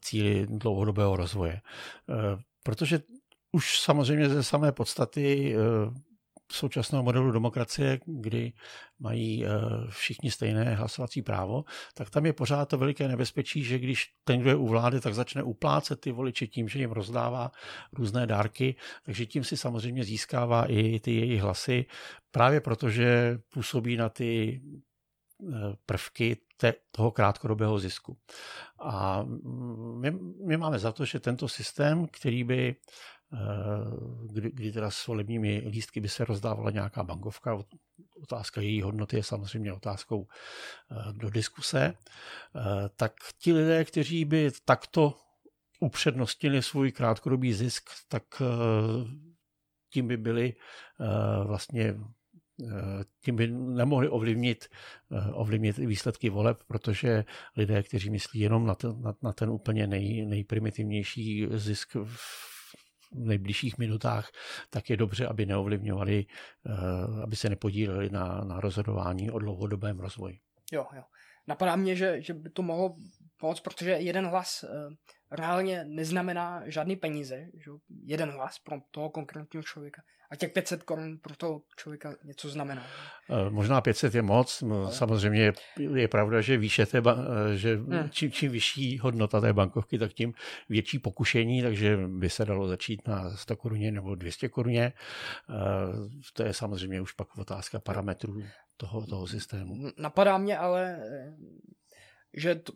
cíly 0.00 0.46
dlouhodobého 0.50 1.16
rozvoje. 1.16 1.60
Protože 2.62 3.00
už 3.52 3.80
samozřejmě 3.80 4.28
ze 4.28 4.42
samé 4.42 4.72
podstaty 4.72 5.56
současného 6.54 7.04
modelu 7.04 7.32
demokracie, 7.32 8.00
kdy 8.06 8.52
mají 8.98 9.44
všichni 9.88 10.30
stejné 10.30 10.74
hlasovací 10.74 11.22
právo, 11.22 11.64
tak 11.94 12.10
tam 12.10 12.26
je 12.26 12.32
pořád 12.32 12.68
to 12.68 12.78
veliké 12.78 13.08
nebezpečí, 13.08 13.64
že 13.64 13.78
když 13.78 14.12
ten, 14.24 14.40
kdo 14.40 14.50
je 14.50 14.56
u 14.56 14.68
vlády, 14.68 15.00
tak 15.00 15.14
začne 15.14 15.42
uplácet 15.42 16.00
ty 16.00 16.12
voliče 16.12 16.46
tím, 16.46 16.68
že 16.68 16.78
jim 16.78 16.90
rozdává 16.90 17.50
různé 17.92 18.26
dárky, 18.26 18.76
takže 19.04 19.26
tím 19.26 19.44
si 19.44 19.56
samozřejmě 19.56 20.04
získává 20.04 20.64
i 20.64 21.00
ty 21.00 21.14
jejich 21.14 21.42
hlasy, 21.42 21.86
právě 22.30 22.60
protože 22.60 23.38
působí 23.52 23.96
na 23.96 24.08
ty 24.08 24.60
prvky 25.86 26.36
te, 26.56 26.74
toho 26.90 27.10
krátkodobého 27.10 27.78
zisku. 27.78 28.16
A 28.78 29.24
my, 29.94 30.10
my 30.46 30.56
máme 30.56 30.78
za 30.78 30.92
to, 30.92 31.04
že 31.04 31.20
tento 31.20 31.48
systém, 31.48 32.06
který 32.06 32.44
by 32.44 32.76
Eh, 32.76 32.76
kdy, 34.26 34.50
kdy 34.50 34.72
teda 34.72 34.90
s 34.90 35.06
volebními 35.06 35.62
lístky 35.68 36.00
by 36.00 36.08
se 36.08 36.24
rozdávala 36.24 36.70
nějaká 36.70 37.02
bankovka. 37.04 37.64
Otázka 38.22 38.60
její 38.60 38.82
hodnoty 38.82 39.16
je 39.16 39.22
samozřejmě 39.22 39.72
otázkou 39.72 40.26
eh, 40.90 41.12
do 41.12 41.30
diskuse. 41.30 41.94
Eh, 41.94 42.88
tak 42.96 43.12
ti 43.38 43.52
lidé, 43.52 43.84
kteří 43.84 44.24
by 44.24 44.50
takto 44.64 45.14
upřednostnili 45.80 46.62
svůj 46.62 46.92
krátkodobý 46.92 47.52
zisk, 47.52 47.90
tak 48.08 48.42
tím 49.90 50.08
by 50.08 50.16
byli 50.16 50.54
vlastně 51.44 51.94
tím 53.20 53.36
by 53.36 53.48
nemohli 53.48 54.08
ovlivnit, 54.08 54.68
ovlivnit 55.32 55.76
výsledky 55.76 56.30
voleb, 56.30 56.62
protože 56.66 57.24
lidé, 57.56 57.82
kteří 57.82 58.10
myslí 58.10 58.40
jenom 58.40 58.66
na 58.66 58.74
ten, 58.74 59.02
na, 59.02 59.14
na 59.22 59.32
ten 59.32 59.50
úplně 59.50 59.86
nej, 59.86 60.26
nejprimitivnější 60.26 61.46
zisk 61.50 61.96
nejbližších 63.14 63.78
minutách, 63.78 64.30
tak 64.70 64.90
je 64.90 64.96
dobře, 64.96 65.26
aby 65.26 65.46
neovlivňovali, 65.46 66.26
eh, 66.66 66.72
aby 67.22 67.36
se 67.36 67.48
nepodíleli 67.48 68.10
na, 68.10 68.40
na 68.44 68.60
rozhodování 68.60 69.30
o 69.30 69.38
dlouhodobém 69.38 70.00
rozvoji. 70.00 70.38
Jo, 70.72 70.86
jo. 70.96 71.02
Napadá 71.46 71.76
mě, 71.76 71.96
že, 71.96 72.22
že 72.22 72.34
by 72.34 72.50
to 72.50 72.62
mohlo 72.62 72.96
pomoct, 73.36 73.60
protože 73.60 73.90
jeden 73.90 74.26
hlas 74.26 74.64
uh, 74.64 74.70
reálně 75.30 75.84
neznamená 75.84 76.62
žádný 76.66 76.96
peníze. 76.96 77.46
Že? 77.54 77.70
Jeden 78.04 78.30
hlas 78.30 78.58
pro 78.58 78.80
toho 78.90 79.10
konkrétního 79.10 79.62
člověka. 79.62 80.02
A 80.30 80.36
těch 80.36 80.52
500 80.52 80.82
korun 80.82 81.18
pro 81.18 81.36
toho 81.36 81.62
člověka 81.76 82.14
něco 82.24 82.48
znamená. 82.48 82.86
Eh, 83.30 83.50
možná 83.50 83.80
500 83.80 84.14
je 84.14 84.22
moc. 84.22 84.62
Ale... 84.62 84.92
Samozřejmě 84.92 85.42
je, 85.42 85.52
je 85.94 86.08
pravda, 86.08 86.40
že 86.40 86.56
výše 86.56 86.86
té, 86.86 86.98
eh, 86.98 87.56
že 87.56 87.76
hmm. 87.76 88.10
čím, 88.10 88.32
čím 88.32 88.52
vyšší 88.52 88.98
hodnota 88.98 89.40
té 89.40 89.52
bankovky, 89.52 89.98
tak 89.98 90.12
tím 90.12 90.32
větší 90.68 90.98
pokušení, 90.98 91.62
takže 91.62 91.96
by 92.06 92.30
se 92.30 92.44
dalo 92.44 92.68
začít 92.68 93.08
na 93.08 93.36
100 93.36 93.56
koruně 93.56 93.92
nebo 93.92 94.14
200 94.14 94.48
koruně. 94.48 94.92
To 96.32 96.42
je 96.42 96.52
samozřejmě 96.52 97.00
už 97.00 97.12
pak 97.12 97.38
otázka 97.38 97.80
parametrů 97.80 98.42
toho, 98.76 99.06
toho 99.06 99.26
systému. 99.26 99.74
Napadá 99.98 100.38
mě 100.38 100.58
ale, 100.58 100.98
že 102.34 102.54
to, 102.54 102.72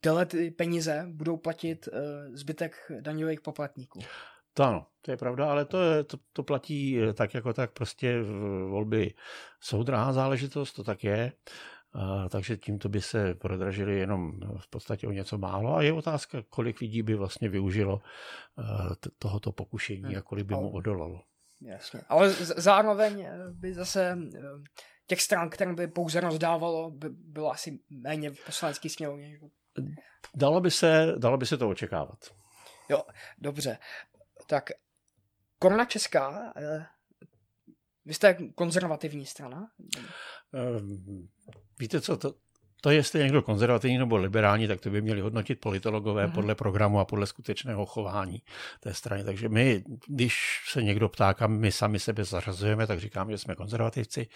tyhle 0.00 0.26
ty 0.26 0.50
peníze 0.50 1.06
budou 1.12 1.36
platit 1.36 1.88
zbytek 2.34 2.76
daňových 3.00 3.40
poplatníků. 3.40 4.00
To 4.56 4.64
ano, 4.64 4.86
to 5.02 5.10
je 5.10 5.16
pravda, 5.16 5.50
ale 5.50 5.64
to, 5.64 5.82
je, 5.82 6.04
to, 6.04 6.16
to 6.32 6.42
platí 6.42 7.02
eh, 7.02 7.12
tak 7.12 7.34
jako 7.34 7.52
tak, 7.52 7.70
prostě 7.72 8.22
volby 8.68 9.14
jsou 9.60 9.82
drahá 9.82 10.12
záležitost, 10.12 10.72
to 10.72 10.84
tak 10.84 11.04
je. 11.04 11.32
Uh, 11.94 12.28
takže 12.28 12.56
tímto 12.56 12.88
by 12.88 13.00
se 13.00 13.34
prodražili 13.34 13.98
jenom 13.98 14.40
v 14.58 14.70
podstatě 14.70 15.08
o 15.08 15.12
něco 15.12 15.38
málo 15.38 15.76
a 15.76 15.82
je 15.82 15.92
otázka, 15.92 16.38
kolik 16.48 16.80
lidí 16.80 17.02
by 17.02 17.14
vlastně 17.14 17.48
využilo 17.48 17.94
uh, 17.94 18.92
tohoto 19.18 19.52
pokušení 19.52 20.02
hmm. 20.02 20.18
a 20.18 20.22
kolik 20.22 20.46
by 20.46 20.54
mu 20.54 20.70
odolalo. 20.70 21.22
Jasně. 21.60 22.00
Ale 22.08 22.30
zároveň 22.56 23.28
by 23.50 23.74
zase 23.74 24.18
těch 25.06 25.22
stran, 25.22 25.50
které 25.50 25.74
by 25.74 25.86
pouze 25.86 26.20
rozdávalo, 26.20 26.90
by 26.90 27.08
bylo 27.10 27.50
asi 27.50 27.78
méně 27.90 28.30
v 28.30 28.46
poslanecké 28.46 28.88
sněmovně. 28.88 29.38
Dalo 30.34 30.60
by, 30.60 30.70
se, 30.70 31.14
dalo 31.18 31.36
by 31.36 31.46
se 31.46 31.56
to 31.56 31.68
očekávat. 31.68 32.18
Jo, 32.88 33.02
dobře. 33.38 33.78
Tak 34.46 34.70
Koruna 35.58 35.84
Česká, 35.84 36.52
eh, 36.56 36.86
vy 38.04 38.14
jste 38.14 38.34
konzervativní 38.54 39.26
strana? 39.26 39.70
Ehm, 40.52 41.28
víte 41.78 42.00
co, 42.00 42.16
to, 42.16 42.34
to, 42.86 42.90
jestli 42.90 43.18
je 43.18 43.24
někdo 43.24 43.42
konzervativní 43.42 43.98
nebo 43.98 44.16
liberální, 44.16 44.68
tak 44.68 44.80
to 44.80 44.90
by 44.90 45.02
měli 45.02 45.20
hodnotit 45.20 45.60
politologové 45.60 46.26
mm-hmm. 46.26 46.32
podle 46.32 46.54
programu 46.54 47.00
a 47.00 47.04
podle 47.04 47.26
skutečného 47.26 47.86
chování 47.86 48.42
té 48.80 48.94
strany. 48.94 49.24
Takže 49.24 49.48
my, 49.48 49.84
když 50.06 50.62
se 50.68 50.82
někdo 50.82 51.08
ptá, 51.08 51.34
kam 51.34 51.58
my 51.58 51.72
sami 51.72 51.98
sebe 51.98 52.24
zařazujeme, 52.24 52.86
tak 52.86 53.00
říkáme, 53.00 53.32
že 53.32 53.38
jsme 53.38 53.54
konzervativci, 53.54 54.26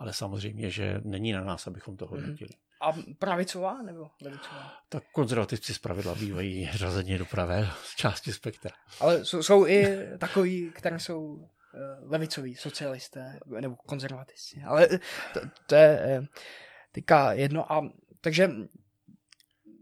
ale 0.00 0.12
samozřejmě, 0.12 0.70
že 0.70 1.00
není 1.04 1.32
na 1.32 1.44
nás, 1.44 1.66
abychom 1.66 1.96
to 1.96 2.04
mhm. 2.04 2.14
hodnotili. 2.14 2.50
A 2.80 2.92
pravicová 3.18 3.82
nebo 3.82 4.10
levicová? 4.22 4.72
Tak 4.88 5.02
konzervativci 5.12 5.74
zpravidla 5.74 6.14
bývají 6.14 6.70
řazení 6.72 7.18
do 7.18 7.24
pravé 7.24 7.68
části 7.96 8.32
spektra. 8.32 8.70
Ale 9.00 9.24
jsou, 9.24 9.42
jsou 9.42 9.66
i 9.66 9.86
takový, 10.18 10.70
které 10.74 11.00
jsou 11.00 11.48
eh, 11.74 11.78
levicoví, 12.02 12.54
socialisté 12.54 13.38
nebo 13.60 13.76
konzervativci. 13.76 14.62
Ale 14.66 14.88
to, 15.34 15.40
to 15.66 15.74
je 15.74 16.00
eh, 16.02 16.26
teďka 16.92 17.32
jedno. 17.32 17.72
A, 17.72 17.90
takže 18.20 18.50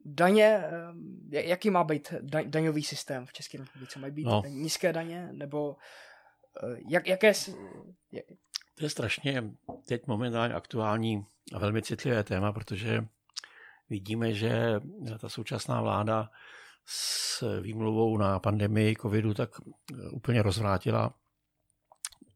daně, 0.04 0.64
eh, 1.32 1.42
jaký 1.42 1.70
má 1.70 1.84
být 1.84 2.14
daňový 2.44 2.82
systém 2.82 3.26
v 3.26 3.32
České 3.32 3.58
republice? 3.58 3.98
Mají 3.98 4.12
být 4.12 4.24
no. 4.24 4.42
nízké 4.48 4.92
daně 4.92 5.28
nebo 5.32 5.76
jak, 6.88 7.06
jaké... 7.06 7.32
Jak... 8.12 8.24
To 8.74 8.84
je 8.84 8.90
strašně 8.90 9.44
teď 9.86 10.06
momentálně 10.06 10.54
aktuální 10.54 11.26
a 11.54 11.58
velmi 11.58 11.82
citlivé 11.82 12.24
téma, 12.24 12.52
protože 12.52 13.04
vidíme, 13.90 14.34
že 14.34 14.80
ta 15.20 15.28
současná 15.28 15.82
vláda 15.82 16.30
s 16.84 17.60
výmluvou 17.60 18.16
na 18.16 18.38
pandemii 18.38 18.96
covidu 18.96 19.34
tak 19.34 19.50
úplně 20.12 20.42
rozvrátila 20.42 21.14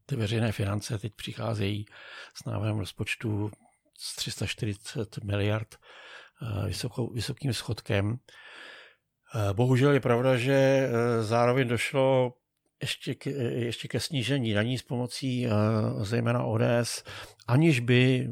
ty 0.06 0.16
veřejné 0.16 0.52
finance. 0.52 0.98
Teď 0.98 1.14
přicházejí 1.14 1.86
s 2.34 2.44
návrhem 2.44 2.78
rozpočtu 2.78 3.50
s 3.98 4.16
340 4.16 5.24
miliard 5.24 5.74
eh, 5.76 6.66
vysokou, 6.66 7.12
vysokým 7.12 7.52
schodkem. 7.52 8.16
Eh, 9.34 9.54
bohužel 9.54 9.92
je 9.92 10.00
pravda, 10.00 10.36
že 10.36 10.54
eh, 10.54 11.22
zároveň 11.22 11.68
došlo 11.68 12.32
ještě 12.82 13.14
ke, 13.14 13.30
ještě 13.30 13.88
ke 13.88 14.00
snížení 14.00 14.54
daní 14.54 14.78
s 14.78 14.82
pomocí 14.82 15.46
zejména 16.00 16.44
ODS, 16.44 17.04
aniž 17.46 17.80
by 17.80 18.28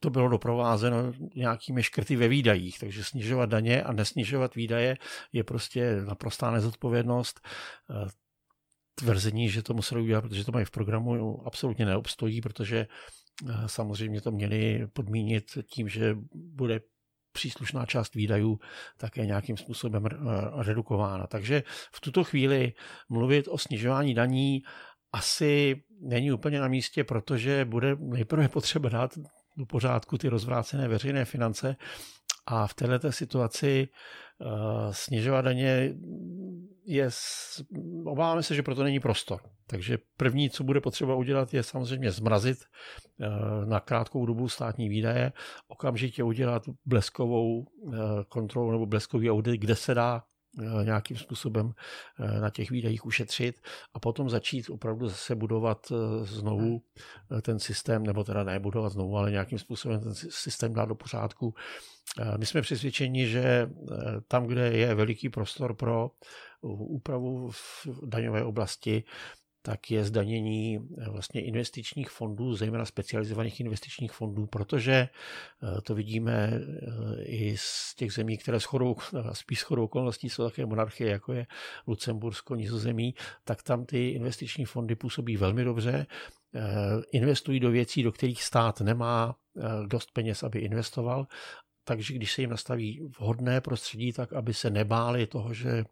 to 0.00 0.10
bylo 0.10 0.28
doprovázeno 0.28 1.12
nějakými 1.34 1.82
škrty 1.82 2.16
ve 2.16 2.28
výdajích, 2.28 2.78
takže 2.78 3.04
snižovat 3.04 3.50
daně 3.50 3.82
a 3.82 3.92
nesnižovat 3.92 4.54
výdaje 4.54 4.96
je 5.32 5.44
prostě 5.44 5.96
naprostá 6.06 6.50
nezodpovědnost. 6.50 7.40
Tvrzení, 8.94 9.48
že 9.48 9.62
to 9.62 9.74
museli 9.74 10.02
udělat, 10.02 10.20
protože 10.20 10.44
to 10.44 10.52
mají 10.52 10.64
v 10.64 10.70
programu, 10.70 11.42
absolutně 11.46 11.86
neobstojí, 11.86 12.40
protože 12.40 12.86
samozřejmě 13.66 14.20
to 14.20 14.30
měli 14.30 14.86
podmínit 14.92 15.44
tím, 15.70 15.88
že 15.88 16.16
bude 16.34 16.80
příslušná 17.32 17.86
část 17.86 18.14
výdajů 18.14 18.58
také 18.96 19.26
nějakým 19.26 19.56
způsobem 19.56 20.06
eh, 20.06 20.12
redukována. 20.62 21.26
Takže 21.26 21.62
v 21.92 22.00
tuto 22.00 22.24
chvíli 22.24 22.72
mluvit 23.08 23.48
o 23.48 23.58
snižování 23.58 24.14
daní 24.14 24.62
asi 25.12 25.82
není 26.00 26.32
úplně 26.32 26.60
na 26.60 26.68
místě, 26.68 27.04
protože 27.04 27.64
bude 27.64 27.96
nejprve 27.96 28.48
potřeba 28.48 28.88
dát 28.88 29.18
pořádku 29.68 30.18
ty 30.18 30.28
rozvrácené 30.28 30.88
veřejné 30.88 31.24
finance 31.24 31.76
a 32.46 32.66
v 32.66 32.74
této 32.74 33.12
situaci 33.12 33.88
uh, 34.38 34.48
snižovat 34.90 35.44
daně 35.44 35.94
je, 36.84 37.10
obáváme 38.04 38.42
se, 38.42 38.54
že 38.54 38.62
proto 38.62 38.82
není 38.84 39.00
prostor. 39.00 39.40
Takže 39.66 39.98
první, 40.16 40.50
co 40.50 40.64
bude 40.64 40.80
potřeba 40.80 41.14
udělat, 41.14 41.54
je 41.54 41.62
samozřejmě 41.62 42.10
zmrazit 42.10 42.58
uh, 42.58 43.68
na 43.68 43.80
krátkou 43.80 44.26
dobu 44.26 44.48
státní 44.48 44.88
výdaje, 44.88 45.32
okamžitě 45.68 46.22
udělat 46.24 46.62
bleskovou 46.84 47.58
uh, 47.58 47.96
kontrolu 48.28 48.70
nebo 48.72 48.86
bleskový 48.86 49.30
audit, 49.30 49.60
kde 49.60 49.76
se 49.76 49.94
dá 49.94 50.22
nějakým 50.84 51.16
způsobem 51.16 51.72
eh, 52.18 52.40
na 52.40 52.50
těch 52.50 52.70
výdajích 52.70 53.06
ušetřit 53.06 53.60
a 53.94 53.98
potom 53.98 54.30
začít 54.30 54.70
opravdu 54.70 55.08
zase 55.08 55.34
budovat 55.34 55.92
eh, 55.92 56.24
znovu 56.24 56.82
hmm. 57.30 57.40
ten 57.40 57.58
systém, 57.58 58.02
nebo 58.02 58.24
teda 58.24 58.44
ne 58.44 58.58
budovat 58.58 58.92
znovu, 58.92 59.16
ale 59.16 59.30
nějakým 59.30 59.58
způsobem 59.58 60.00
ten 60.00 60.14
systém 60.14 60.74
dát 60.74 60.84
do 60.84 60.94
pořádku. 60.94 61.54
My 62.38 62.46
jsme 62.46 62.62
přesvědčeni, 62.62 63.28
že 63.28 63.70
tam, 64.28 64.46
kde 64.46 64.72
je 64.76 64.94
veliký 64.94 65.28
prostor 65.28 65.74
pro 65.74 66.10
úpravu 66.62 67.50
v 67.50 67.86
daňové 68.06 68.44
oblasti, 68.44 69.04
tak 69.66 69.90
je 69.90 70.04
zdanění 70.04 70.78
vlastně 71.10 71.44
investičních 71.44 72.10
fondů, 72.10 72.54
zejména 72.54 72.84
specializovaných 72.84 73.60
investičních 73.60 74.12
fondů, 74.12 74.46
protože 74.46 75.08
to 75.82 75.94
vidíme 75.94 76.60
i 77.22 77.44
i 77.44 77.56
z 77.56 77.94
těch 77.94 78.12
zemí, 78.12 78.38
které 78.38 78.58
shodou, 78.58 78.96
spíš 79.32 79.60
shodou 79.60 79.84
okolností 79.84 80.30
jsou 80.30 80.44
také 80.44 80.66
monarchie, 80.66 81.10
jako 81.10 81.32
je 81.32 81.46
Lucembursko, 81.86 82.54
Nizozemí, 82.54 83.14
tak 83.44 83.62
tam 83.62 83.86
ty 83.86 84.08
investiční 84.08 84.64
fondy 84.64 84.94
působí 84.94 85.36
velmi 85.36 85.64
dobře, 85.64 86.06
investují 87.12 87.60
do 87.60 87.70
věcí, 87.70 88.02
do 88.02 88.12
kterých 88.12 88.42
stát 88.42 88.80
nemá 88.80 89.36
dost 89.86 90.10
peněz, 90.12 90.42
aby 90.42 90.58
investoval 90.58 91.26
takže 91.84 92.14
když 92.14 92.32
se 92.32 92.40
jim 92.40 92.50
nastaví 92.50 93.00
vhodné 93.18 93.60
prostředí, 93.60 94.12
tak 94.12 94.32
aby 94.32 94.54
se 94.54 94.70
nebáli 94.70 95.26
toho, 95.26 95.54
že 95.54 95.70
eh, 95.70 95.84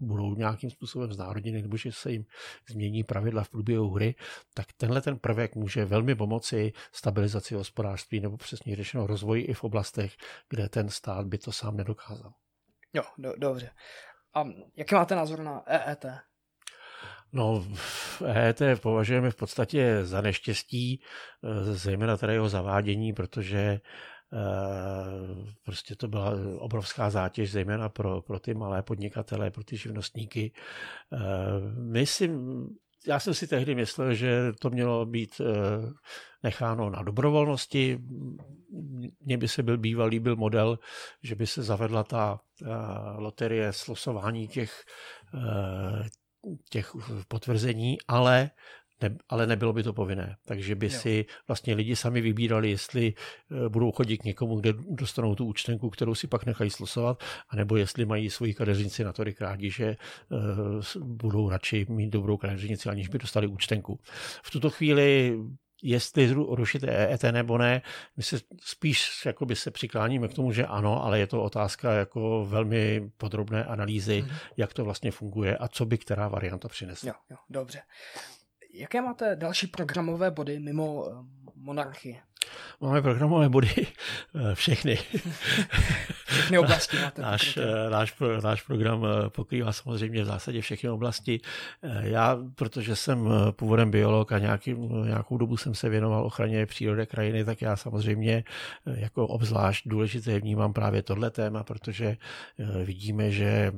budou 0.00 0.34
nějakým 0.34 0.70
způsobem 0.70 1.12
znárodněny 1.12 1.62
nebo 1.62 1.76
že 1.76 1.92
se 1.92 2.12
jim 2.12 2.24
změní 2.70 3.04
pravidla 3.04 3.44
v 3.44 3.48
průběhu 3.48 3.90
hry, 3.90 4.14
tak 4.54 4.66
tenhle 4.76 5.00
ten 5.00 5.18
prvek 5.18 5.54
může 5.54 5.84
velmi 5.84 6.14
pomoci 6.14 6.72
stabilizaci 6.92 7.54
hospodářství 7.54 8.20
nebo 8.20 8.36
přesně 8.36 8.76
řešeno 8.76 9.06
rozvoji 9.06 9.42
i 9.42 9.54
v 9.54 9.64
oblastech, 9.64 10.16
kde 10.48 10.68
ten 10.68 10.88
stát 10.88 11.26
by 11.26 11.38
to 11.38 11.52
sám 11.52 11.76
nedokázal. 11.76 12.32
Jo, 12.92 13.02
do, 13.18 13.32
dobře. 13.38 13.70
A 14.34 14.44
jaký 14.76 14.94
máte 14.94 15.14
názor 15.14 15.40
na 15.40 15.62
EET? 15.66 16.06
No, 17.32 17.66
EET 18.24 18.60
považujeme 18.80 19.30
v 19.30 19.36
podstatě 19.36 20.04
za 20.04 20.20
neštěstí, 20.20 21.02
eh, 21.44 21.74
zejména 21.74 22.16
teda 22.16 22.32
jeho 22.32 22.48
zavádění, 22.48 23.12
protože 23.12 23.80
prostě 25.62 25.96
to 25.96 26.08
byla 26.08 26.32
obrovská 26.58 27.10
zátěž, 27.10 27.52
zejména 27.52 27.88
pro, 27.88 28.22
pro 28.22 28.38
ty 28.38 28.54
malé 28.54 28.82
podnikatele, 28.82 29.50
pro 29.50 29.64
ty 29.64 29.76
živnostníky. 29.76 30.52
Eh, 31.12 31.18
my 31.78 32.06
si, 32.06 32.30
já 33.06 33.20
jsem 33.20 33.34
si 33.34 33.46
tehdy 33.46 33.74
myslel, 33.74 34.14
že 34.14 34.52
to 34.60 34.70
mělo 34.70 35.06
být 35.06 35.40
eh, 35.40 35.44
necháno 36.42 36.90
na 36.90 37.02
dobrovolnosti. 37.02 37.98
Mně 39.20 39.38
by 39.38 39.48
se 39.48 39.62
byl 39.62 39.78
býval 39.78 40.08
líbil 40.08 40.36
model, 40.36 40.78
že 41.22 41.34
by 41.34 41.46
se 41.46 41.62
zavedla 41.62 42.04
ta 42.04 42.40
loterie 43.16 43.72
slosování 43.72 44.48
těch, 44.48 44.84
těch 46.70 46.96
potvrzení, 47.28 47.96
ale 48.08 48.50
ne, 49.08 49.16
ale 49.28 49.46
nebylo 49.46 49.72
by 49.72 49.82
to 49.82 49.92
povinné. 49.92 50.36
Takže 50.44 50.74
by 50.74 50.86
jo. 50.86 50.92
si 50.92 51.24
vlastně 51.48 51.74
lidi 51.74 51.96
sami 51.96 52.20
vybírali, 52.20 52.70
jestli 52.70 53.14
eh, 53.14 53.68
budou 53.68 53.92
chodit 53.92 54.18
k 54.18 54.24
někomu, 54.24 54.60
kde 54.60 54.72
dostanou 54.90 55.34
tu 55.34 55.44
účtenku, 55.44 55.90
kterou 55.90 56.14
si 56.14 56.26
pak 56.26 56.46
nechají 56.46 56.70
slosovat, 56.70 57.22
anebo 57.48 57.76
jestli 57.76 58.04
mají 58.04 58.30
svoji 58.30 58.54
kadeřnici 58.54 59.04
natolik 59.04 59.40
rádi, 59.40 59.70
že 59.70 59.96
uh, 60.28 61.04
budou 61.04 61.48
radši 61.48 61.86
mít 61.88 62.10
dobrou 62.10 62.36
kadeřnici, 62.36 62.88
aniž 62.88 63.08
by 63.08 63.18
dostali 63.18 63.46
účtenku. 63.46 64.00
V 64.42 64.50
tuto 64.50 64.70
chvíli 64.70 65.38
jestli 65.84 66.32
rušit 66.32 66.84
EET 66.84 67.22
nebo 67.22 67.58
ne, 67.58 67.82
my 68.16 68.22
se 68.22 68.40
spíš 68.60 69.26
jakoby 69.26 69.56
se 69.56 69.70
přikláníme 69.70 70.28
k 70.28 70.34
tomu, 70.34 70.52
že 70.52 70.66
ano, 70.66 71.04
ale 71.04 71.18
je 71.18 71.26
to 71.26 71.42
otázka 71.42 71.92
jako 71.92 72.46
velmi 72.48 73.10
podrobné 73.16 73.64
analýzy, 73.64 74.22
mm. 74.22 74.36
jak 74.56 74.74
to 74.74 74.84
vlastně 74.84 75.10
funguje 75.10 75.56
a 75.56 75.68
co 75.68 75.86
by 75.86 75.98
která 75.98 76.28
varianta 76.28 76.68
přinesla. 76.68 77.08
Jo, 77.08 77.14
jo, 77.30 77.36
dobře. 77.50 77.80
Jaké 78.76 79.00
máte 79.00 79.36
další 79.36 79.66
programové 79.66 80.30
body 80.30 80.58
mimo 80.58 81.06
eh, 81.08 81.12
monarchii? 81.56 82.20
Máme 82.80 83.02
programové 83.02 83.48
body 83.48 83.70
eh, 83.76 84.54
všechny. 84.54 84.98
všechny 86.26 86.58
oblasti 86.58 86.96
máte. 86.96 87.22
Náš, 87.22 87.56
eh, 87.56 87.90
náš, 87.90 88.14
náš 88.42 88.62
program 88.62 89.06
pokrývá 89.28 89.72
samozřejmě 89.72 90.22
v 90.22 90.26
zásadě 90.26 90.60
všechny 90.60 90.90
oblasti. 90.90 91.40
Já, 92.00 92.38
protože 92.54 92.96
jsem 92.96 93.28
původem 93.50 93.90
biolog 93.90 94.32
a 94.32 94.38
nějaký, 94.38 94.74
nějakou 95.04 95.38
dobu 95.38 95.56
jsem 95.56 95.74
se 95.74 95.88
věnoval 95.88 96.26
ochraně 96.26 96.66
přírody 96.66 97.06
krajiny, 97.06 97.44
tak 97.44 97.62
já 97.62 97.76
samozřejmě 97.76 98.44
jako 98.86 99.26
obzvlášť 99.26 99.88
důležité 99.88 100.40
vnímám 100.40 100.72
právě 100.72 101.02
tohle 101.02 101.30
téma, 101.30 101.64
protože 101.64 102.16
vidíme, 102.84 103.30
že 103.30 103.72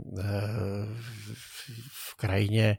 v 1.91 2.15
krajině 2.17 2.79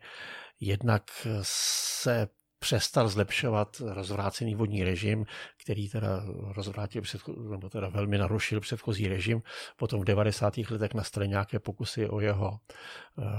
jednak 0.59 1.11
se 1.41 2.27
přestal 2.59 3.09
zlepšovat 3.09 3.81
rozvrácený 3.85 4.55
vodní 4.55 4.83
režim, 4.83 5.25
který 5.63 5.89
teda 5.89 6.23
rozvrátil 6.55 7.01
předcho- 7.01 7.49
nebo 7.49 7.69
teda 7.69 7.89
velmi 7.89 8.17
narušil 8.17 8.59
předchozí 8.59 9.07
režim. 9.07 9.41
Potom 9.77 10.01
v 10.01 10.05
90. 10.05 10.71
letech 10.71 10.93
nastaly 10.93 11.27
nějaké 11.27 11.59
pokusy 11.59 12.09
o 12.09 12.19
jeho, 12.19 12.59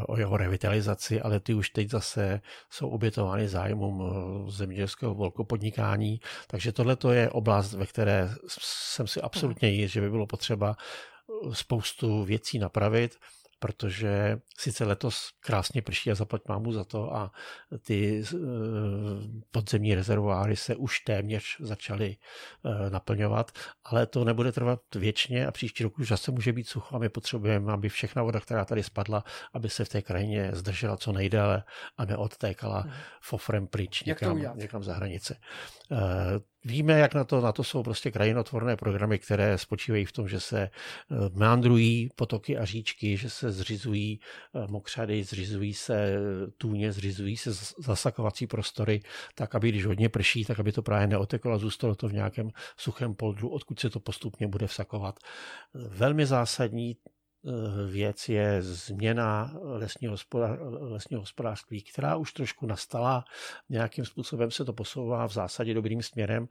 o 0.06 0.18
jeho 0.18 0.36
revitalizaci, 0.36 1.20
ale 1.20 1.40
ty 1.40 1.54
už 1.54 1.70
teď 1.70 1.90
zase 1.90 2.40
jsou 2.70 2.88
obětovány 2.88 3.48
zájmům 3.48 4.02
zemědělského 4.50 5.14
velkopodnikání. 5.14 6.20
Takže 6.46 6.72
tohle 6.72 6.96
je 7.12 7.30
oblast, 7.30 7.72
ve 7.72 7.86
které 7.86 8.30
jsem 8.58 9.06
si 9.06 9.20
absolutně 9.20 9.68
jist, 9.68 9.92
že 9.92 10.00
by 10.00 10.10
bylo 10.10 10.26
potřeba 10.26 10.76
spoustu 11.52 12.24
věcí 12.24 12.58
napravit 12.58 13.16
protože 13.58 14.38
sice 14.58 14.84
letos 14.84 15.30
krásně 15.40 15.82
prší 15.82 16.10
a 16.10 16.14
zaplať 16.14 16.42
mámu 16.48 16.72
za 16.72 16.84
to 16.84 17.16
a 17.16 17.32
ty 17.82 18.22
eh, 18.22 18.36
podzemní 19.50 19.94
rezervoáry 19.94 20.56
se 20.56 20.76
už 20.76 21.00
téměř 21.00 21.44
začaly 21.60 22.16
eh, 22.64 22.90
naplňovat, 22.90 23.50
ale 23.84 24.06
to 24.06 24.24
nebude 24.24 24.52
trvat 24.52 24.80
věčně 24.94 25.46
a 25.46 25.50
příští 25.50 25.82
rok 25.82 25.98
už 25.98 26.08
zase 26.08 26.30
může 26.30 26.52
být 26.52 26.68
sucho 26.68 26.96
a 26.96 26.98
my 26.98 27.08
potřebujeme, 27.08 27.72
aby 27.72 27.88
všechna 27.88 28.22
voda, 28.22 28.40
která 28.40 28.64
tady 28.64 28.82
spadla, 28.82 29.24
aby 29.52 29.70
se 29.70 29.84
v 29.84 29.88
té 29.88 30.02
krajině 30.02 30.50
zdržela 30.52 30.96
co 30.96 31.12
nejdéle 31.12 31.64
a 31.96 32.04
neodtékala 32.04 32.80
hmm. 32.80 32.92
fofrem 33.20 33.66
pryč 33.66 34.02
někam, 34.04 34.58
někam 34.58 34.82
za 34.82 34.94
hranice. 34.94 35.36
Eh, 36.64 36.68
Víme, 36.68 36.98
jak 36.98 37.14
na 37.14 37.24
to, 37.24 37.40
na 37.40 37.52
to 37.52 37.64
jsou 37.64 37.82
prostě 37.82 38.10
krajinotvorné 38.10 38.76
programy, 38.76 39.18
které 39.18 39.58
spočívají 39.58 40.04
v 40.04 40.12
tom, 40.12 40.28
že 40.28 40.40
se 40.40 40.60
eh, 40.60 40.70
meandrují 41.34 42.08
potoky 42.16 42.58
a 42.58 42.64
říčky, 42.64 43.16
že 43.16 43.30
se 43.30 43.52
zřizují 43.52 44.20
eh, 44.54 44.66
mokřady, 44.70 45.24
zřizují 45.24 45.74
se 45.74 46.16
tůně, 46.58 46.92
zřizují 46.92 47.36
se 47.36 47.50
zasakovací 47.78 48.46
prostory, 48.46 49.00
tak 49.34 49.54
aby 49.54 49.68
když 49.68 49.86
hodně 49.86 50.08
prší, 50.08 50.44
tak 50.44 50.60
aby 50.60 50.72
to 50.72 50.82
právě 50.82 51.06
neoteklo 51.06 51.52
a 51.52 51.58
zůstalo 51.58 51.94
to 51.94 52.08
v 52.08 52.12
nějakém 52.12 52.50
suchém 52.76 53.14
poldru, 53.14 53.48
odkud 53.48 53.80
se 53.80 53.90
to 53.90 54.00
postupně 54.00 54.46
bude 54.46 54.66
vsakovat. 54.66 55.18
Velmi 55.74 56.26
zásadní 56.26 56.96
Eh, 56.96 57.17
věc 57.86 58.28
je 58.28 58.62
změna 58.62 59.54
lesního, 59.62 60.16
lesního 60.80 61.20
hospodářství, 61.20 61.82
která 61.82 62.16
už 62.16 62.32
trošku 62.32 62.66
nastala, 62.66 63.24
nějakým 63.68 64.04
způsobem 64.04 64.50
se 64.50 64.64
to 64.64 64.72
posouvá 64.72 65.26
v 65.28 65.32
zásadě 65.32 65.74
dobrým 65.74 66.02
směrem, 66.02 66.48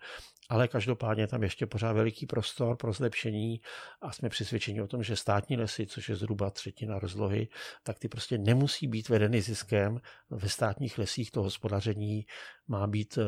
ale 0.50 0.68
každopádně 0.68 1.28
tam 1.28 1.44
ještě 1.44 1.66
pořád 1.66 1.92
veliký 1.92 2.26
prostor 2.26 2.78
pro 2.78 2.94
zlepšení 2.94 3.62
a 4.02 4.12
jsme 4.12 4.30
přesvědčeni 4.30 4.82
o 4.82 4.88
tom, 4.88 5.04
že 5.04 5.16
státní 5.16 5.58
lesy, 5.58 5.86
což 5.86 6.10
je 6.10 6.16
zhruba 6.16 6.50
třetina 6.50 7.00
rozlohy, 7.00 7.48
tak 7.84 8.00
ty 8.00 8.08
prostě 8.08 8.38
nemusí 8.38 8.88
být 8.88 9.10
vedeny 9.10 9.42
ziskem. 9.42 10.02
Ve 10.30 10.50
státních 10.50 10.98
lesích 10.98 11.32
to 11.32 11.44
hospodaření 11.44 12.26
má 12.68 12.88
být 12.88 13.18
eh, 13.18 13.24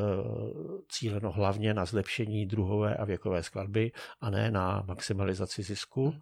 cíleno 0.89 1.31
hlavně 1.31 1.73
na 1.73 1.85
zlepšení 1.85 2.45
druhové 2.45 2.95
a 2.95 3.05
věkové 3.05 3.43
skladby 3.43 3.91
a 4.21 4.29
ne 4.29 4.51
na 4.51 4.83
maximalizaci 4.87 5.63
zisku. 5.63 6.15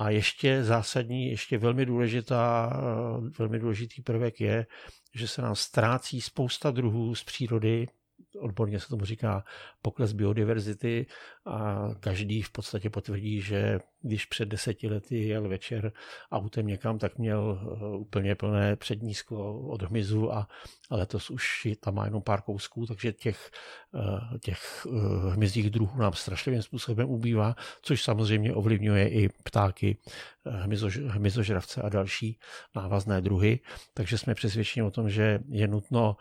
A 0.00 0.10
ještě 0.10 0.64
zásadní, 0.64 1.30
ještě 1.30 1.58
velmi 1.58 1.86
důležitá, 1.86 2.72
velmi 3.38 3.58
důležitý 3.58 4.02
prvek 4.02 4.40
je, 4.40 4.66
že 5.14 5.28
se 5.28 5.42
nám 5.42 5.54
ztrácí 5.56 6.20
spousta 6.20 6.70
druhů 6.70 7.14
z 7.14 7.24
přírody, 7.24 7.86
odborně 8.38 8.80
se 8.80 8.88
tomu 8.88 9.04
říká 9.04 9.44
pokles 9.82 10.12
biodiverzity 10.12 11.06
a 11.46 11.88
každý 12.00 12.42
v 12.42 12.50
podstatě 12.50 12.90
potvrdí, 12.90 13.40
že 13.40 13.80
když 14.02 14.26
před 14.26 14.48
deseti 14.48 14.88
lety 14.88 15.28
jel 15.28 15.48
večer 15.48 15.92
autem 16.32 16.66
někam, 16.66 16.98
tak 16.98 17.18
měl 17.18 17.60
eh, 17.62 17.96
úplně 17.96 18.34
plné 18.34 18.76
přední 18.76 19.14
sklo 19.14 19.60
od 19.60 19.82
hmyzu 19.82 20.32
a 20.32 20.48
letos 20.90 21.30
už 21.30 21.68
tam 21.80 21.94
má 21.94 22.04
jenom 22.04 22.22
pár 22.22 22.42
kousků, 22.42 22.86
takže 22.86 23.12
těch, 23.12 23.50
eh, 23.94 24.38
těch 24.38 24.86
eh, 24.86 24.90
hmyzích 25.30 25.70
druhů 25.70 25.98
nám 25.98 26.12
strašlivým 26.12 26.62
způsobem 26.62 27.10
ubývá, 27.10 27.54
což 27.82 28.02
samozřejmě 28.02 28.54
ovlivňuje 28.54 29.08
i 29.08 29.28
ptáky, 29.28 29.96
hmyzož, 30.44 30.98
hmyzožravce 30.98 31.82
a 31.82 31.88
další 31.88 32.38
návazné 32.74 33.20
druhy. 33.20 33.60
Takže 33.94 34.18
jsme 34.18 34.34
přesvědčeni 34.34 34.86
o 34.86 34.90
tom, 34.90 35.10
že 35.10 35.40
je 35.48 35.68
nutno 35.68 36.16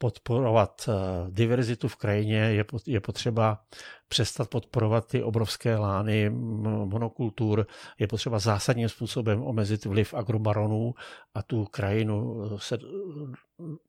podporovat 0.00 0.88
eh, 0.88 0.92
diverzitu 1.30 1.88
v 1.88 1.96
krajině, 1.96 2.64
je 2.86 3.00
potřeba 3.00 3.64
přestat 4.08 4.50
podporovat 4.50 5.06
ty 5.06 5.22
obrovské 5.22 5.76
lány 5.76 6.30
monokultur, 6.30 7.66
je 7.98 8.06
potřeba 8.06 8.38
zásadním 8.38 8.88
způsobem 8.88 9.42
omezit 9.42 9.84
vliv 9.84 10.14
agrobaronů 10.14 10.94
a 11.34 11.42
tu 11.42 11.64
krajinu 11.64 12.44
eh, 12.44 12.58
se 12.58 12.78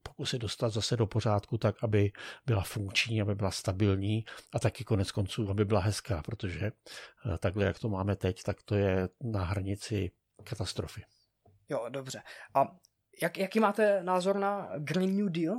pokusit 0.04 0.42
dostat 0.42 0.70
zase 0.70 0.98
do 0.98 1.08
pořádku 1.08 1.58
tak, 1.58 1.76
aby 1.84 2.12
byla 2.46 2.62
funkční, 2.62 3.22
aby 3.22 3.36
byla 3.36 3.52
stabilní 3.52 4.26
a 4.54 4.60
taky 4.60 4.84
konec 4.84 5.12
konců, 5.12 5.50
aby 5.50 5.66
byla 5.66 5.80
hezká, 5.80 6.22
protože 6.22 6.66
eh, 6.66 7.38
takhle, 7.38 7.66
jak 7.66 7.80
to 7.80 7.90
máme 7.90 8.16
teď, 8.16 8.44
tak 8.44 8.64
to 8.64 8.76
je 8.76 9.10
na 9.24 9.44
hranici 9.44 10.12
katastrofy. 10.44 11.02
Jo, 11.70 11.86
dobře. 11.90 12.22
A 12.56 12.68
jak, 13.22 13.38
jaký 13.38 13.60
máte 13.60 14.04
názor 14.04 14.40
na 14.40 14.70
Green 14.78 15.18
New 15.18 15.30
Deal? 15.30 15.56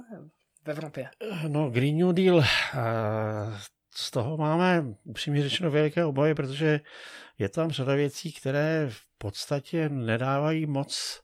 V 0.64 0.68
Evropě? 0.68 1.08
No, 1.48 1.70
Green 1.70 1.98
New 1.98 2.12
Deal, 2.12 2.44
z 3.94 4.10
toho 4.10 4.36
máme 4.36 4.84
upřímně 5.04 5.42
řečeno 5.42 5.70
veliké 5.70 6.04
obavy, 6.04 6.34
protože 6.34 6.80
je 7.38 7.48
tam 7.48 7.70
řada 7.70 7.94
věcí, 7.94 8.32
které 8.32 8.86
v 8.90 9.00
podstatě 9.18 9.88
nedávají 9.88 10.66
moc 10.66 11.20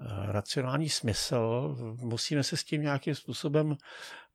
eh, 0.00 0.32
racionální 0.32 0.88
smysl. 0.88 1.76
Musíme 2.00 2.42
se 2.42 2.56
s 2.56 2.64
tím 2.64 2.82
nějakým 2.82 3.14
způsobem 3.14 3.76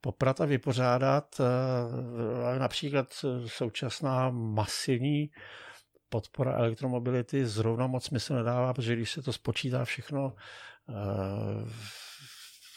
poprat 0.00 0.40
a 0.40 0.44
vypořádat. 0.44 1.40
Eh, 1.40 2.58
například 2.58 3.06
současná 3.46 4.30
masivní 4.30 5.30
podpora 6.08 6.52
elektromobility 6.52 7.46
zrovna 7.46 7.86
moc 7.86 8.04
smysl 8.04 8.34
nedává, 8.34 8.74
protože 8.74 8.96
když 8.96 9.10
se 9.10 9.22
to 9.22 9.32
spočítá 9.32 9.84
všechno 9.84 10.34
eh, 10.88 10.94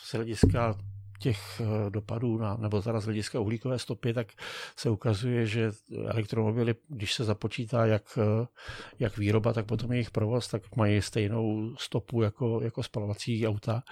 z 0.03 0.13
hlediska 0.13 0.75
těch 1.19 1.61
eh, 1.61 1.89
dopadů, 1.89 2.37
na, 2.37 2.57
nebo 2.57 2.81
teda 2.81 2.99
z 2.99 3.05
hlediska 3.05 3.39
uhlíkové 3.39 3.79
stopy, 3.79 4.13
tak 4.13 4.27
se 4.77 4.89
ukazuje, 4.89 5.45
že 5.45 5.71
elektromobily, 6.05 6.75
když 6.87 7.13
se 7.13 7.23
započítá 7.23 7.85
jak, 7.85 8.17
eh, 8.17 8.47
jak 8.99 9.17
výroba, 9.17 9.53
tak 9.53 9.65
potom 9.65 9.91
jejich 9.91 10.11
provoz, 10.11 10.47
tak 10.47 10.75
mají 10.75 11.01
stejnou 11.01 11.75
stopu 11.79 12.21
jako, 12.21 12.61
jako 12.63 12.83
spalovací 12.83 13.47
auta. 13.47 13.83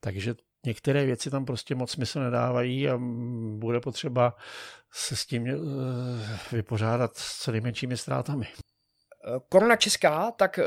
Takže 0.00 0.34
některé 0.66 1.04
věci 1.04 1.30
tam 1.30 1.44
prostě 1.44 1.74
moc 1.74 1.90
smysl 1.90 2.20
nedávají 2.20 2.88
a 2.88 2.98
bude 3.58 3.80
potřeba 3.80 4.34
se 4.92 5.16
s 5.16 5.26
tím 5.26 5.46
vypořádat 6.52 7.16
s 7.16 7.42
co 7.42 7.52
nejmenšími 7.52 7.96
ztrátami. 7.96 8.46
Koruna 9.48 9.76
Česká 9.76 10.30
tak 10.30 10.58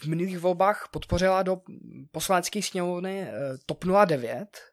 v 0.00 0.06
minulých 0.06 0.38
volbách 0.38 0.88
podpořila 0.92 1.42
do 1.42 1.60
poslanecké 2.10 2.62
sněmovny 2.62 3.20
eh, 3.22 3.32
TOP 3.66 3.84
09. 4.06 4.71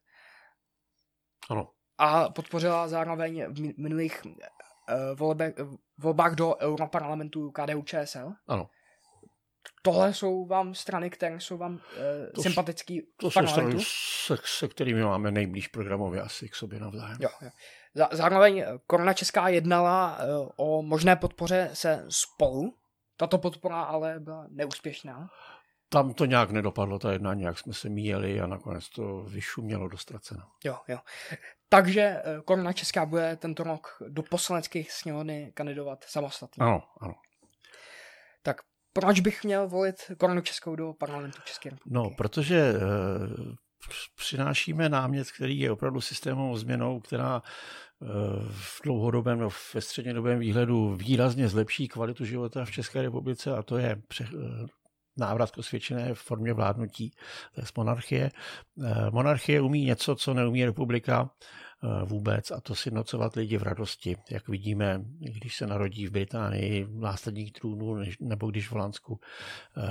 Ano. 1.49 1.69
A 1.97 2.29
podpořila 2.29 2.87
zároveň 2.87 3.45
v 3.47 3.77
minulých 3.77 4.21
eh, 4.25 4.95
volbe, 5.15 5.53
volbách 5.97 6.35
do 6.35 6.55
Europarlamentu 6.55 7.51
KDU 7.51 7.81
ČSL. 7.81 8.33
Ano. 8.47 8.69
Tohle 9.81 10.13
jsou 10.13 10.45
vám 10.45 10.75
strany, 10.75 11.09
které 11.09 11.39
jsou 11.39 11.57
vám 11.57 11.73
uh, 11.73 11.79
to 12.35 12.41
sympatický 12.41 13.01
To 13.17 13.31
jsou 13.31 13.47
strany, 13.47 13.75
se, 14.25 14.37
se 14.45 14.67
kterými 14.67 15.03
máme 15.03 15.31
nejblíž 15.31 15.67
programově 15.67 16.21
asi 16.21 16.49
k 16.49 16.55
sobě 16.55 16.79
navzájem. 16.79 17.17
Jo, 17.19 17.29
jo. 17.41 18.07
Zároveň 18.11 18.65
Korona 18.87 19.13
Česká 19.13 19.47
jednala 19.47 20.17
uh, 20.17 20.49
o 20.57 20.81
možné 20.81 21.15
podpoře 21.15 21.69
se 21.73 22.05
spolu 22.09 22.73
tato 23.17 23.37
podpora 23.37 23.81
ale 23.81 24.19
byla 24.19 24.47
neúspěšná. 24.49 25.29
Tam 25.89 26.13
to 26.13 26.25
nějak 26.25 26.51
nedopadlo, 26.51 26.99
ta 26.99 27.11
jednání, 27.11 27.43
jak 27.43 27.59
jsme 27.59 27.73
se 27.73 27.89
míjeli 27.89 28.41
a 28.41 28.47
nakonec 28.47 28.89
to 28.89 29.23
vyšumělo 29.23 29.87
do 29.87 29.97
ztracena. 29.97 30.47
Jo, 30.63 30.77
jo. 30.87 30.99
Takže 31.69 32.01
eh, 32.01 32.41
Koruna 32.45 32.73
Česká 32.73 33.05
bude 33.05 33.35
tento 33.35 33.63
rok 33.63 34.03
do 34.07 34.23
poslaneckých 34.23 34.91
sněmovny 34.91 35.51
kandidovat 35.53 36.03
samostatně. 36.07 36.65
Ano, 36.65 36.83
ano. 37.01 37.15
Tak 38.41 38.57
proč 38.93 39.19
bych 39.19 39.43
měl 39.43 39.67
volit 39.67 39.95
Korunu 40.17 40.41
Českou 40.41 40.75
do 40.75 40.93
parlamentu 40.93 41.41
České 41.45 41.69
republiky? 41.69 41.93
No, 41.93 42.09
protože 42.09 42.57
e, 42.59 42.75
přinášíme 44.15 44.89
námět, 44.89 45.31
který 45.31 45.59
je 45.59 45.71
opravdu 45.71 46.01
systémovou 46.01 46.57
změnou, 46.57 46.99
která 46.99 47.41
v 48.51 48.81
dlouhodobém 48.83 49.39
nebo 49.39 49.51
ve 49.73 49.81
střednědobém 49.81 50.39
výhledu 50.39 50.95
výrazně 50.95 51.47
zlepší 51.47 51.87
kvalitu 51.87 52.25
života 52.25 52.65
v 52.65 52.71
České 52.71 53.01
republice 53.01 53.55
a 53.57 53.63
to 53.63 53.77
je 53.77 54.01
návrat 55.19 55.51
k 55.51 55.57
osvědčené 55.57 56.13
formě 56.13 56.53
vládnutí, 56.53 57.11
to 57.55 57.61
je 57.61 57.67
z 57.67 57.73
monarchie. 57.77 58.31
Eh, 58.83 59.11
monarchie 59.11 59.61
umí 59.61 59.85
něco, 59.85 60.15
co 60.15 60.33
neumí 60.33 60.65
republika, 60.65 61.29
vůbec 62.05 62.51
a 62.51 62.61
to 62.61 62.75
si 62.75 62.91
nocovat 62.91 63.35
lidi 63.35 63.57
v 63.57 63.63
radosti, 63.63 64.15
jak 64.29 64.47
vidíme, 64.47 65.01
když 65.19 65.57
se 65.57 65.67
narodí 65.67 66.07
v 66.07 66.11
Británii 66.11 66.87
následník 66.91 67.59
trůnu, 67.59 68.03
nebo 68.19 68.47
když 68.47 68.67
v 68.67 68.71
Holandsku 68.71 69.19
eh, 69.77 69.81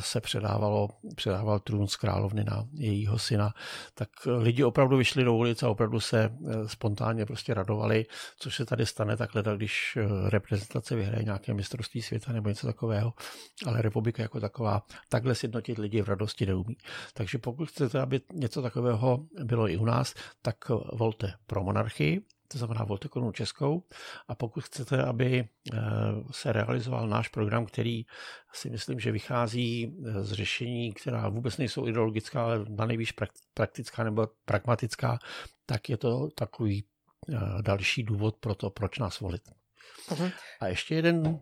se 0.00 0.20
předávalo, 0.20 0.88
předával 1.16 1.58
trůn 1.58 1.86
z 1.86 1.96
královny 1.96 2.44
na 2.44 2.64
jejího 2.74 3.18
syna, 3.18 3.54
tak 3.94 4.08
lidi 4.26 4.64
opravdu 4.64 4.96
vyšli 4.96 5.24
do 5.24 5.34
ulice 5.34 5.66
a 5.66 5.68
opravdu 5.68 6.00
se 6.00 6.24
eh, 6.24 6.68
spontánně 6.68 7.26
prostě 7.26 7.54
radovali, 7.54 8.06
což 8.38 8.56
se 8.56 8.66
tady 8.66 8.86
stane 8.86 9.16
takhle, 9.16 9.42
když 9.56 9.98
reprezentace 10.28 10.96
vyhraje 10.96 11.24
nějaké 11.24 11.54
mistrovství 11.54 12.02
světa 12.02 12.32
nebo 12.32 12.48
něco 12.48 12.66
takového, 12.66 13.14
ale 13.66 13.82
republika 13.82 14.22
jako 14.22 14.40
taková 14.40 14.82
takhle 15.08 15.34
sjednotit 15.34 15.78
lidi 15.78 16.02
v 16.02 16.08
radosti 16.08 16.46
neumí. 16.46 16.76
Takže 17.14 17.38
pokud 17.38 17.68
chcete, 17.68 18.00
aby 18.00 18.20
něco 18.32 18.62
takového 18.62 19.26
bylo 19.44 19.68
i 19.68 19.76
u 19.76 19.84
nás, 19.84 20.14
tak 20.42 20.56
volte 20.92 21.37
pro 21.48 21.64
monarchii, 21.64 22.22
to 22.48 22.58
znamená 22.58 22.84
volte 22.84 23.08
korunu 23.08 23.32
českou. 23.32 23.82
A 24.28 24.34
pokud 24.34 24.64
chcete, 24.64 25.02
aby 25.02 25.48
eh, 25.72 25.78
se 26.30 26.52
realizoval 26.52 27.08
náš 27.08 27.28
program, 27.28 27.66
který 27.66 28.06
si 28.52 28.70
myslím, 28.70 29.00
že 29.00 29.12
vychází 29.12 29.96
eh, 30.06 30.24
z 30.24 30.32
řešení, 30.32 30.92
která 30.92 31.28
vůbec 31.28 31.56
nejsou 31.56 31.86
ideologická, 31.88 32.44
ale 32.44 32.64
na 32.68 32.86
nejvíc 32.86 33.10
praktická 33.54 34.04
nebo 34.04 34.28
pragmatická, 34.44 35.18
tak 35.66 35.88
je 35.88 35.96
to 35.96 36.28
takový 36.34 36.84
eh, 36.84 37.36
další 37.62 38.02
důvod 38.02 38.36
pro 38.36 38.54
to, 38.54 38.70
proč 38.70 38.98
nás 38.98 39.20
volit. 39.20 39.42
Uh-huh. 40.08 40.32
A 40.60 40.66
ještě 40.66 40.94
jeden, 40.94 41.40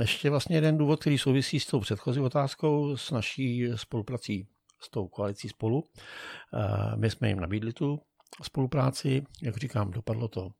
ještě 0.00 0.30
vlastně 0.30 0.56
jeden 0.56 0.78
důvod, 0.78 1.00
který 1.00 1.18
souvisí 1.18 1.60
s 1.60 1.66
tou 1.66 1.80
předchozí 1.80 2.20
otázkou, 2.20 2.96
s 2.96 3.10
naší 3.10 3.68
spoluprací 3.74 4.48
s 4.80 4.90
tou 4.90 5.08
koalicí 5.08 5.48
spolu. 5.48 5.84
My 6.96 7.10
jsme 7.10 7.28
jim 7.28 7.40
nabídli 7.40 7.72
tu 7.72 8.00
spolupráci. 8.42 9.22
Jak 9.42 9.56
říkám, 9.56 9.90
dopadlo 9.90 10.28
to 10.28 10.50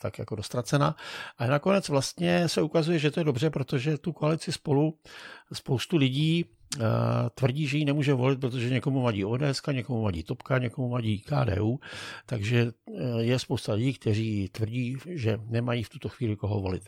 tak 0.00 0.18
jako 0.18 0.36
dostracena. 0.36 0.96
A 1.38 1.46
nakonec 1.46 1.88
vlastně 1.88 2.48
se 2.48 2.62
ukazuje, 2.62 2.98
že 2.98 3.10
to 3.10 3.20
je 3.20 3.24
dobře, 3.24 3.50
protože 3.50 3.98
tu 3.98 4.12
koalici 4.12 4.52
spolu 4.52 4.98
spoustu 5.52 5.96
lidí 5.96 6.44
uh, 6.44 6.82
tvrdí, 7.34 7.66
že 7.66 7.78
ji 7.78 7.84
nemůže 7.84 8.14
volit, 8.14 8.40
protože 8.40 8.70
někomu 8.70 9.02
vadí 9.02 9.24
ODS, 9.24 9.62
někomu 9.72 10.02
vadí 10.02 10.22
Topka, 10.22 10.58
někomu 10.58 10.88
vadí 10.88 11.20
KDU, 11.20 11.78
takže 12.26 12.64
uh, 12.64 13.18
je 13.18 13.38
spousta 13.38 13.72
lidí, 13.72 13.94
kteří 13.94 14.48
tvrdí, 14.48 14.96
že 15.06 15.38
nemají 15.46 15.82
v 15.82 15.88
tuto 15.88 16.08
chvíli 16.08 16.36
koho 16.36 16.60
volit. 16.60 16.82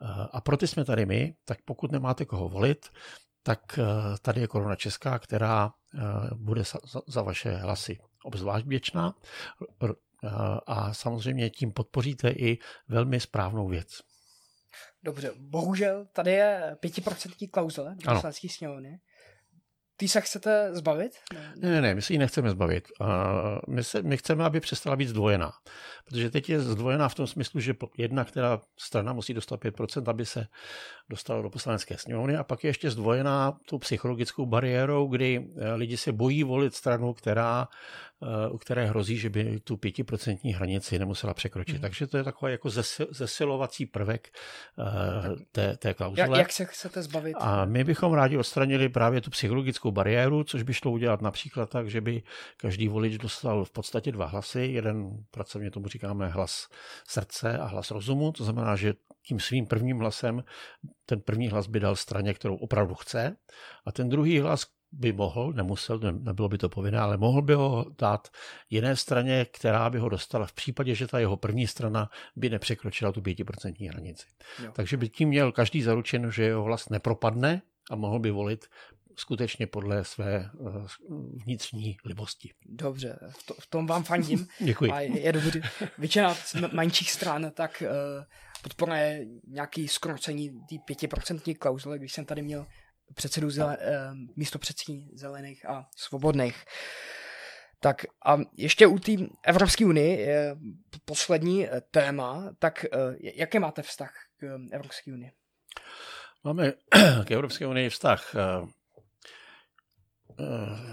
Uh, 0.00 0.08
a 0.32 0.40
pro 0.40 0.56
ty 0.56 0.66
jsme 0.66 0.84
tady 0.84 1.06
my, 1.06 1.34
tak 1.44 1.58
pokud 1.64 1.92
nemáte 1.92 2.24
koho 2.24 2.48
volit, 2.48 2.86
tak 3.44 3.78
tady 4.22 4.40
je 4.40 4.46
Korona 4.46 4.76
Česká, 4.76 5.18
která 5.18 5.72
bude 6.36 6.62
za 7.06 7.22
vaše 7.22 7.56
hlasy 7.56 7.98
obzvlášť 8.24 8.66
věčná 8.66 9.14
a 10.66 10.94
samozřejmě 10.94 11.50
tím 11.50 11.72
podpoříte 11.72 12.30
i 12.30 12.58
velmi 12.88 13.20
správnou 13.20 13.68
věc. 13.68 13.88
Dobře, 15.02 15.32
bohužel 15.38 16.06
tady 16.12 16.32
je 16.32 16.76
pětiprocentní 16.80 17.48
klauzule 17.48 17.96
do 18.04 18.12
poslanecké 18.12 18.48
sněmovny. 18.48 19.00
Ty 19.96 20.08
se 20.08 20.20
chcete 20.20 20.74
zbavit? 20.74 21.12
Ne, 21.32 21.70
ne, 21.70 21.80
ne, 21.80 21.94
my 21.94 22.02
si 22.02 22.12
ji 22.12 22.18
nechceme 22.18 22.50
zbavit. 22.50 22.88
My, 23.68 23.84
se, 23.84 24.02
my 24.02 24.16
chceme, 24.16 24.44
aby 24.44 24.60
přestala 24.60 24.96
být 24.96 25.08
zdvojená. 25.08 25.52
Protože 26.04 26.30
teď 26.30 26.50
je 26.50 26.60
zdvojená 26.60 27.08
v 27.08 27.14
tom 27.14 27.26
smyslu, 27.26 27.60
že 27.60 27.74
jedna, 27.98 28.24
která 28.24 28.60
strana 28.78 29.12
musí 29.12 29.34
dostat 29.34 29.60
5%, 29.60 30.10
aby 30.10 30.26
se 30.26 30.46
dostala 31.10 31.42
do 31.42 31.50
poslanecké 31.50 31.98
sněmovny, 31.98 32.36
a 32.36 32.44
pak 32.44 32.64
je 32.64 32.70
ještě 32.70 32.90
zdvojená 32.90 33.58
tou 33.68 33.78
psychologickou 33.78 34.46
bariérou, 34.46 35.06
kdy 35.06 35.50
eh, 35.56 35.74
lidi 35.74 35.96
se 35.96 36.12
bojí 36.12 36.44
volit 36.44 36.74
stranu, 36.74 37.14
která 37.14 37.68
u 38.50 38.58
které 38.58 38.86
hrozí, 38.86 39.18
že 39.18 39.30
by 39.30 39.60
tu 39.60 39.76
pětiprocentní 39.76 40.54
hranici 40.54 40.98
nemusela 40.98 41.34
překročit. 41.34 41.74
Mm. 41.74 41.80
Takže 41.80 42.06
to 42.06 42.16
je 42.16 42.24
takový 42.24 42.52
jako 42.52 42.70
zesilovací 43.10 43.86
prvek 43.86 44.38
uh, 44.78 45.36
té, 45.52 45.76
té 45.76 45.94
klauzule. 45.94 46.28
Jak, 46.28 46.38
jak 46.38 46.52
se 46.52 46.64
chcete 46.64 47.02
zbavit? 47.02 47.36
A 47.40 47.64
my 47.64 47.84
bychom 47.84 48.12
rádi 48.12 48.36
odstranili 48.36 48.88
právě 48.88 49.20
tu 49.20 49.30
psychologickou 49.30 49.90
bariéru, 49.90 50.44
což 50.44 50.62
by 50.62 50.74
šlo 50.74 50.90
udělat 50.90 51.22
například 51.22 51.70
tak, 51.70 51.90
že 51.90 52.00
by 52.00 52.22
každý 52.56 52.88
volič 52.88 53.18
dostal 53.18 53.64
v 53.64 53.70
podstatě 53.70 54.12
dva 54.12 54.26
hlasy. 54.26 54.60
Jeden, 54.60 55.10
pracovně 55.30 55.70
tomu 55.70 55.88
říkáme 55.88 56.28
hlas 56.28 56.68
srdce 57.08 57.58
a 57.58 57.64
hlas 57.64 57.90
rozumu, 57.90 58.32
to 58.32 58.44
znamená, 58.44 58.76
že 58.76 58.94
tím 59.26 59.40
svým 59.40 59.66
prvním 59.66 59.98
hlasem 59.98 60.44
ten 61.06 61.20
první 61.20 61.48
hlas 61.48 61.66
by 61.66 61.80
dal 61.80 61.96
straně, 61.96 62.34
kterou 62.34 62.56
opravdu 62.56 62.94
chce, 62.94 63.36
a 63.86 63.92
ten 63.92 64.08
druhý 64.08 64.38
hlas, 64.38 64.66
by 64.92 65.12
mohl, 65.12 65.52
nemusel, 65.52 65.98
ne, 65.98 66.12
nebylo 66.12 66.48
by 66.48 66.58
to 66.58 66.68
povinné, 66.68 66.98
ale 66.98 67.16
mohl 67.16 67.42
by 67.42 67.54
ho 67.54 67.86
dát 67.98 68.28
jiné 68.70 68.96
straně, 68.96 69.46
která 69.50 69.90
by 69.90 69.98
ho 69.98 70.08
dostala 70.08 70.46
v 70.46 70.52
případě, 70.52 70.94
že 70.94 71.06
ta 71.06 71.18
jeho 71.18 71.36
první 71.36 71.66
strana 71.66 72.10
by 72.36 72.50
nepřekročila 72.50 73.12
tu 73.12 73.22
pětiprocentní 73.22 73.88
hranici. 73.88 74.26
Jo. 74.64 74.72
Takže 74.72 74.96
by 74.96 75.08
tím 75.08 75.28
měl 75.28 75.52
každý 75.52 75.82
zaručen, 75.82 76.30
že 76.30 76.44
jeho 76.44 76.62
hlas 76.62 76.88
nepropadne 76.88 77.62
a 77.90 77.96
mohl 77.96 78.18
by 78.18 78.30
volit 78.30 78.66
skutečně 79.16 79.66
podle 79.66 80.04
své 80.04 80.34
eh, 80.36 80.50
vnitřní 81.44 81.96
libosti. 82.04 82.50
Dobře, 82.66 83.18
v, 83.30 83.46
to, 83.46 83.54
v 83.54 83.66
tom 83.66 83.86
vám 83.86 84.04
fandím. 84.04 84.48
Děkuji. 84.58 84.92
A 84.92 85.00
je 85.00 85.32
dobrý. 85.32 85.60
Většina 85.98 86.36
menších 86.72 87.10
stran 87.10 87.50
tak 87.54 87.82
uh, 87.82 88.24
podporuje 88.62 89.26
nějaký 89.46 89.88
skrocení 89.88 90.50
té 90.50 90.76
pětiprocentní 90.84 91.54
klauzule, 91.54 91.98
když 91.98 92.12
jsem 92.12 92.24
tady 92.24 92.42
měl 92.42 92.66
předsedu 93.14 93.50
zele, 93.50 93.76
uh, 93.76 93.84
místo 94.36 94.58
předsední 94.58 95.10
zelených 95.14 95.66
a 95.68 95.86
svobodných. 95.96 96.64
Tak 97.82 98.04
a 98.26 98.38
ještě 98.56 98.86
u 98.86 98.98
té 98.98 99.12
Evropské 99.42 99.84
unie 99.84 100.20
je 100.20 100.56
poslední 101.04 101.68
eh, 101.68 101.80
téma, 101.90 102.52
tak 102.58 102.84
eh, 102.84 102.88
jaký 103.18 103.58
máte 103.58 103.82
vztah 103.82 104.14
k 104.36 104.42
eh, 104.42 104.76
Evropské 104.76 105.12
unii? 105.12 105.32
Máme 106.44 106.72
k 107.24 107.30
Evropské 107.30 107.66
unii 107.66 107.90
vztah 107.90 108.34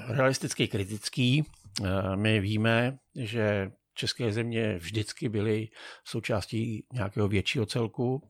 realisticky 0.08 0.68
kritický. 0.68 1.46
My 2.16 2.40
víme, 2.40 2.98
že 3.16 3.72
české 4.00 4.32
země 4.32 4.78
vždycky 4.78 5.30
byly 5.30 5.68
součástí 6.04 6.86
nějakého 6.94 7.28
většího 7.28 7.66
celku 7.66 8.22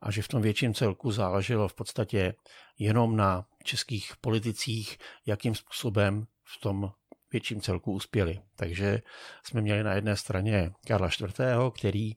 a 0.00 0.10
že 0.10 0.22
v 0.22 0.28
tom 0.28 0.42
větším 0.42 0.74
celku 0.74 1.10
záleželo 1.10 1.68
v 1.68 1.74
podstatě 1.74 2.34
jenom 2.78 3.16
na 3.16 3.46
českých 3.64 4.12
politicích, 4.20 4.98
jakým 5.26 5.54
způsobem 5.54 6.26
v 6.44 6.60
tom 6.60 6.92
větším 7.32 7.60
celku 7.60 7.92
uspěli. 7.92 8.40
Takže 8.56 9.02
jsme 9.42 9.60
měli 9.60 9.82
na 9.82 9.92
jedné 9.92 10.16
straně 10.16 10.70
Karla 10.86 11.08
IV., 11.08 11.40
který 11.74 12.12
eh, 12.12 12.16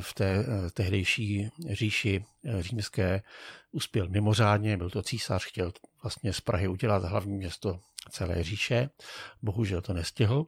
v 0.00 0.14
té 0.14 0.30
eh, 0.30 0.70
tehdejší 0.70 1.48
říši 1.70 2.24
eh, 2.44 2.62
římské 2.62 3.22
uspěl 3.72 4.08
mimořádně, 4.08 4.76
byl 4.76 4.90
to 4.90 5.02
císař, 5.02 5.44
chtěl 5.44 5.72
vlastně 6.02 6.32
z 6.32 6.40
Prahy 6.40 6.68
udělat 6.68 7.04
hlavní 7.04 7.36
město 7.36 7.80
celé 8.10 8.42
říše, 8.42 8.90
bohužel 9.42 9.80
to 9.80 9.92
nestihl. 9.92 10.46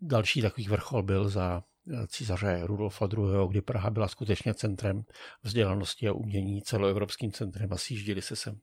Další 0.00 0.42
takový 0.42 0.68
vrchol 0.68 1.02
byl 1.02 1.28
za 1.28 1.62
císaře 2.06 2.60
Rudolfa 2.62 3.08
II., 3.12 3.48
kdy 3.48 3.60
Praha 3.60 3.90
byla 3.90 4.08
skutečně 4.08 4.54
centrem 4.54 5.04
vzdělanosti 5.42 6.08
a 6.08 6.12
umění, 6.12 6.62
celoevropským 6.62 7.32
centrem 7.32 7.72
a 7.72 7.76
sjíždili 7.76 8.22
se 8.22 8.36
sem 8.36 8.60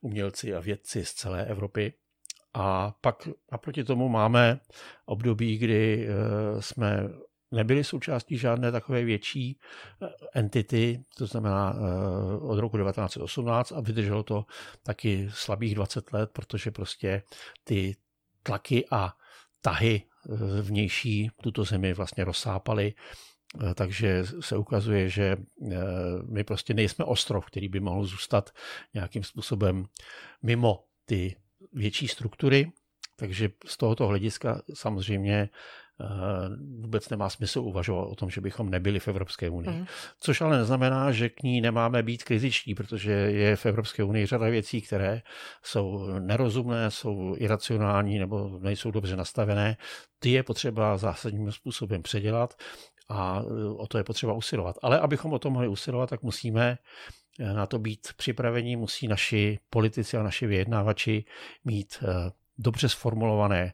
umělci 0.00 0.54
a 0.54 0.60
vědci 0.60 1.04
z 1.04 1.12
celé 1.12 1.46
Evropy. 1.46 1.92
A 2.54 2.94
pak 3.00 3.28
naproti 3.52 3.84
tomu 3.84 4.08
máme 4.08 4.60
období, 5.06 5.58
kdy 5.58 6.08
eh, 6.08 6.62
jsme 6.62 7.08
nebyli 7.50 7.84
součástí 7.84 8.38
žádné 8.38 8.72
takové 8.72 9.04
větší 9.04 9.58
eh, 10.02 10.08
entity, 10.34 11.04
to 11.16 11.26
znamená 11.26 11.74
eh, 11.74 12.36
od 12.36 12.58
roku 12.58 12.78
1918 12.78 13.72
a 13.72 13.80
vydrželo 13.80 14.22
to 14.22 14.44
taky 14.82 15.28
slabých 15.32 15.74
20 15.74 16.12
let, 16.12 16.30
protože 16.32 16.70
prostě 16.70 17.22
ty 17.64 17.96
tlaky 18.42 18.84
a 18.90 19.16
tahy 19.60 20.02
vnější 20.62 21.30
tuto 21.42 21.64
zemi 21.64 21.92
vlastně 21.92 22.24
rozsápaly, 22.24 22.94
takže 23.74 24.24
se 24.40 24.56
ukazuje, 24.56 25.08
že 25.08 25.36
my 26.28 26.44
prostě 26.44 26.74
nejsme 26.74 27.04
ostrov, 27.04 27.46
který 27.46 27.68
by 27.68 27.80
mohl 27.80 28.04
zůstat 28.04 28.50
nějakým 28.94 29.24
způsobem 29.24 29.84
mimo 30.42 30.84
ty 31.04 31.36
větší 31.72 32.08
struktury, 32.08 32.72
takže 33.16 33.50
z 33.66 33.76
tohoto 33.76 34.06
hlediska 34.06 34.62
samozřejmě 34.74 35.34
eh, 35.34 35.48
vůbec 36.80 37.08
nemá 37.08 37.30
smysl 37.30 37.58
uvažovat 37.58 38.04
o 38.04 38.14
tom, 38.14 38.30
že 38.30 38.40
bychom 38.40 38.70
nebyli 38.70 39.00
v 39.00 39.08
Evropské 39.08 39.50
unii. 39.50 39.78
Mm. 39.78 39.86
Což 40.20 40.40
ale 40.40 40.58
neznamená, 40.58 41.12
že 41.12 41.28
k 41.28 41.42
ní 41.42 41.60
nemáme 41.60 42.02
být 42.02 42.24
kritičtí, 42.24 42.74
protože 42.74 43.12
je 43.12 43.56
v 43.56 43.66
Evropské 43.66 44.04
unii 44.04 44.26
řada 44.26 44.46
věcí, 44.46 44.80
které 44.80 45.22
jsou 45.62 46.06
nerozumné, 46.18 46.90
jsou 46.90 47.34
iracionální 47.38 48.18
nebo 48.18 48.58
nejsou 48.62 48.90
dobře 48.90 49.16
nastavené. 49.16 49.76
Ty 50.18 50.30
je 50.30 50.42
potřeba 50.42 50.96
zásadním 50.96 51.52
způsobem 51.52 52.02
předělat 52.02 52.54
a 53.08 53.42
eh, 53.42 53.68
o 53.76 53.86
to 53.86 53.98
je 53.98 54.04
potřeba 54.04 54.32
usilovat. 54.32 54.76
Ale 54.82 55.00
abychom 55.00 55.32
o 55.32 55.38
tom 55.38 55.52
mohli 55.52 55.68
usilovat, 55.68 56.10
tak 56.10 56.22
musíme 56.22 56.78
Eh, 57.40 57.54
na 57.54 57.66
to 57.66 57.78
být 57.78 58.08
připravení, 58.16 58.76
musí 58.76 59.08
naši 59.08 59.58
politici 59.70 60.16
a 60.16 60.22
naši 60.22 60.46
vyjednávači 60.46 61.24
mít 61.64 61.98
eh, 62.02 62.30
dobře 62.58 62.88
sformulované 62.88 63.62
eh, 63.66 63.72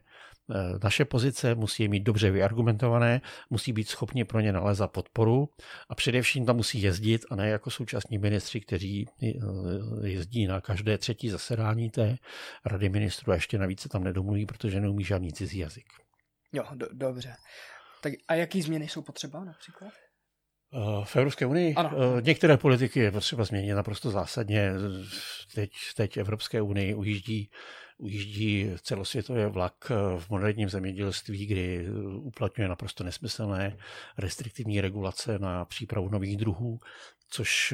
naše 0.83 1.05
pozice, 1.05 1.55
musí 1.55 1.83
je 1.83 1.89
mít 1.89 2.03
dobře 2.03 2.31
vyargumentované, 2.31 3.21
musí 3.49 3.73
být 3.73 3.89
schopni 3.89 4.25
pro 4.25 4.39
ně 4.39 4.53
nalézat 4.53 4.91
podporu 4.91 5.49
a 5.89 5.95
především 5.95 6.45
tam 6.45 6.55
musí 6.55 6.81
jezdit 6.81 7.25
a 7.31 7.35
ne 7.35 7.49
jako 7.49 7.69
současní 7.69 8.17
ministři, 8.17 8.61
kteří 8.61 9.05
jezdí 10.03 10.47
na 10.47 10.61
každé 10.61 10.97
třetí 10.97 11.29
zasedání 11.29 11.89
té 11.89 12.15
rady 12.65 12.89
ministrů 12.89 13.31
a 13.31 13.35
ještě 13.35 13.57
navíc 13.57 13.81
se 13.81 13.89
tam 13.89 14.03
nedomluví, 14.03 14.45
protože 14.45 14.81
neumí 14.81 15.03
žádný 15.03 15.33
cizí 15.33 15.57
jazyk. 15.57 15.85
Jo, 16.53 16.63
do, 16.75 16.87
dobře. 16.93 17.35
Tak 18.03 18.13
a 18.27 18.33
jaký 18.33 18.61
změny 18.61 18.87
jsou 18.87 19.01
potřeba 19.01 19.43
například? 19.43 19.91
Eh, 20.73 21.05
v 21.05 21.15
Evropské 21.15 21.45
unii 21.45 21.73
ano. 21.73 21.91
Eh, 22.17 22.21
některé 22.21 22.57
politiky 22.57 22.99
je 22.99 23.11
potřeba 23.11 23.43
změnit 23.43 23.73
naprosto 23.73 24.09
zásadně. 24.09 24.71
Teď, 25.55 25.69
teď 25.95 26.17
Evropské 26.17 26.61
unii 26.61 26.93
ujíždí, 26.93 27.49
ujíždí 27.97 28.71
celosvětově 28.81 29.47
vlak 29.47 29.91
eh, 29.91 30.19
v 30.19 30.29
moderním 30.29 30.69
zemědělství, 30.69 31.45
kdy 31.45 31.87
uplatňuje 32.17 32.67
naprosto 32.67 33.03
nesmyslné 33.03 33.77
restriktivní 34.17 34.81
regulace 34.81 35.39
na 35.39 35.65
přípravu 35.65 36.09
nových 36.09 36.37
druhů, 36.37 36.79
což 37.29 37.73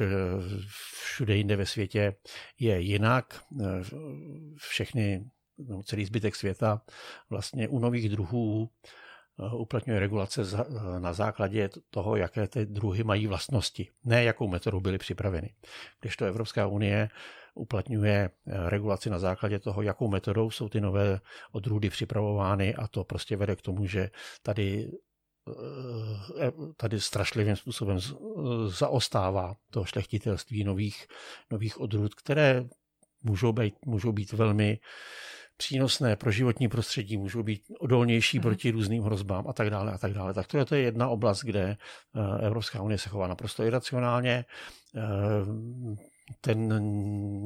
všude 1.02 1.36
jinde 1.36 1.56
ve 1.56 1.66
světě 1.66 2.14
je 2.58 2.80
jinak. 2.80 3.44
Všechny, 4.56 5.24
no, 5.58 5.82
celý 5.82 6.04
zbytek 6.04 6.36
světa 6.36 6.82
vlastně 7.30 7.68
u 7.68 7.78
nových 7.78 8.08
druhů 8.08 8.70
Eh, 8.94 9.03
uplatňuje 9.38 10.00
regulace 10.00 10.42
eh, 10.42 11.00
na 11.00 11.12
základě 11.12 11.70
toho, 11.90 12.16
jaké 12.16 12.48
ty 12.48 12.66
druhy 12.66 13.04
mají 13.04 13.26
vlastnosti, 13.26 13.88
ne 14.04 14.24
jakou 14.24 14.48
metodou 14.48 14.80
byly 14.80 14.98
připraveny. 14.98 15.54
Když 16.00 16.16
to 16.16 16.24
Evropská 16.24 16.66
unie 16.66 17.08
uplatňuje 17.54 18.30
eh, 18.46 18.70
regulaci 18.70 19.10
na 19.10 19.18
základě 19.18 19.58
toho, 19.58 19.82
jakou 19.82 20.08
metodou 20.08 20.50
jsou 20.50 20.68
ty 20.68 20.80
nové 20.80 21.20
odrůdy 21.52 21.90
připravovány 21.90 22.74
a 22.74 22.86
to 22.86 23.04
prostě 23.04 23.36
vede 23.36 23.56
k 23.56 23.62
tomu, 23.62 23.86
že 23.86 24.10
tady 24.42 24.90
tady 26.76 27.00
strašlivým 27.00 27.56
způsobem 27.56 27.98
zaostává 28.66 29.54
to 29.70 29.84
šlechtitelství 29.84 30.64
nových, 30.64 31.06
nových 31.50 31.80
odrůd, 31.80 32.14
které 32.14 32.64
můžou 33.22 33.52
být, 33.52 33.74
můžou 33.86 34.12
být 34.12 34.32
velmi 34.32 34.78
přínosné 35.56 36.16
pro 36.16 36.30
životní 36.30 36.68
prostředí, 36.68 37.16
můžou 37.16 37.42
být 37.42 37.62
odolnější 37.80 38.38
mm. 38.38 38.42
proti 38.42 38.70
různým 38.70 39.02
hrozbám 39.02 39.48
a 39.48 39.52
tak 39.52 39.70
dále 39.70 39.92
a 39.92 39.98
tak 39.98 40.12
dále. 40.12 40.34
Tak 40.34 40.46
to 40.46 40.58
je, 40.58 40.64
to 40.64 40.74
je 40.74 40.80
jedna 40.80 41.08
oblast, 41.08 41.40
kde 41.44 41.76
eh, 42.16 42.46
Evropská 42.46 42.82
unie 42.82 42.98
se 42.98 43.08
chová 43.08 43.26
naprosto 43.26 43.64
iracionálně. 43.64 44.44
Eh, 44.96 45.00
ten 46.40 46.68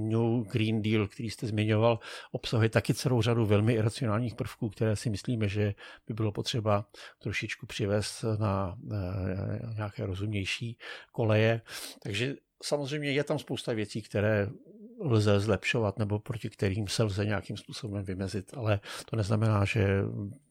New 0.09 0.45
Green 0.53 0.83
Deal, 0.83 1.09
který 1.09 1.31
jste 1.31 1.47
zmiňoval, 1.47 1.99
obsahuje 2.33 2.69
taky 2.69 2.95
celou 2.95 3.23
řadu 3.23 3.47
velmi 3.47 3.73
iracionálních 3.73 4.35
prvků, 4.35 4.69
které 4.69 4.97
si 4.97 5.11
myslíme, 5.11 5.49
že 5.49 5.75
by 6.07 6.15
bylo 6.15 6.33
potřeba 6.33 6.85
trošičku 7.19 7.67
přivést 7.67 8.25
na 8.39 8.79
eh, 8.93 9.75
nějaké 9.75 10.07
rozumnější 10.07 10.79
koleje. 11.13 11.61
Takže 12.03 12.35
samozřejmě 12.63 13.13
je 13.13 13.25
tam 13.25 13.39
spousta 13.39 13.73
věcí, 13.73 14.03
které 14.03 14.49
lze 15.01 15.41
zlepšovat 15.41 15.99
nebo 15.99 16.19
proti 16.19 16.51
kterým 16.51 16.89
se 16.89 17.03
lze 17.03 17.25
nějakým 17.25 17.57
způsobem 17.57 18.05
vymezit, 18.05 18.55
ale 18.55 18.81
to 19.11 19.17
neznamená, 19.17 19.65
že 19.65 20.03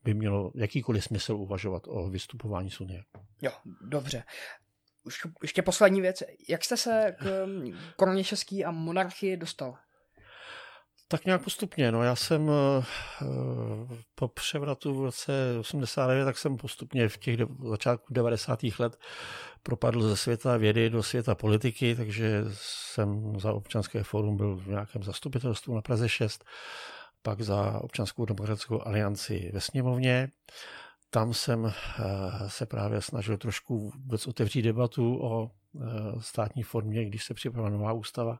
by 0.03 0.13
mělo 0.13 0.51
jakýkoliv 0.55 1.03
smysl 1.03 1.33
uvažovat 1.33 1.83
o 1.87 2.09
vystupování 2.09 2.71
z 2.71 2.81
Unie. 2.81 3.03
Jo, 3.41 3.51
dobře. 3.81 4.23
Už 5.03 5.27
ještě 5.41 5.61
poslední 5.61 6.01
věc. 6.01 6.23
Jak 6.49 6.63
jste 6.63 6.77
se 6.77 7.15
k 7.19 7.45
um, 7.45 7.77
koroně 7.95 8.23
český 8.23 8.65
a 8.65 8.71
monarchii 8.71 9.37
dostal? 9.37 9.77
Tak 11.07 11.25
nějak 11.25 11.43
postupně. 11.43 11.91
No 11.91 12.03
já 12.03 12.15
jsem 12.15 12.49
eh, 12.49 12.85
po 14.15 14.27
převratu 14.27 14.99
v 14.99 15.03
roce 15.03 15.31
89, 15.59 16.25
tak 16.25 16.37
jsem 16.37 16.57
postupně 16.57 17.09
v 17.09 17.17
těch 17.17 17.39
začátku 17.69 18.13
90. 18.13 18.59
let 18.79 18.97
propadl 19.67 20.01
ze 20.01 20.17
světa 20.17 20.57
vědy 20.57 20.89
do 20.89 21.03
světa 21.03 21.35
politiky, 21.35 21.95
takže 21.95 22.43
jsem 22.51 23.39
za 23.39 23.53
občanské 23.53 24.03
fórum 24.03 24.37
byl 24.37 24.55
v 24.55 24.67
nějakém 24.67 25.03
zastupitelstvu 25.03 25.75
na 25.75 25.81
Praze 25.81 26.09
6, 26.09 26.45
pak 27.21 27.41
za 27.41 27.79
občanskou 27.81 28.25
demokratickou 28.25 28.87
alianci 28.87 29.51
ve 29.53 29.61
sněmovně. 29.61 30.31
Tam 31.09 31.33
jsem 31.33 31.65
eh, 31.65 31.73
se 32.47 32.65
právě 32.65 33.01
snažil 33.01 33.37
trošku 33.37 33.89
vůbec 33.89 34.27
otevřít 34.27 34.61
debatu 34.61 35.19
o 35.23 35.51
eh, 35.51 35.81
státní 36.19 36.63
formě, 36.63 37.05
když 37.05 37.23
se 37.23 37.33
připravila 37.33 37.69
nová 37.69 37.93
ústava, 37.93 38.39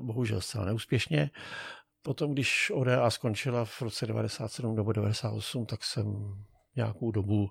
bohužel 0.00 0.40
zcela 0.40 0.64
neúspěšně. 0.64 1.30
Potom, 2.02 2.32
když 2.32 2.70
ODA 2.74 3.10
skončila 3.10 3.64
v 3.64 3.82
roce 3.82 4.06
97 4.06 4.76
nebo 4.76 4.92
98, 4.92 5.66
tak 5.66 5.84
jsem 5.84 6.34
nějakou 6.76 7.10
dobu 7.10 7.50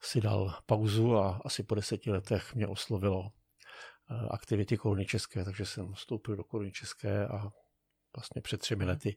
si 0.00 0.20
dal 0.20 0.58
pauzu 0.66 1.16
a 1.16 1.40
asi 1.44 1.62
po 1.62 1.74
deseti 1.74 2.10
letech 2.10 2.54
mě 2.54 2.66
oslovilo 2.66 3.28
eh, 4.10 4.28
aktivity 4.30 4.76
Koruny 4.76 5.06
České, 5.06 5.44
takže 5.44 5.66
jsem 5.66 5.92
vstoupil 5.92 6.36
do 6.36 6.44
Koruny 6.44 6.72
České 6.72 7.26
a 7.26 7.50
vlastně 8.16 8.42
před 8.42 8.60
třemi 8.60 8.84
lety 8.84 9.16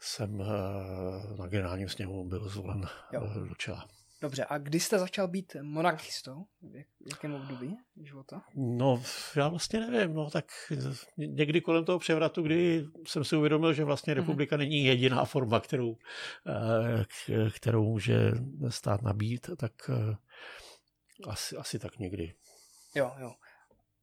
jsem 0.00 0.40
eh, 0.40 1.36
na 1.36 1.46
generálním 1.46 1.88
sněmu 1.88 2.28
byl 2.28 2.48
zvolen 2.48 2.88
jo. 3.12 3.28
Eh, 3.36 3.48
do 3.48 3.54
čela. 3.54 3.88
Dobře, 4.20 4.44
a 4.48 4.58
kdy 4.58 4.80
jste 4.80 4.98
začal 4.98 5.28
být 5.28 5.56
monarchistou? 5.62 6.44
V 6.62 7.08
jakém 7.10 7.34
období 7.34 7.76
života? 8.02 8.42
No, 8.54 9.02
já 9.36 9.48
vlastně 9.48 9.80
nevím, 9.80 10.14
no 10.16 10.30
tak 10.30 10.44
někdy 11.16 11.60
kolem 11.60 11.84
toho 11.84 11.98
převratu, 11.98 12.42
kdy 12.42 12.84
jsem 13.06 13.24
si 13.24 13.36
uvědomil, 13.36 13.72
že 13.72 13.84
vlastně 13.84 14.14
mhm. 14.14 14.20
republika 14.22 14.56
mm-hmm. 14.56 14.58
není 14.58 14.84
jediná 14.84 15.24
forma, 15.24 15.60
kterou, 15.60 15.96
eh, 16.46 17.50
kterou 17.50 17.84
může 17.84 18.30
stát 18.68 19.02
nabít, 19.02 19.50
tak 19.58 19.72
eh, 19.88 20.16
asi, 21.28 21.56
asi 21.56 21.78
tak 21.78 21.98
někdy. 21.98 22.34
Jo, 22.94 23.12
jo. 23.18 23.32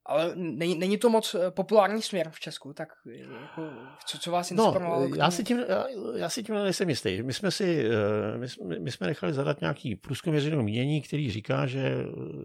Ale 0.06 0.32
není, 0.36 0.76
není 0.76 0.98
to 0.98 1.10
moc 1.10 1.36
eh, 1.36 1.52
populární 1.52 2.02
směr 2.02 2.30
v 2.30 2.40
Česku, 2.40 2.74
tak 2.74 2.90
jako, 3.06 3.70
co, 4.06 4.18
co 4.18 4.32
vás 4.32 4.52
no, 4.52 4.66
inspirovalo? 4.66 5.08
No, 5.08 5.16
já 5.16 5.32
si, 5.32 5.44
tím, 5.44 5.60
já, 5.68 5.86
já 6.16 6.30
si 6.30 6.44
tím 6.44 6.56
nejsem 6.56 6.90
jistý. 6.90 7.24
My 7.24 7.34
jsme 7.34 7.52
si, 7.52 7.86
eh, 7.86 8.38
my, 8.38 8.50
jsme, 8.50 8.80
my 8.80 8.92
jsme 8.92 9.08
nechali 9.08 9.34
zadat 9.34 9.62
nějaký 9.62 9.96
průzkum 9.96 10.34
veřejného 10.34 10.64
mínění, 10.64 11.02
který 11.02 11.32
říká, 11.32 11.68
že 11.68 11.96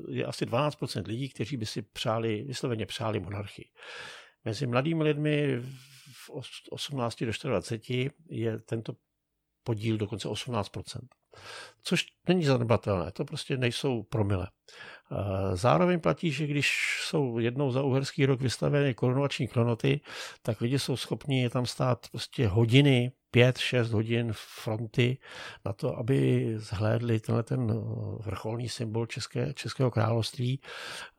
je 0.09 0.25
asi 0.25 0.47
12% 0.47 1.07
lidí, 1.07 1.29
kteří 1.29 1.57
by 1.57 1.67
si 1.67 1.83
přáli, 1.83 2.43
vysloveně 2.43 2.87
přáli 2.87 3.21
monarchii. 3.21 3.67
Mezi 4.45 4.67
mladými 4.67 5.05
lidmi 5.05 5.61
v 6.13 6.31
18 6.71 7.25
do 7.25 7.33
24 7.49 8.11
je 8.31 8.59
tento 8.59 8.93
podíl 9.65 9.97
dokonce 9.97 10.29
18%. 10.29 11.01
Což 11.83 12.07
není 12.29 12.45
zanedbatelné, 12.45 13.13
to 13.13 13.25
prostě 13.25 13.57
nejsou 13.57 14.03
promile. 14.03 14.49
Zároveň 15.55 16.01
platí, 16.01 16.31
že 16.31 16.47
když 16.47 16.99
jsou 17.03 17.39
jednou 17.39 17.71
za 17.71 17.83
uherský 17.83 18.27
rok 18.27 18.41
vystavené 18.41 18.95
korunovační 18.95 19.49
klonoty, 19.49 20.01
tak 20.43 20.61
lidi 20.61 20.79
jsou 20.79 20.97
schopni 20.97 21.43
je 21.43 21.51
tam 21.51 21.67
stát 21.67 22.07
prostě 22.13 22.49
hodiny, 22.49 23.13
pět, 23.31 23.59
šest 23.59 23.91
hodin 23.91 24.33
fronty 24.33 25.19
na 25.65 25.73
to, 25.73 25.99
aby 25.99 26.47
zhlédli 26.57 27.21
tenhle 27.21 27.43
ten 27.43 27.71
eh, 27.71 27.75
vrcholný 28.23 28.69
symbol 28.69 29.07
České, 29.07 29.53
Českého 29.55 29.91
království. 29.91 30.61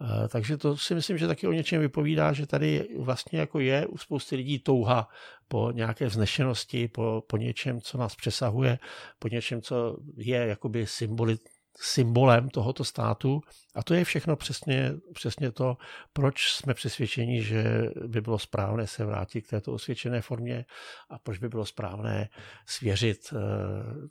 Eh, 0.01 0.27
takže 0.27 0.57
to 0.57 0.77
si 0.77 0.95
myslím, 0.95 1.17
že 1.17 1.27
taky 1.27 1.47
o 1.47 1.51
něčem 1.51 1.81
vypovídá, 1.81 2.33
že 2.33 2.47
tady 2.47 2.87
vlastně 2.99 3.39
jako 3.39 3.59
je 3.59 3.87
u 3.87 3.97
spousty 3.97 4.35
lidí 4.35 4.59
touha 4.59 5.07
po 5.47 5.71
nějaké 5.71 6.05
vznešenosti, 6.05 6.87
po, 6.87 7.23
po 7.27 7.37
něčem, 7.37 7.81
co 7.81 7.97
nás 7.97 8.15
přesahuje, 8.15 8.79
po 9.19 9.27
něčem, 9.27 9.61
co 9.61 9.97
je 10.17 10.37
jakoby 10.37 10.87
symboli, 10.87 11.37
symbolem 11.77 12.49
tohoto 12.49 12.83
státu. 12.83 13.41
A 13.75 13.83
to 13.83 13.93
je 13.93 14.03
všechno 14.03 14.35
přesně, 14.35 14.91
přesně 15.13 15.51
to, 15.51 15.77
proč 16.13 16.51
jsme 16.51 16.73
přesvědčeni, 16.73 17.43
že 17.43 17.63
by 18.07 18.21
bylo 18.21 18.39
správné 18.39 18.87
se 18.87 19.05
vrátit 19.05 19.41
k 19.41 19.49
této 19.49 19.73
osvědčené 19.73 20.21
formě 20.21 20.65
a 21.09 21.19
proč 21.19 21.37
by 21.37 21.49
bylo 21.49 21.65
správné 21.65 22.29
svěřit 22.65 23.33
uh, 23.33 23.39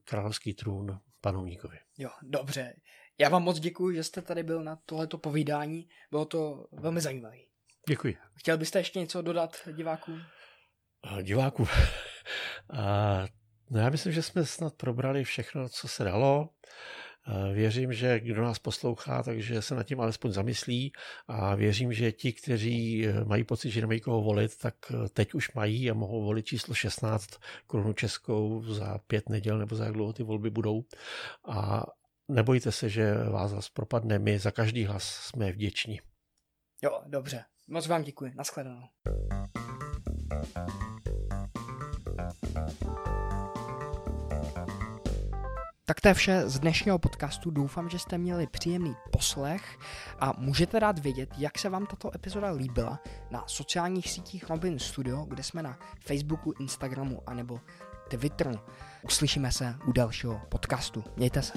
královský 0.05 0.55
trůn 0.55 0.99
panovníkovi. 1.21 1.79
Jo, 1.99 2.11
dobře. 2.23 2.75
Já 3.19 3.29
vám 3.29 3.43
moc 3.43 3.61
děkuji, 3.61 3.97
že 3.97 4.05
jste 4.05 4.23
tady 4.23 4.43
byl 4.43 4.65
na 4.65 4.79
tohleto 4.87 5.19
povídání. 5.19 5.89
Bylo 6.11 6.25
to 6.25 6.67
velmi 6.73 7.01
zajímavé. 7.01 7.37
Děkuji. 7.89 8.17
Chtěl 8.35 8.59
byste 8.59 8.79
ještě 8.79 8.99
něco 8.99 9.23
dodat 9.23 9.57
divákům? 9.73 10.23
Uh, 11.13 11.23
divákům. 11.23 11.67
uh, 12.73 12.79
no 13.71 13.81
já 13.81 13.91
myslím, 13.91 14.13
že 14.13 14.23
jsme 14.23 14.47
snad 14.47 14.75
probrali 14.75 15.25
všechno, 15.25 15.69
co 15.69 15.89
se 15.89 16.05
dalo. 16.05 16.49
Věřím, 17.53 17.93
že 17.93 18.21
kdo 18.21 18.43
nás 18.43 18.59
poslouchá, 18.59 19.23
takže 19.23 19.63
se 19.63 19.75
nad 19.75 19.83
tím 19.83 20.01
alespoň 20.01 20.33
zamyslí 20.33 20.93
a 21.29 21.55
věřím, 21.55 21.93
že 21.93 22.13
ti, 22.13 22.33
kteří 22.33 23.07
eh, 23.07 23.25
mají 23.25 23.45
pocit, 23.45 23.71
že 23.71 23.81
nemají 23.81 24.01
koho 24.01 24.23
volit, 24.23 24.59
tak 24.59 24.75
eh, 24.91 25.09
teď 25.09 25.35
už 25.35 25.53
mají 25.53 25.91
a 25.91 25.95
mohou 25.95 26.25
volit 26.25 26.47
číslo 26.47 26.75
16 26.75 27.29
korunu 27.67 27.93
českou 27.93 28.63
za 28.63 28.99
pět 28.99 29.29
neděl 29.29 29.59
nebo 29.59 29.77
za 29.77 29.85
jak 29.85 29.93
dlouho 29.95 30.13
ty 30.13 30.23
volby 30.23 30.51
budou. 30.51 30.85
A 31.49 31.85
nebojte 32.29 32.73
se, 32.73 32.89
že 32.89 33.15
vás 33.15 33.51
zase 33.51 33.71
propadne. 33.73 34.19
My 34.19 34.39
za 34.39 34.51
každý 34.51 34.85
hlas 34.85 35.05
jsme 35.05 35.53
vděční. 35.53 36.01
Jo, 36.83 37.03
dobře. 37.07 37.45
Moc 37.69 37.87
vám 37.87 38.03
děkuji. 38.03 38.33
Naschledanou. 38.37 38.83
Tak 45.89 46.01
to 46.01 46.09
je 46.09 46.15
vše 46.15 46.43
z 46.49 46.59
dnešního 46.59 46.99
podcastu. 46.99 47.51
Doufám, 47.51 47.89
že 47.89 47.99
jste 47.99 48.19
měli 48.19 48.47
příjemný 48.47 48.97
poslech 49.13 49.79
a 50.21 50.33
můžete 50.39 50.81
dát 50.81 50.99
vědět, 50.99 51.31
jak 51.39 51.59
se 51.59 51.69
vám 51.69 51.87
tato 51.87 52.15
epizoda 52.15 52.51
líbila 52.51 52.99
na 53.31 53.45
sociálních 53.47 54.11
sítích 54.11 54.51
Robin 54.51 54.79
Studio, 54.79 55.25
kde 55.25 55.43
jsme 55.43 55.63
na 55.63 55.79
Facebooku, 56.01 56.53
Instagramu 56.61 57.23
anebo 57.27 57.61
Twitteru. 58.09 58.59
Uslyšíme 59.03 59.53
se 59.53 59.75
u 59.87 59.93
dalšího 59.93 60.41
podcastu. 60.49 61.05
Mějte 61.17 61.43
se. 61.43 61.53